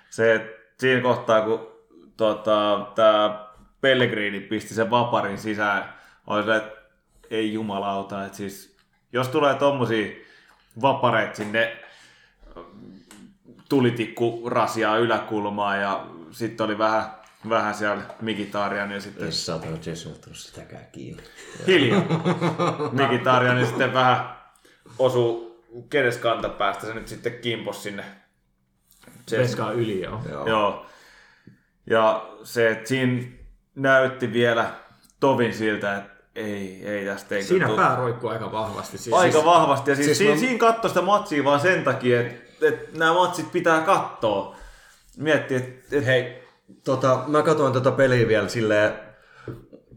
[0.09, 1.71] se, että siinä kohtaa, kun
[2.17, 3.45] tota, tämä
[3.81, 5.93] Pellegrini pisti sen vaparin sisään,
[6.27, 6.81] oli se, että
[7.29, 8.70] ei jumalauta, että siis
[9.13, 10.11] jos tulee tommosia
[10.81, 11.77] vapareita sinne
[13.69, 17.11] tulitikku rasiaa yläkulmaa ja sitten oli vähän,
[17.49, 19.25] vähän siellä Mikitarian ja sitten...
[19.25, 21.23] Ei saatana Jason ottanut sitäkään kiinni.
[21.67, 22.01] Hiljaa.
[22.91, 24.35] Mikitarian ja sitten vähän
[24.99, 28.03] osuu kädeskanta päästä se nyt sitten kimpos sinne.
[29.31, 30.21] Veskaa yli, joo.
[30.29, 30.47] joo.
[30.47, 30.85] joo.
[31.85, 33.23] Ja se, että siinä
[33.75, 34.71] näytti vielä
[35.19, 38.97] tovin siltä, että ei, ei tästä ei Siinä pää roikkuu aika vahvasti.
[38.97, 39.91] Siis, aika siis, vahvasti.
[39.91, 40.39] Ja siis, siis siinä, mä...
[40.39, 44.55] siinä katsoi sitä matsia vaan sen takia, että, että nämä matsit pitää katsoa.
[45.17, 45.71] Mietti, että...
[45.97, 46.05] että...
[46.05, 46.43] Hei,
[46.83, 48.91] tota, mä katsoin tota peliä vielä silleen,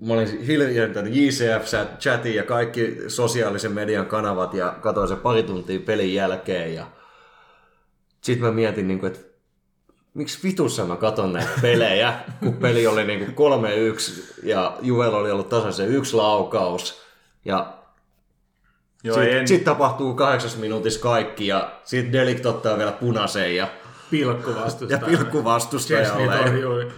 [0.01, 1.65] mä olin hiljentänyt JCF,
[1.99, 6.87] chati ja kaikki sosiaalisen median kanavat ja katsoin se pari tuntia pelin jälkeen ja
[8.21, 9.34] sitten mä mietin, niin kuin, että
[10.15, 13.51] miksi vitussa mä katon näitä pelejä, kun peli oli niinku
[13.93, 17.05] 3-1 ja Juvel oli ollut tasaisen yksi laukaus
[17.45, 17.75] ja
[19.03, 19.49] sitten en...
[19.49, 23.69] sit tapahtuu kahdeksas minuutissa kaikki ja sitten Delikt ottaa vielä punaisen ja
[24.11, 24.51] pilkku
[24.89, 26.93] Ja pilkku vastustajalle.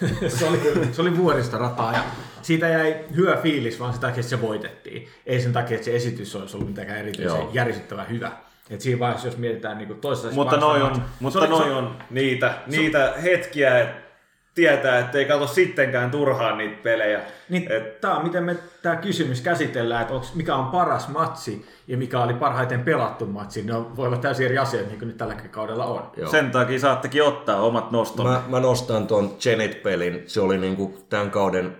[0.28, 0.60] se, oli,
[0.92, 2.02] se oli vuorista rataa ja
[2.42, 5.08] siitä jäi hyvä fiilis vaan sen takia, että se voitettiin.
[5.26, 8.32] Ei sen takia, että se esitys olisi ollut mitenkään erityisen järisyttävän hyvä.
[8.70, 12.54] Et siinä vaiheessa, jos mietitään niin toisessa Mutta noi on, mutta oli, noi on niitä,
[12.68, 14.06] se, niitä hetkiä, että
[14.54, 17.20] tietää, että ei katso sittenkään turhaan niitä pelejä.
[17.48, 18.00] Niin, et...
[18.00, 22.22] Tämä on miten me tämä kysymys käsitellään, että onks, mikä on paras matsi ja mikä
[22.22, 23.62] oli parhaiten pelattu matsi.
[23.62, 26.10] Ne on, voi olla täysin eri asioita, niin kuin nyt tälläkin kaudella on.
[26.16, 26.30] Joo.
[26.30, 28.32] Sen takia saattekin ottaa omat nostomme.
[28.32, 30.22] Mä, mä nostan tuon Genet-pelin.
[30.26, 31.76] Se oli niin kuin tämän kauden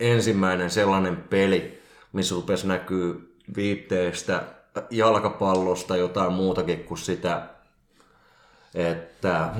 [0.00, 1.82] ensimmäinen sellainen peli,
[2.12, 4.42] missä rupesi näkyy viitteestä
[4.90, 7.48] jalkapallosta jotain muutakin kuin sitä,
[8.74, 9.50] että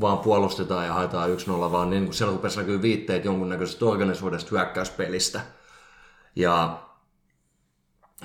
[0.00, 5.40] vaan puolustetaan ja haetaan 1-0, vaan niin kuin siellä rupesi näkyy viitteet jonkunnäköisestä organisoidesta hyökkäyspelistä.
[6.36, 6.82] Ja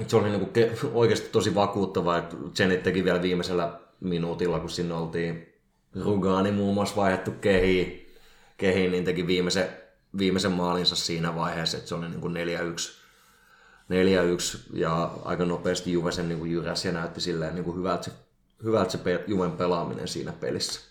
[0.08, 0.54] se oli niin kuin
[0.94, 5.54] oikeasti tosi vakuuttava, että Zenit teki vielä viimeisellä minuutilla, kun sinne oltiin
[6.04, 8.16] Rugani muun muassa vaihdettu kehiin,
[8.58, 9.70] kehiin niin teki viimeisen,
[10.18, 12.38] viimeisen maalinsa siinä vaiheessa, että se oli niin kuin 4-1
[13.90, 18.12] 4-1 ja aika nopeasti Juve sen niin jyräs ja näytti silleen niin kuin hyvältä se,
[18.64, 20.82] hyvältä se pe- Juven pelaaminen siinä pelissä.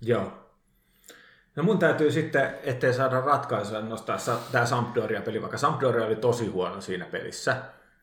[0.00, 0.32] Joo.
[1.56, 4.16] No mun täytyy sitten, ettei saada ratkaisua, nostaa
[4.52, 7.56] tämä Sampdoria-peli, vaikka Sampdoria oli tosi huono siinä pelissä,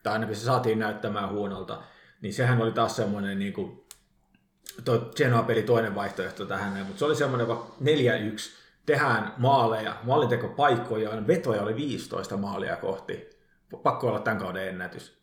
[0.03, 1.81] tai ainakin se saatiin näyttämään huonolta,
[2.21, 3.85] niin sehän oli taas semmoinen niin kuin,
[4.85, 7.51] tuo Genoa-peli toinen vaihtoehto tähän, mutta se oli semmoinen 4-1,
[8.85, 13.40] tehdään maaleja, maalintekopaikkoja, vetoja oli 15 maalia kohti,
[13.77, 15.21] pakko olla tämän kauden ennätys.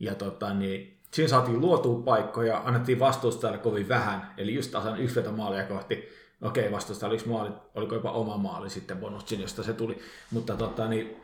[0.00, 5.20] Ja tota, niin, siinä saatiin luotua paikkoja, annettiin vastustajalle kovin vähän, eli just tasan yksi
[5.36, 6.08] maalia kohti,
[6.42, 9.98] Okei, vastusta oliko, maali, oliko jopa oma maali sitten Bonucci, josta se tuli.
[10.30, 11.16] Mutta tota, niin,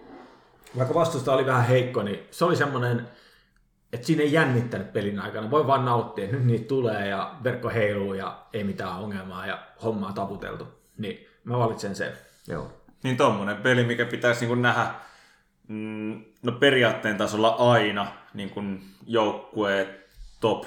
[0.76, 3.08] vaikka vastusta oli vähän heikko, niin se oli semmoinen,
[3.92, 5.50] että siinä ei jännittänyt pelin aikana.
[5.50, 9.58] Voi vaan nauttia, että nyt niitä tulee ja verkko heiluu ja ei mitään ongelmaa ja
[9.82, 10.68] hommaa taputeltu.
[10.98, 12.12] Niin mä valitsen sen.
[12.48, 12.72] Joo.
[13.02, 14.94] Niin tommonen peli, mikä pitäisi niin nähdä
[15.68, 19.88] mm, no periaatteen tasolla aina niin kuin joukkueet
[20.40, 20.64] top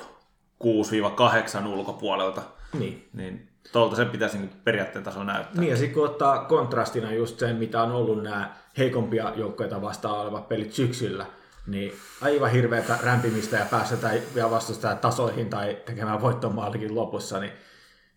[0.63, 2.41] 6-8 ulkopuolelta.
[2.73, 3.09] Niin.
[3.13, 5.61] Niin tuolta sen pitäisi niin periaatteen tasolla näyttää.
[5.61, 10.19] Niin ja sitten kun ottaa kontrastina just sen, mitä on ollut nämä heikompia joukkoita vastaan
[10.19, 11.25] olevat pelit syksyllä,
[11.67, 17.53] niin aivan hirveätä rämpimistä ja päästetään vielä vastustaa tasoihin tai tekemään voittomaalikin lopussa, niin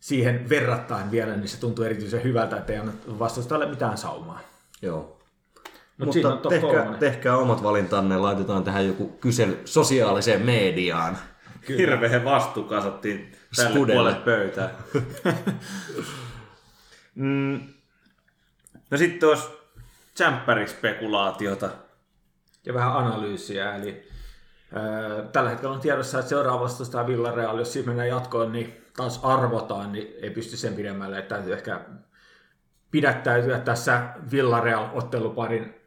[0.01, 4.40] siihen verrattain vielä, niin se tuntuu erityisen hyvältä, että ei anna vastustajalle mitään saumaa.
[4.82, 5.18] Joo.
[5.99, 11.19] Mut siinä on Mutta tehkää, tehkää omat valintanne, laitetaan tähän joku kysely sosiaaliseen mediaan.
[11.69, 14.03] Hirveä vastuu kasattiin tälle Skudelle.
[14.03, 14.70] puolelle pöytää.
[17.15, 17.61] mm.
[18.91, 19.49] No sitten olisi
[20.15, 21.70] tsemppärispekulaatiota.
[22.66, 24.09] Ja vähän analyysiä, eli
[25.33, 29.93] tällä hetkellä on tiedossa, että seuraava vastustaja Villareal, jos siinä mennään jatkoon, niin taas arvotaan,
[29.93, 31.81] niin ei pysty sen pidemmälle, että täytyy ehkä
[32.91, 35.77] pidättäytyä tässä Villareal-otteluparin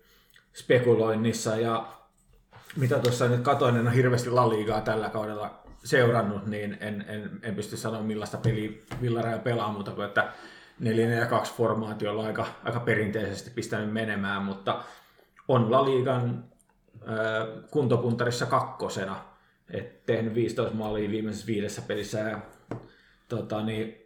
[0.54, 1.98] spekuloinnissa ja
[2.76, 7.40] mitä tuossa nyt katoin, en ole hirveästi La Ligaa tällä kaudella seurannut, niin en, en,
[7.44, 8.72] en pysty sanoa millaista peliä
[9.02, 10.34] Villareal pelaa, mutta kuin että
[10.80, 14.84] 4 ja 2 formaatiolla aika, aika perinteisesti pistänyt menemään, mutta
[15.48, 16.44] on La Ligan
[17.02, 19.26] äh, kuntopuntarissa kakkosena,
[19.70, 22.40] et tehnyt 15 maalia viimeisessä viidessä pelissä ja
[23.30, 24.02] tota, niin,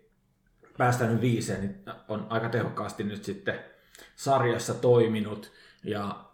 [0.77, 1.75] päästänyt viiseen, niin
[2.07, 3.59] on aika tehokkaasti nyt sitten
[4.15, 5.51] sarjassa toiminut.
[5.83, 6.24] Ja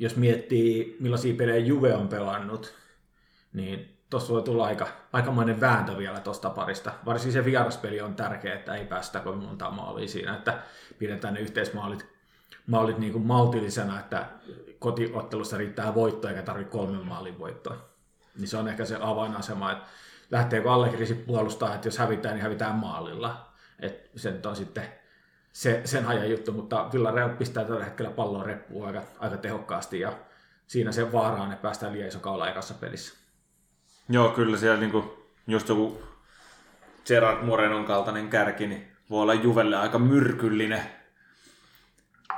[0.00, 2.74] jos miettii, millaisia pelejä Juve on pelannut,
[3.52, 6.92] niin tuossa voi tulla aika, aikamoinen vääntö vielä tuosta parista.
[7.06, 10.62] Varsinkin se vieraspeli on tärkeä, että ei päästä kovin monta maalia siinä, että
[10.98, 12.06] pidetään ne yhteismaalit
[12.66, 14.26] maalit niin kuin maltillisena, että
[14.78, 17.76] kotiottelussa riittää voitto eikä tarvitse kolmen maalin voittoa.
[18.38, 19.84] Niin se on ehkä se avainasema, että
[20.30, 23.52] lähteekö Allegri puolustaa, että jos hävitään, niin hävitään maalilla.
[23.80, 24.99] Et se on sitten
[25.52, 30.12] se, sen ajan juttu, mutta Villarreal pistää tällä hetkellä pallon reppuun aika, aika tehokkaasti ja
[30.66, 33.14] siinä se vaara on, että päästään liian iso kaula ekassa pelissä.
[34.08, 36.02] Joo, kyllä siellä niinku, just joku
[37.06, 40.82] Gerard Morenon kaltainen kärki, niin voi olla Juvelle aika myrkyllinen.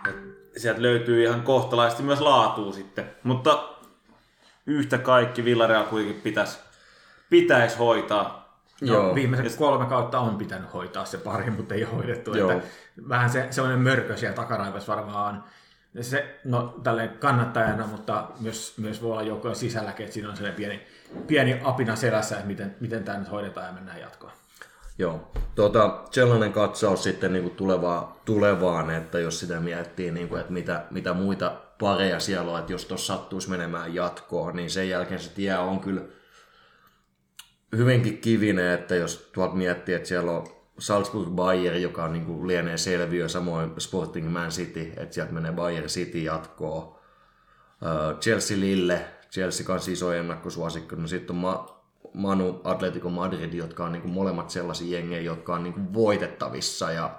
[0.09, 0.17] Et
[0.57, 3.11] sieltä löytyy ihan kohtalaisesti myös laatua sitten.
[3.23, 3.69] Mutta
[4.67, 6.59] yhtä kaikki Villareal kuitenkin pitäisi
[7.31, 8.42] pitäis hoitaa.
[8.83, 9.15] No, Joo.
[9.15, 12.37] Viimeiset kolme kautta on pitänyt hoitaa se pari, mutta ei hoidettu.
[12.37, 12.51] Joo.
[12.51, 12.69] Että
[13.09, 15.45] vähän se, semmoinen mörkö siellä takaraivossa varmaan on.
[16.01, 20.57] Se, no tälleen kannattajana, mutta myös, myös voi olla joukkojen sisälläkin, että siinä on sellainen
[20.57, 20.87] pieni,
[21.27, 24.33] pieni apina selässä, että miten, miten tämä nyt hoidetaan ja mennään jatkoon.
[24.99, 25.33] Joo.
[25.55, 30.53] Tuota, sellainen katsaus sitten niin kuin tulevaan, tulevaan, että jos sitä miettii, niin kuin, että
[30.53, 35.21] mitä, mitä muita pareja siellä on, että jos tuossa sattuisi menemään jatkoon, niin sen jälkeen
[35.21, 36.03] se tie on kyllä
[37.77, 40.47] hyvinkin kivinen, että jos tuolta miettii, että siellä on
[40.79, 45.53] Salzburg Bayern, joka on niin kuin lienee selviö, samoin Sporting Man City, että sieltä menee
[45.53, 46.95] Bayern City jatkoon.
[47.83, 50.97] Ö, Chelsea Lille, Chelsea kanssa iso ennakkosuosikko.
[50.97, 51.83] No sitten on Ma-
[52.15, 56.93] Manu Atletico Madrid, jotka on niin kuin molemmat sellaisia jengejä, jotka on niin kuin voitettavissa
[56.93, 57.19] ja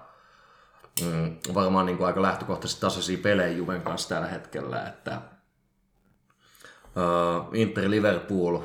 [1.02, 5.22] mm, varmaan niin kuin aika lähtökohtaisesti tasaisia pelejä Juven kanssa tällä hetkellä, että
[6.96, 8.60] uh, Inter Liverpool,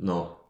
[0.00, 0.44] no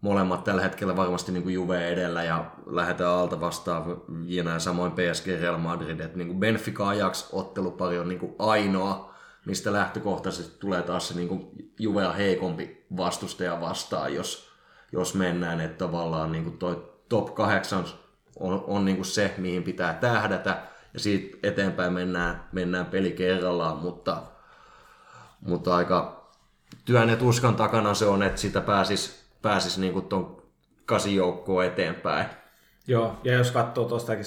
[0.00, 3.84] molemmat tällä hetkellä varmasti niin kuin Juve edellä ja lähdetään alta vastaan
[4.26, 9.14] ja samoin PSG Real Madrid, että niin kuin Benfica Ajax ottelupari on niin kuin ainoa,
[9.46, 14.50] mistä lähtökohtaisesti tulee taas se niin kuin Juvea heikompi vastustaja vastaan, jos,
[14.92, 17.84] jos mennään, että tavallaan niin kuin toi top 8
[18.40, 20.62] on, on niin kuin se, mihin pitää tähdätä,
[20.94, 24.22] ja siitä eteenpäin mennään, mennään peli kerrallaan, mutta,
[25.40, 26.15] mutta aika
[26.84, 30.42] työn ja tuskan takana se on, että sitä pääsis, pääsis niin kuin ton
[30.86, 32.26] kasijoukkoon eteenpäin.
[32.86, 34.24] Joo, ja jos katsoo tuostakin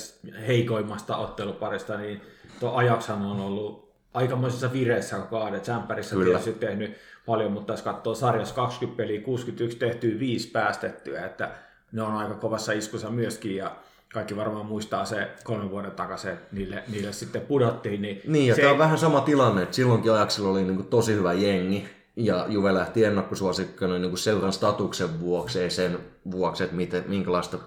[0.48, 2.22] heikoimmasta otteluparista, niin
[2.60, 5.62] tuo Ajaxhan on ollut aikamoisessa vireessä koko ajan.
[5.62, 11.52] Tsemppärissä tietysti tehnyt paljon, mutta jos katsoo sarjassa 20 peliä, 61 tehtyä, 5 päästettyä, että
[11.92, 13.76] ne on aika kovassa iskussa myöskin, ja
[14.14, 18.02] kaikki varmaan muistaa se kolmen vuoden takaisin, että niille, niille sitten pudottiin.
[18.02, 21.14] Niin, Niin, ja se, tämä on vähän sama tilanne, että silloinkin Ajaxilla oli niin tosi
[21.14, 26.00] hyvä jengi, ja Juve lähti ennakkosuosikkona niin kuin seuran statuksen vuoksi, ei sen
[26.32, 27.58] vuoksi, että miten, minkälaista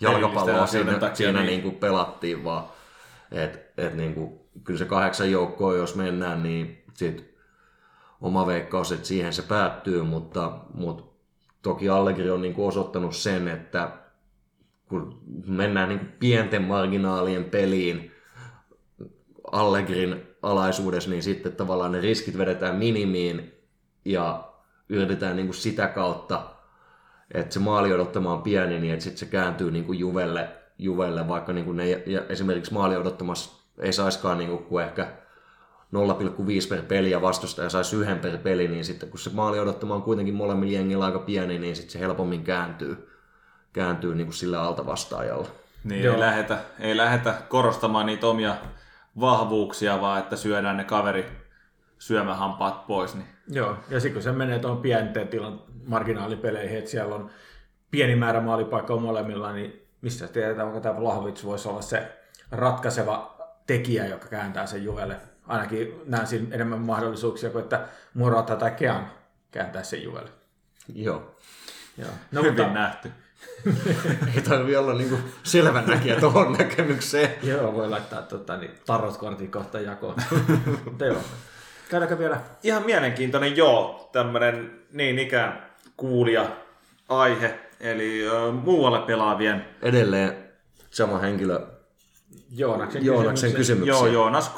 [0.00, 1.46] jalkapalloa siinä, takia, siinä niin.
[1.46, 2.64] niin kuin pelattiin, vaan
[3.30, 7.34] et, et niin kuin, kyllä se kahdeksan joukkoa, jos mennään, niin sit
[8.20, 11.04] oma veikkaus, että siihen se päättyy, mutta, mutta
[11.62, 13.90] toki Allegri on niin kuin osoittanut sen, että
[14.88, 18.12] kun mennään niin kuin pienten marginaalien peliin
[19.52, 23.51] Allegrin alaisuudessa, niin sitten tavallaan ne riskit vedetään minimiin
[24.04, 24.48] ja
[24.88, 26.42] yritetään niin kuin sitä kautta,
[27.34, 30.48] että se maali odottama on pieni, niin että sitten se kääntyy niin kuin Juvelle,
[30.78, 35.02] Juvelle vaikka niin kuin ne ja esimerkiksi maali odottamassa ei saiskaan niin kuin, kuin ehkä
[35.02, 39.94] 0,5 per peli ja vastustaja saisi yhden per peli, niin sitten kun se maali odottama
[39.94, 43.08] on kuitenkin molemmilla jengillä aika pieni, niin sitten se helpommin kääntyy,
[43.72, 45.48] kääntyy niin kuin sillä alta vastaajalla.
[45.84, 48.54] Niin, ei lähdetä, ei lähdetä korostamaan niitä omia
[49.20, 51.41] vahvuuksia, vaan että syödään ne kaveri
[52.02, 53.14] syömähampaat pois.
[53.14, 53.26] Niin.
[53.48, 57.30] Joo, ja sitten kun se menee tuon pienten tilan marginaalipeleihin, että siellä on
[57.90, 62.12] pieni määrä maalipaikkaa molemmilla, niin missä tiedetään, onko tämä Vlahovic voisi olla se
[62.50, 65.16] ratkaiseva tekijä, joka kääntää sen Juvelle.
[65.46, 69.10] Ainakin näen siinä enemmän mahdollisuuksia kuin että Murata tai Kean
[69.50, 70.30] kääntää sen Juvelle.
[70.94, 71.34] Joo.
[71.98, 72.10] Joo.
[72.32, 72.72] No, Hyvin mutta...
[72.72, 73.12] nähty.
[74.34, 75.18] Ei tarvi olla niinku
[75.86, 77.30] näkijä tuohon näkemykseen.
[77.42, 80.16] Joo, voi laittaa tota, niin, tarotkortin kohta jakoon.
[80.84, 81.22] mutta joo.
[81.92, 82.40] Käydäänkö vielä?
[82.62, 85.66] Ihan mielenkiintoinen, joo, tämmöinen niin ikään
[85.96, 86.46] kuulija
[87.08, 89.64] aihe, eli uh, muualle pelaavien.
[89.82, 90.36] Edelleen
[90.90, 91.66] sama henkilö
[92.50, 93.94] Joonaksen, Joonaksen kysymyksiä.
[93.94, 94.56] Joo, Joonas K.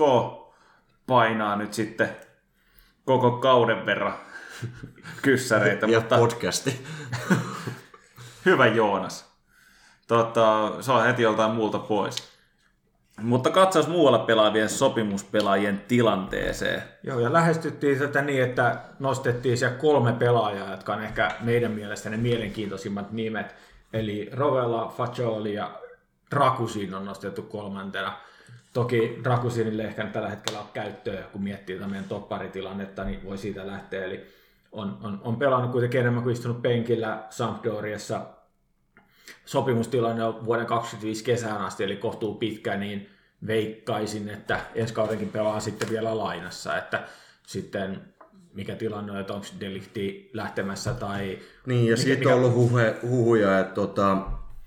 [1.07, 2.17] painaa nyt sitten
[3.05, 4.15] koko kauden verran
[5.23, 5.87] kyssäreitä.
[5.87, 6.19] ja mutta...
[6.19, 6.87] podcasti.
[8.47, 9.35] Hyvä Joonas.
[10.09, 12.17] Tota, se on heti joltain muulta pois.
[13.23, 16.83] Mutta katsaus muualla pelaavien sopimuspelaajien tilanteeseen.
[17.03, 22.11] Joo, ja lähestyttiin tätä niin, että nostettiin siellä kolme pelaajaa, jotka on ehkä meidän mielestä
[22.11, 23.55] ne mielenkiintoisimmat nimet.
[23.93, 25.71] Eli Rovella, Fagioli ja
[26.35, 28.13] Drakusin on nostettu kolmantena.
[28.73, 33.67] Toki Drakusinille ehkä tällä hetkellä on käyttöä, kun miettii tätä meidän topparitilannetta, niin voi siitä
[33.67, 34.05] lähteä.
[34.05, 34.27] Eli
[34.73, 38.21] on, on, on pelannut kuitenkin enemmän kuin istunut penkillä Sampdoriassa.
[39.45, 43.11] Sopimustilanne on vuoden 2025 kesään asti, eli kohtuu pitkä, niin
[43.47, 47.09] veikkaisin, että ensi kaudenkin pelaa sitten vielä lainassa, että
[47.47, 48.15] sitten
[48.55, 51.39] mikä tilanne on, että onko Delikti lähtemässä tai...
[51.67, 52.35] Niin, ja siitä mikä...
[52.35, 54.17] on ollut huhe, huhuja, että tota,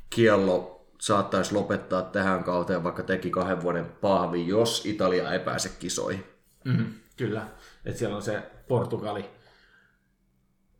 [0.10, 6.24] Kiello saattaisi lopettaa tähän kauteen, vaikka teki kahden vuoden pahvi, jos Italia ei pääse kisoihin.
[6.64, 6.86] Mm,
[7.18, 7.48] kyllä,
[7.86, 9.26] että siellä on se Portugali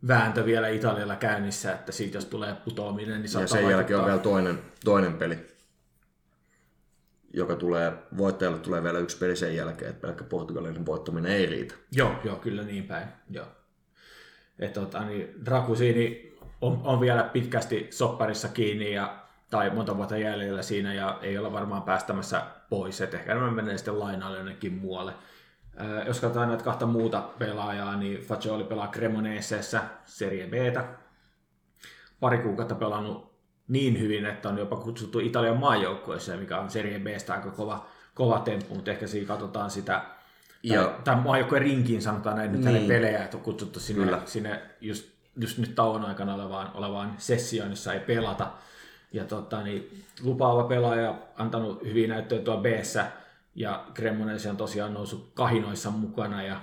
[0.06, 4.06] vääntö vielä Italialla käynnissä, että siitä jos tulee putoaminen, niin saattaa Ja sen jälkeen on
[4.06, 5.38] vielä toinen, toinen peli,
[7.34, 11.74] joka tulee, voittajalle tulee vielä yksi peli sen jälkeen, että pelkkä Portugalin voittaminen ei riitä.
[11.92, 13.46] Joo, joo, kyllä niin päin, joo.
[14.58, 19.18] Että tota, niin Dragusini on, on, vielä pitkästi sopparissa kiinni ja,
[19.50, 23.76] tai monta vuotta jäljellä siinä ja ei olla varmaan päästämässä pois, että ehkä enemmän menee
[23.76, 25.12] sitten lainalle jonnekin muualle.
[25.80, 30.84] Äh, jos katsotaan näitä kahta muuta pelaajaa, niin Fagioli pelaa Cremoneseessa Serie Btä.
[32.20, 33.28] Pari kuukautta pelannut
[33.68, 38.40] niin hyvin, että on jopa kutsuttu Italian maajoukkueeseen, mikä on Serie Bstä aika kova, kova
[38.40, 40.02] temppu, mutta ehkä siinä katsotaan sitä,
[40.62, 42.74] ja, tai maajoukkueen rinkiin sanotaan näin niin.
[42.74, 45.08] nyt pelejä, että on kutsuttu sinne, sinne just,
[45.40, 48.50] just nyt tauon aikana olevaan, olevaan sessioon, jossa ei pelata.
[49.12, 52.66] Ja tota, niin, lupaava pelaaja, antanut hyviä näyttöjä tuo b
[53.58, 56.60] ja Cremonese on tosiaan noussut kahinoissa mukana ja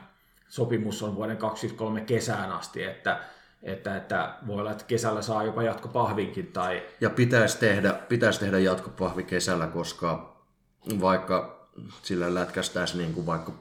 [0.47, 3.19] sopimus on vuoden 2023 kesään asti, että,
[3.63, 6.47] että, että voi olla, että kesällä saa jopa jatkopahvinkin.
[6.47, 6.83] Tai...
[7.01, 10.35] Ja pitäisi tehdä, pitäisi tehdä jatkopahvi kesällä, koska
[11.01, 11.67] vaikka
[12.01, 13.51] sillä lätkästäisi niin kuin vaikka,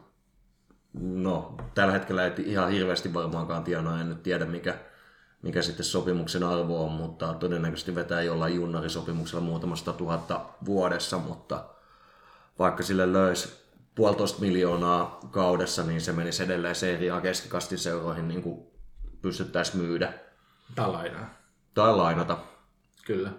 [1.01, 4.74] no tällä hetkellä ei ihan hirveästi varmaankaan tienaa, en nyt tiedä mikä,
[5.43, 11.74] mikä sitten sopimuksen arvo on, mutta todennäköisesti vetää jollain junnarisopimuksella muutamasta tuhatta vuodessa, mutta
[12.59, 13.65] vaikka sille löysi
[13.95, 18.67] puolitoista miljoonaa kaudessa, niin se menisi edelleen seriaa keskikastin seuroihin niin kuin
[19.23, 20.13] pystyttäisiin myydä.
[20.75, 21.35] Tai lainaa.
[21.75, 22.39] Tai lainata.
[23.07, 23.31] Kyllä.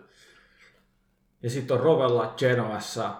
[1.43, 3.15] Ja sitten on Rovella Genoassa.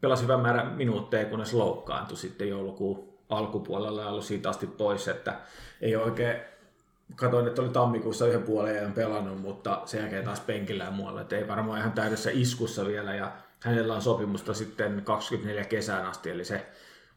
[0.00, 5.40] Pelasi hyvän määrän minuutteja, kunnes loukkaantui sitten joulukuun alkupuolella ja ollut siitä asti pois, että
[5.80, 6.40] ei oikein
[7.16, 11.20] Katoin, että oli tammikuussa yhden puolen ajan pelannut, mutta sen jälkeen taas penkillä ja muualla,
[11.20, 13.14] että ei varmaan ihan täydessä iskussa vielä.
[13.14, 16.66] Ja hänellä on sopimusta sitten 24 kesään asti, eli se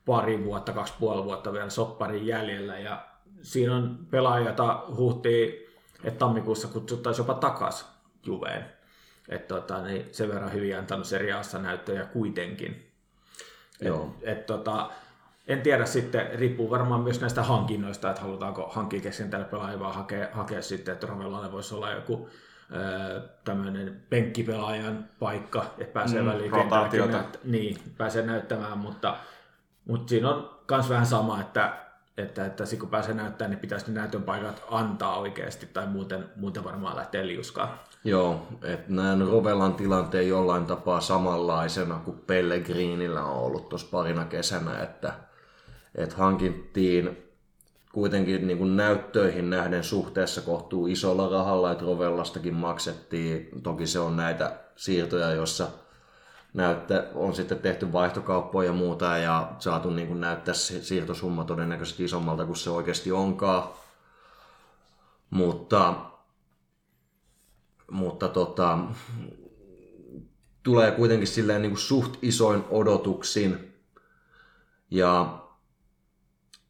[0.05, 2.79] pari vuotta, kaksi puoli vuotta vielä sopparin jäljellä.
[2.79, 3.05] Ja
[3.41, 5.69] siinä on pelaaja, jota huhtii,
[6.03, 7.87] että tammikuussa kutsuttaisiin jopa takaisin
[8.25, 8.65] Juveen.
[9.29, 12.91] Että tota, niin sen verran hyvin antanut seriaassa näyttöjä kuitenkin.
[13.81, 14.15] Joo.
[14.21, 14.91] Et, et, tota,
[15.47, 20.27] en tiedä sitten, riippuu varmaan myös näistä hankinnoista, että halutaanko hankkia keskentällä pelaajia vaan hakea,
[20.31, 22.29] hakea sitten, että Romellalle voisi olla joku
[23.43, 29.17] tämmöinen penkkipelaajan paikka, että pääsee mm, väliin näyt- niin, pääsee näyttämään, mutta,
[29.85, 31.73] mutta siinä on myös vähän sama, että,
[32.17, 36.63] että, että kun pääsee näyttämään, niin pitäisi ne näytön paikat antaa oikeasti, tai muuten, muuten
[36.63, 37.69] varmaan lähtee liuskaan.
[38.03, 44.79] Joo, että näen Rovellan tilanteen jollain tapaa samanlaisena kuin Pellegrinillä on ollut tuossa parina kesänä,
[44.83, 45.13] että,
[45.95, 47.30] että hankittiin
[47.93, 53.61] kuitenkin niin kuin näyttöihin nähden suhteessa kohtuu isolla rahalla, että Rovellastakin maksettiin.
[53.63, 55.67] Toki se on näitä siirtoja, joissa
[56.53, 62.45] näyttä, on sitten tehty vaihtokauppoja ja muuta ja saatu niin kuin näyttää siirtosumma todennäköisesti isommalta
[62.45, 63.69] kuin se oikeasti onkaan.
[65.29, 65.95] Mutta,
[67.91, 68.77] mutta tota,
[70.63, 73.73] tulee kuitenkin silleen niin kuin suht isoin odotuksin.
[74.91, 75.41] Ja,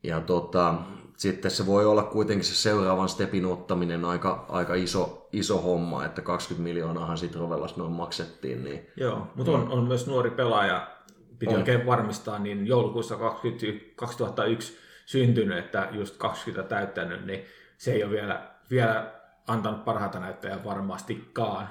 [0.03, 0.76] ja tota,
[1.22, 6.22] sitten se voi olla kuitenkin se seuraavan stepin ottaminen aika, aika iso, iso homma, että
[6.22, 8.64] 20 miljoonaahan siitä Rovellasta noin maksettiin.
[8.64, 8.88] Niin...
[8.95, 10.88] Joo, mutta on, on myös nuori pelaaja,
[11.39, 11.60] piti on.
[11.60, 13.65] oikein varmistaa, niin joulukuussa 20,
[13.95, 17.45] 2001 syntynyt, että just 20 täyttänyt, niin
[17.77, 19.11] se ei ole vielä, vielä
[19.48, 21.69] antanut parhaita näyttöjä varmastikaan.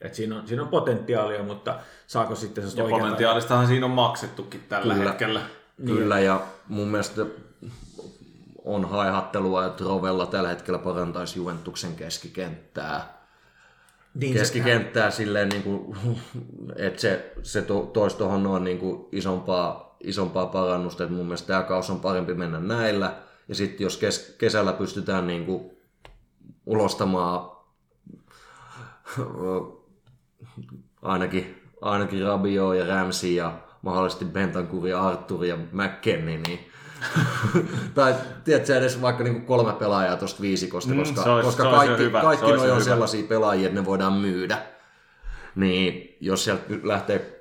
[0.00, 4.64] Et siinä, on, siinä on potentiaalia, mutta saako sitten se Ja potentiaalistahan siinä on maksettukin
[4.68, 5.08] tällä Kyllä.
[5.08, 5.40] hetkellä.
[5.86, 6.26] Kyllä, niin.
[6.26, 7.26] ja mun mielestä
[8.74, 13.20] on haihattelua, että Rovella tällä hetkellä parantaisi Juventuksen keskikenttää.
[14.14, 15.16] Niin keskikenttää se...
[15.16, 15.96] silleen, niin kuin,
[16.76, 21.46] että se, se to, toisi tuohon noin niin kuin isompaa, isompaa parannusta, että mun mielestä
[21.46, 23.16] tämä kaus on parempi mennä näillä.
[23.48, 25.70] Ja sitten jos kes, kesällä pystytään niin kuin
[26.66, 27.50] ulostamaan
[31.02, 36.69] ainakin, ainakin Rabio ja Ramsey ja mahdollisesti Bentancur ja Artur ja McKennie, niin
[37.94, 38.14] tai
[38.44, 42.20] tiedätkö edes vaikka niinku kolme pelaajaa tuosta viisikosta, koska, mm, olisi, koska kaikki, hyvä.
[42.20, 44.58] kaikki noi on sellaisia pelaajia, että ne voidaan myydä.
[45.54, 47.40] Niin jos sieltä lähtee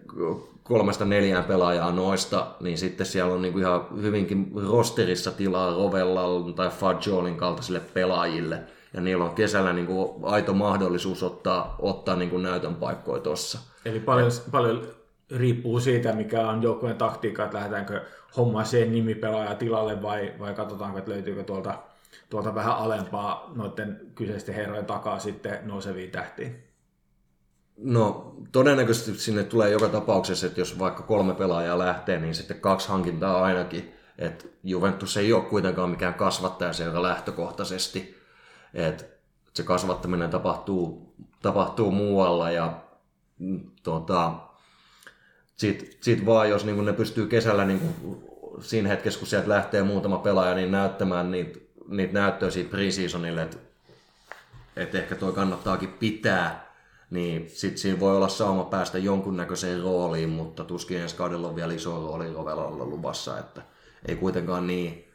[0.63, 6.69] kolmesta neljään pelaajaa noista, niin sitten siellä on niinku ihan hyvinkin rosterissa tilaa Rovella tai
[6.69, 8.63] Fajolin kaltaisille pelaajille.
[8.93, 13.59] Ja niillä on kesällä niinku aito mahdollisuus ottaa, ottaa niinku näytön paikkoja tuossa.
[13.85, 14.87] Eli paljon, paljon
[15.31, 18.05] riippuu siitä, mikä on joukkueen taktiikka, että lähdetäänkö
[18.37, 21.79] homma sen nimipelaaja tilalle vai, vai katsotaanko, että löytyykö tuolta,
[22.29, 26.49] tuolta vähän alempaa noiden kyseisten herrojen takaa sitten nousevia tähtiä?
[27.77, 32.89] No todennäköisesti sinne tulee joka tapauksessa, että jos vaikka kolme pelaajaa lähtee, niin sitten kaksi
[32.89, 33.93] hankintaa ainakin.
[34.17, 38.15] että Juventus ei ole kuitenkaan mikään kasvattaja seura lähtökohtaisesti.
[38.73, 39.05] että
[39.53, 42.73] se kasvattaminen tapahtuu, tapahtuu muualla ja
[43.39, 44.48] mm, tota,
[45.59, 48.23] sitten sit vaan, jos niin ne pystyy kesällä niin kuin,
[48.61, 53.57] siinä hetkessä, kun sieltä lähtee muutama pelaaja, niin näyttämään niitä, niitä näyttöjä siitä preseasonille, että,
[54.75, 56.73] että ehkä toi kannattaakin pitää,
[57.09, 61.73] niin sitten siinä voi olla sauma päästä jonkunnäköiseen rooliin, mutta tuskin ensi kaudella on vielä
[61.73, 63.61] iso rooli Rovelalla luvassa, että
[64.07, 65.07] ei kuitenkaan niin,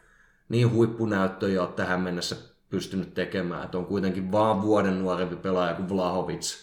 [0.48, 2.36] niin huippunäyttöjä ole tähän mennessä
[2.70, 6.56] pystynyt tekemään, että on kuitenkin vaan vuoden nuorempi pelaaja kuin Vlahovic,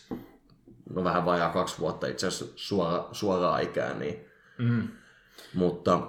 [0.96, 4.26] no vähän vajaa kaksi vuotta itse asiassa suora, suoraan ikään, niin,
[4.58, 4.88] mm.
[5.54, 6.00] mutta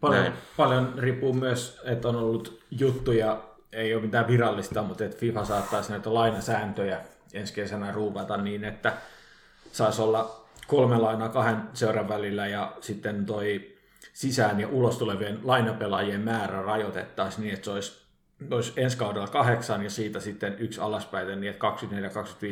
[0.00, 0.34] paljon, näin.
[0.56, 3.42] paljon riippuu myös, että on ollut juttuja,
[3.72, 7.00] ei ole mitään virallista, mutta että FIFA saattaisi näitä lainasääntöjä
[7.32, 8.92] ensi kesänä ruuvata niin, että
[9.72, 13.76] saisi olla kolme lainaa kahden seuran välillä ja sitten toi
[14.12, 18.03] sisään ja ulos tulevien lainapelaajien määrä rajoitettaisiin niin, että se olisi
[18.50, 21.66] olisi ensi kaudella kahdeksan ja siitä sitten yksi alaspäin, niin että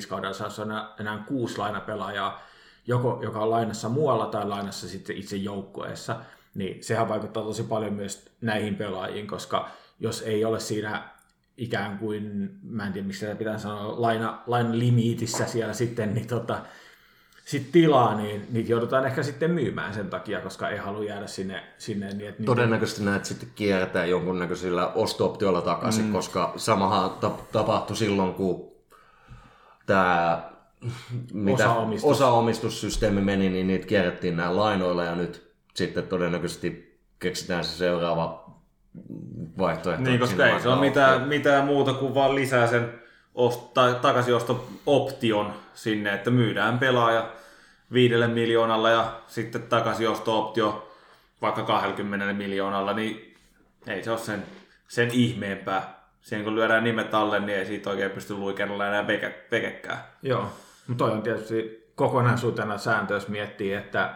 [0.04, 2.42] 24-25 kaudella saisi enää, enää kuusi lainapelaajaa,
[2.86, 6.16] joko, joka on lainassa muualla tai lainassa sitten itse joukkueessa.
[6.54, 9.68] Niin sehän vaikuttaa tosi paljon myös näihin pelaajiin, koska
[10.00, 11.08] jos ei ole siinä
[11.56, 16.26] ikään kuin, mä en tiedä miksi sitä pitää sanoa, laina, laina limiitissä siellä sitten, niin
[16.26, 16.62] tota,
[17.52, 21.62] sit tilaa, niin niitä joudutaan ehkä sitten myymään sen takia, koska ei halua jäädä sinne.
[21.78, 23.10] sinne niin, että Todennäköisesti niitä...
[23.10, 26.12] näet sitten kiertää jonkunnäköisillä osto-optioilla takaisin, mm.
[26.12, 27.10] koska samahan
[27.52, 28.72] tapahtui silloin, kun
[29.86, 30.42] tämä
[31.32, 32.10] mitä osa-omistus.
[32.10, 38.56] osa-omistussysteemi meni, niin niitä kierrettiin nämä lainoilla ja nyt sitten todennäköisesti keksitään se seuraava
[39.58, 40.04] vaihtoehto.
[40.04, 42.94] Niin, koska ei se ole mitään, mitään muuta kuin vaan lisää sen
[43.34, 47.41] ost- takaisiosto-option sinne, että myydään pelaaja
[47.92, 50.92] viidelle miljoonalla ja sitten takaisiosto-optio
[51.42, 53.36] vaikka 20 miljoonalla, niin
[53.86, 54.42] ei se ole sen,
[54.88, 56.02] sen ihmeempää.
[56.20, 59.98] Siihen kun lyödään nimet alle, niin ei siitä oikein pysty luikennella enää veke, vekekään.
[60.22, 60.52] Joo,
[60.88, 64.14] mutta toi on tietysti kokonaisuutena sääntö, jos miettii, että,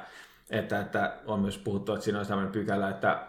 [0.51, 3.27] että, että on myös puhuttu, että siinä on sellainen pykälä, että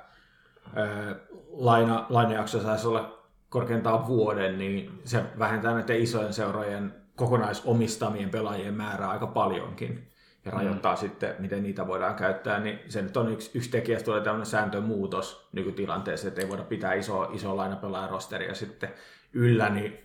[1.52, 9.10] laina, lainajakso saisi olla korkeintaan vuoden, niin se vähentää näiden isojen seurojen kokonaisomistamien pelaajien määrää
[9.10, 10.12] aika paljonkin
[10.48, 11.00] ja rajoittaa mm.
[11.00, 15.48] sitten, miten niitä voidaan käyttää, niin se nyt on yksi, yksi tekijä, tulee tämmöinen sääntömuutos
[15.54, 18.94] nykytilanteessa, että ei voida pitää iso, iso lainapelaajan rosteria sitten
[19.34, 19.98] yllä, niin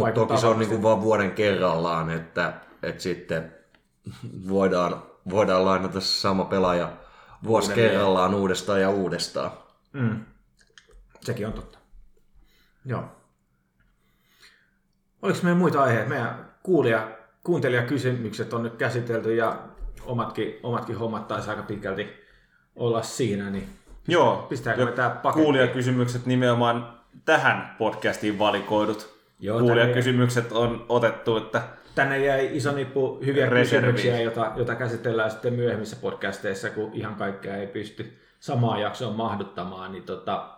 [0.00, 2.52] vaikuttaa toki se on niin vaan vuoden kerrallaan, että,
[2.82, 3.54] että sitten
[4.48, 6.92] voidaan, voidaan lainata sama pelaaja
[7.44, 7.90] vuosi Uudelleen.
[7.90, 9.50] kerrallaan uudestaan ja uudestaan.
[9.92, 10.24] Mm.
[11.20, 11.78] Sekin on totta.
[12.84, 13.04] Joo.
[15.22, 16.08] Oliko meillä muita aiheita?
[16.08, 17.08] Meidän kuulija,
[17.44, 19.58] kuuntelijakysymykset on nyt käsitelty ja
[20.06, 22.08] omatkin, omatkin hommat taisi aika pitkälti
[22.76, 23.68] olla siinä, niin
[24.08, 25.44] Joo, Pistääkö me tää pakettiin?
[25.44, 29.20] kuulijakysymykset nimenomaan tähän podcastiin valikoidut.
[29.40, 31.62] Joo, Kuulijakysymykset on otettu, että
[31.94, 33.94] tänne jäi iso nippu hyviä Reserviin.
[33.94, 39.92] kysymyksiä, jota, jota käsitellään sitten myöhemmissä podcasteissa, kun ihan kaikkea ei pysty samaan jaksoon mahduttamaan,
[39.92, 40.48] niin tota,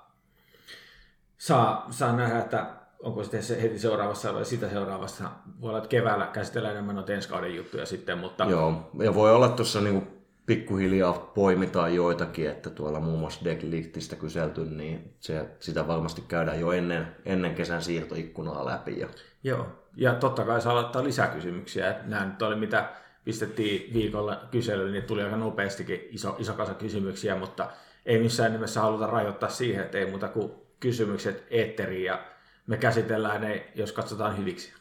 [1.39, 2.66] saa, saa nähdä, että
[3.02, 5.24] onko sitten se heti seuraavassa vai sitä seuraavassa.
[5.60, 9.32] Voi olla, että keväällä käsitellään enemmän noita ensi kauden juttuja sitten, mutta Joo, ja voi
[9.32, 15.86] olla tuossa niinku pikkuhiljaa poimitaan joitakin, että tuolla muun muassa Deadliftistä kyselty, niin se, sitä
[15.86, 19.00] varmasti käydään jo ennen, ennen kesän siirtoikkunaa läpi.
[19.00, 19.08] Ja,
[19.44, 19.66] Joo,
[19.96, 21.90] ja totta kai saa aloittaa lisäkysymyksiä.
[21.90, 22.88] että Nämä nyt oli mitä
[23.24, 27.70] pistettiin viikolla kyselyyn, niin tuli aika nopeastikin iso, iso kasa kysymyksiä, mutta
[28.06, 32.31] ei missään nimessä haluta rajoittaa siihen, että ei muuta kuin kysymykset eetteriin ja
[32.66, 34.72] me käsitellään ne, jos katsotaan hyviksi.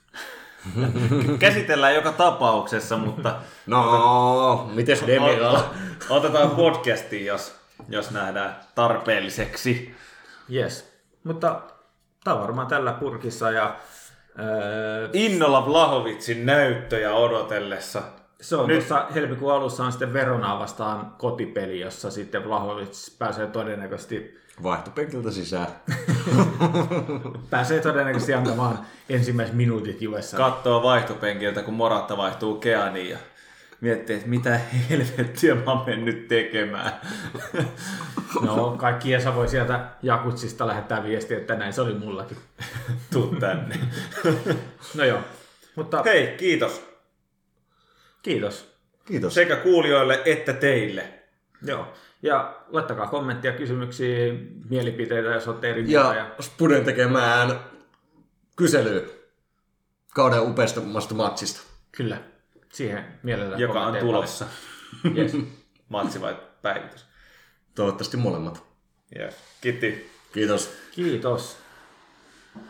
[1.40, 3.36] käsitellään joka tapauksessa, mutta
[3.68, 5.56] no, mites Demiral?
[5.56, 5.64] ot-
[6.10, 7.56] otetaan podcastiin, jos,
[7.90, 9.96] jos nähdään tarpeelliseksi.
[10.54, 10.94] Yes,
[11.24, 11.62] mutta
[12.24, 13.76] tämä on varmaan tällä purkissa ja
[14.40, 18.02] öö, Innolla Vlahovitsin näyttöjä odotellessa.
[18.42, 23.48] se on Nyt- tuossa helmikuun alussa on sitten Veronaa vastaan kotipeli, jossa sitten Vlahovic pääsee
[23.48, 25.68] todennäköisesti Vaihtopenkiltä sisään.
[27.50, 28.80] Pääsee todennäköisesti antamaan
[29.10, 30.38] ensimmäiset minuutit Juessa.
[30.38, 33.18] Kattoo vaihtopenkiltä, kun Moratta vaihtuu Keaniin ja
[33.82, 34.60] miettii, että mitä
[34.90, 36.92] helvettiä mä oon mennyt tekemään.
[38.46, 42.38] no, kaikki Esa voi sieltä Jakutsista lähettää viestiä, että näin se oli mullakin.
[43.14, 43.76] Tuu tänne.
[44.96, 45.20] No joo,
[45.76, 46.92] mutta Hei, kiitos
[48.22, 48.72] kiitos.
[49.06, 49.34] Kiitos.
[49.34, 51.14] sekä kuulijoille että teille.
[51.66, 51.94] Joo.
[52.24, 54.34] Ja laittakaa kommenttia, kysymyksiä,
[54.70, 56.16] mielipiteitä, jos olette eri mieltä.
[56.16, 57.60] Ja Spuden tekemään
[58.56, 59.02] kyselyä
[60.14, 61.62] kauden upeammasta matsista.
[61.92, 62.22] Kyllä,
[62.74, 64.46] siihen mielellään Joka on tulossa.
[65.18, 65.38] Yes.
[65.90, 67.06] Matsi vai päivitys?
[67.76, 68.64] Toivottavasti molemmat.
[69.20, 69.36] Yes.
[69.62, 70.12] Kiitti.
[70.34, 70.74] Kiitos.
[70.92, 71.58] Kiitos.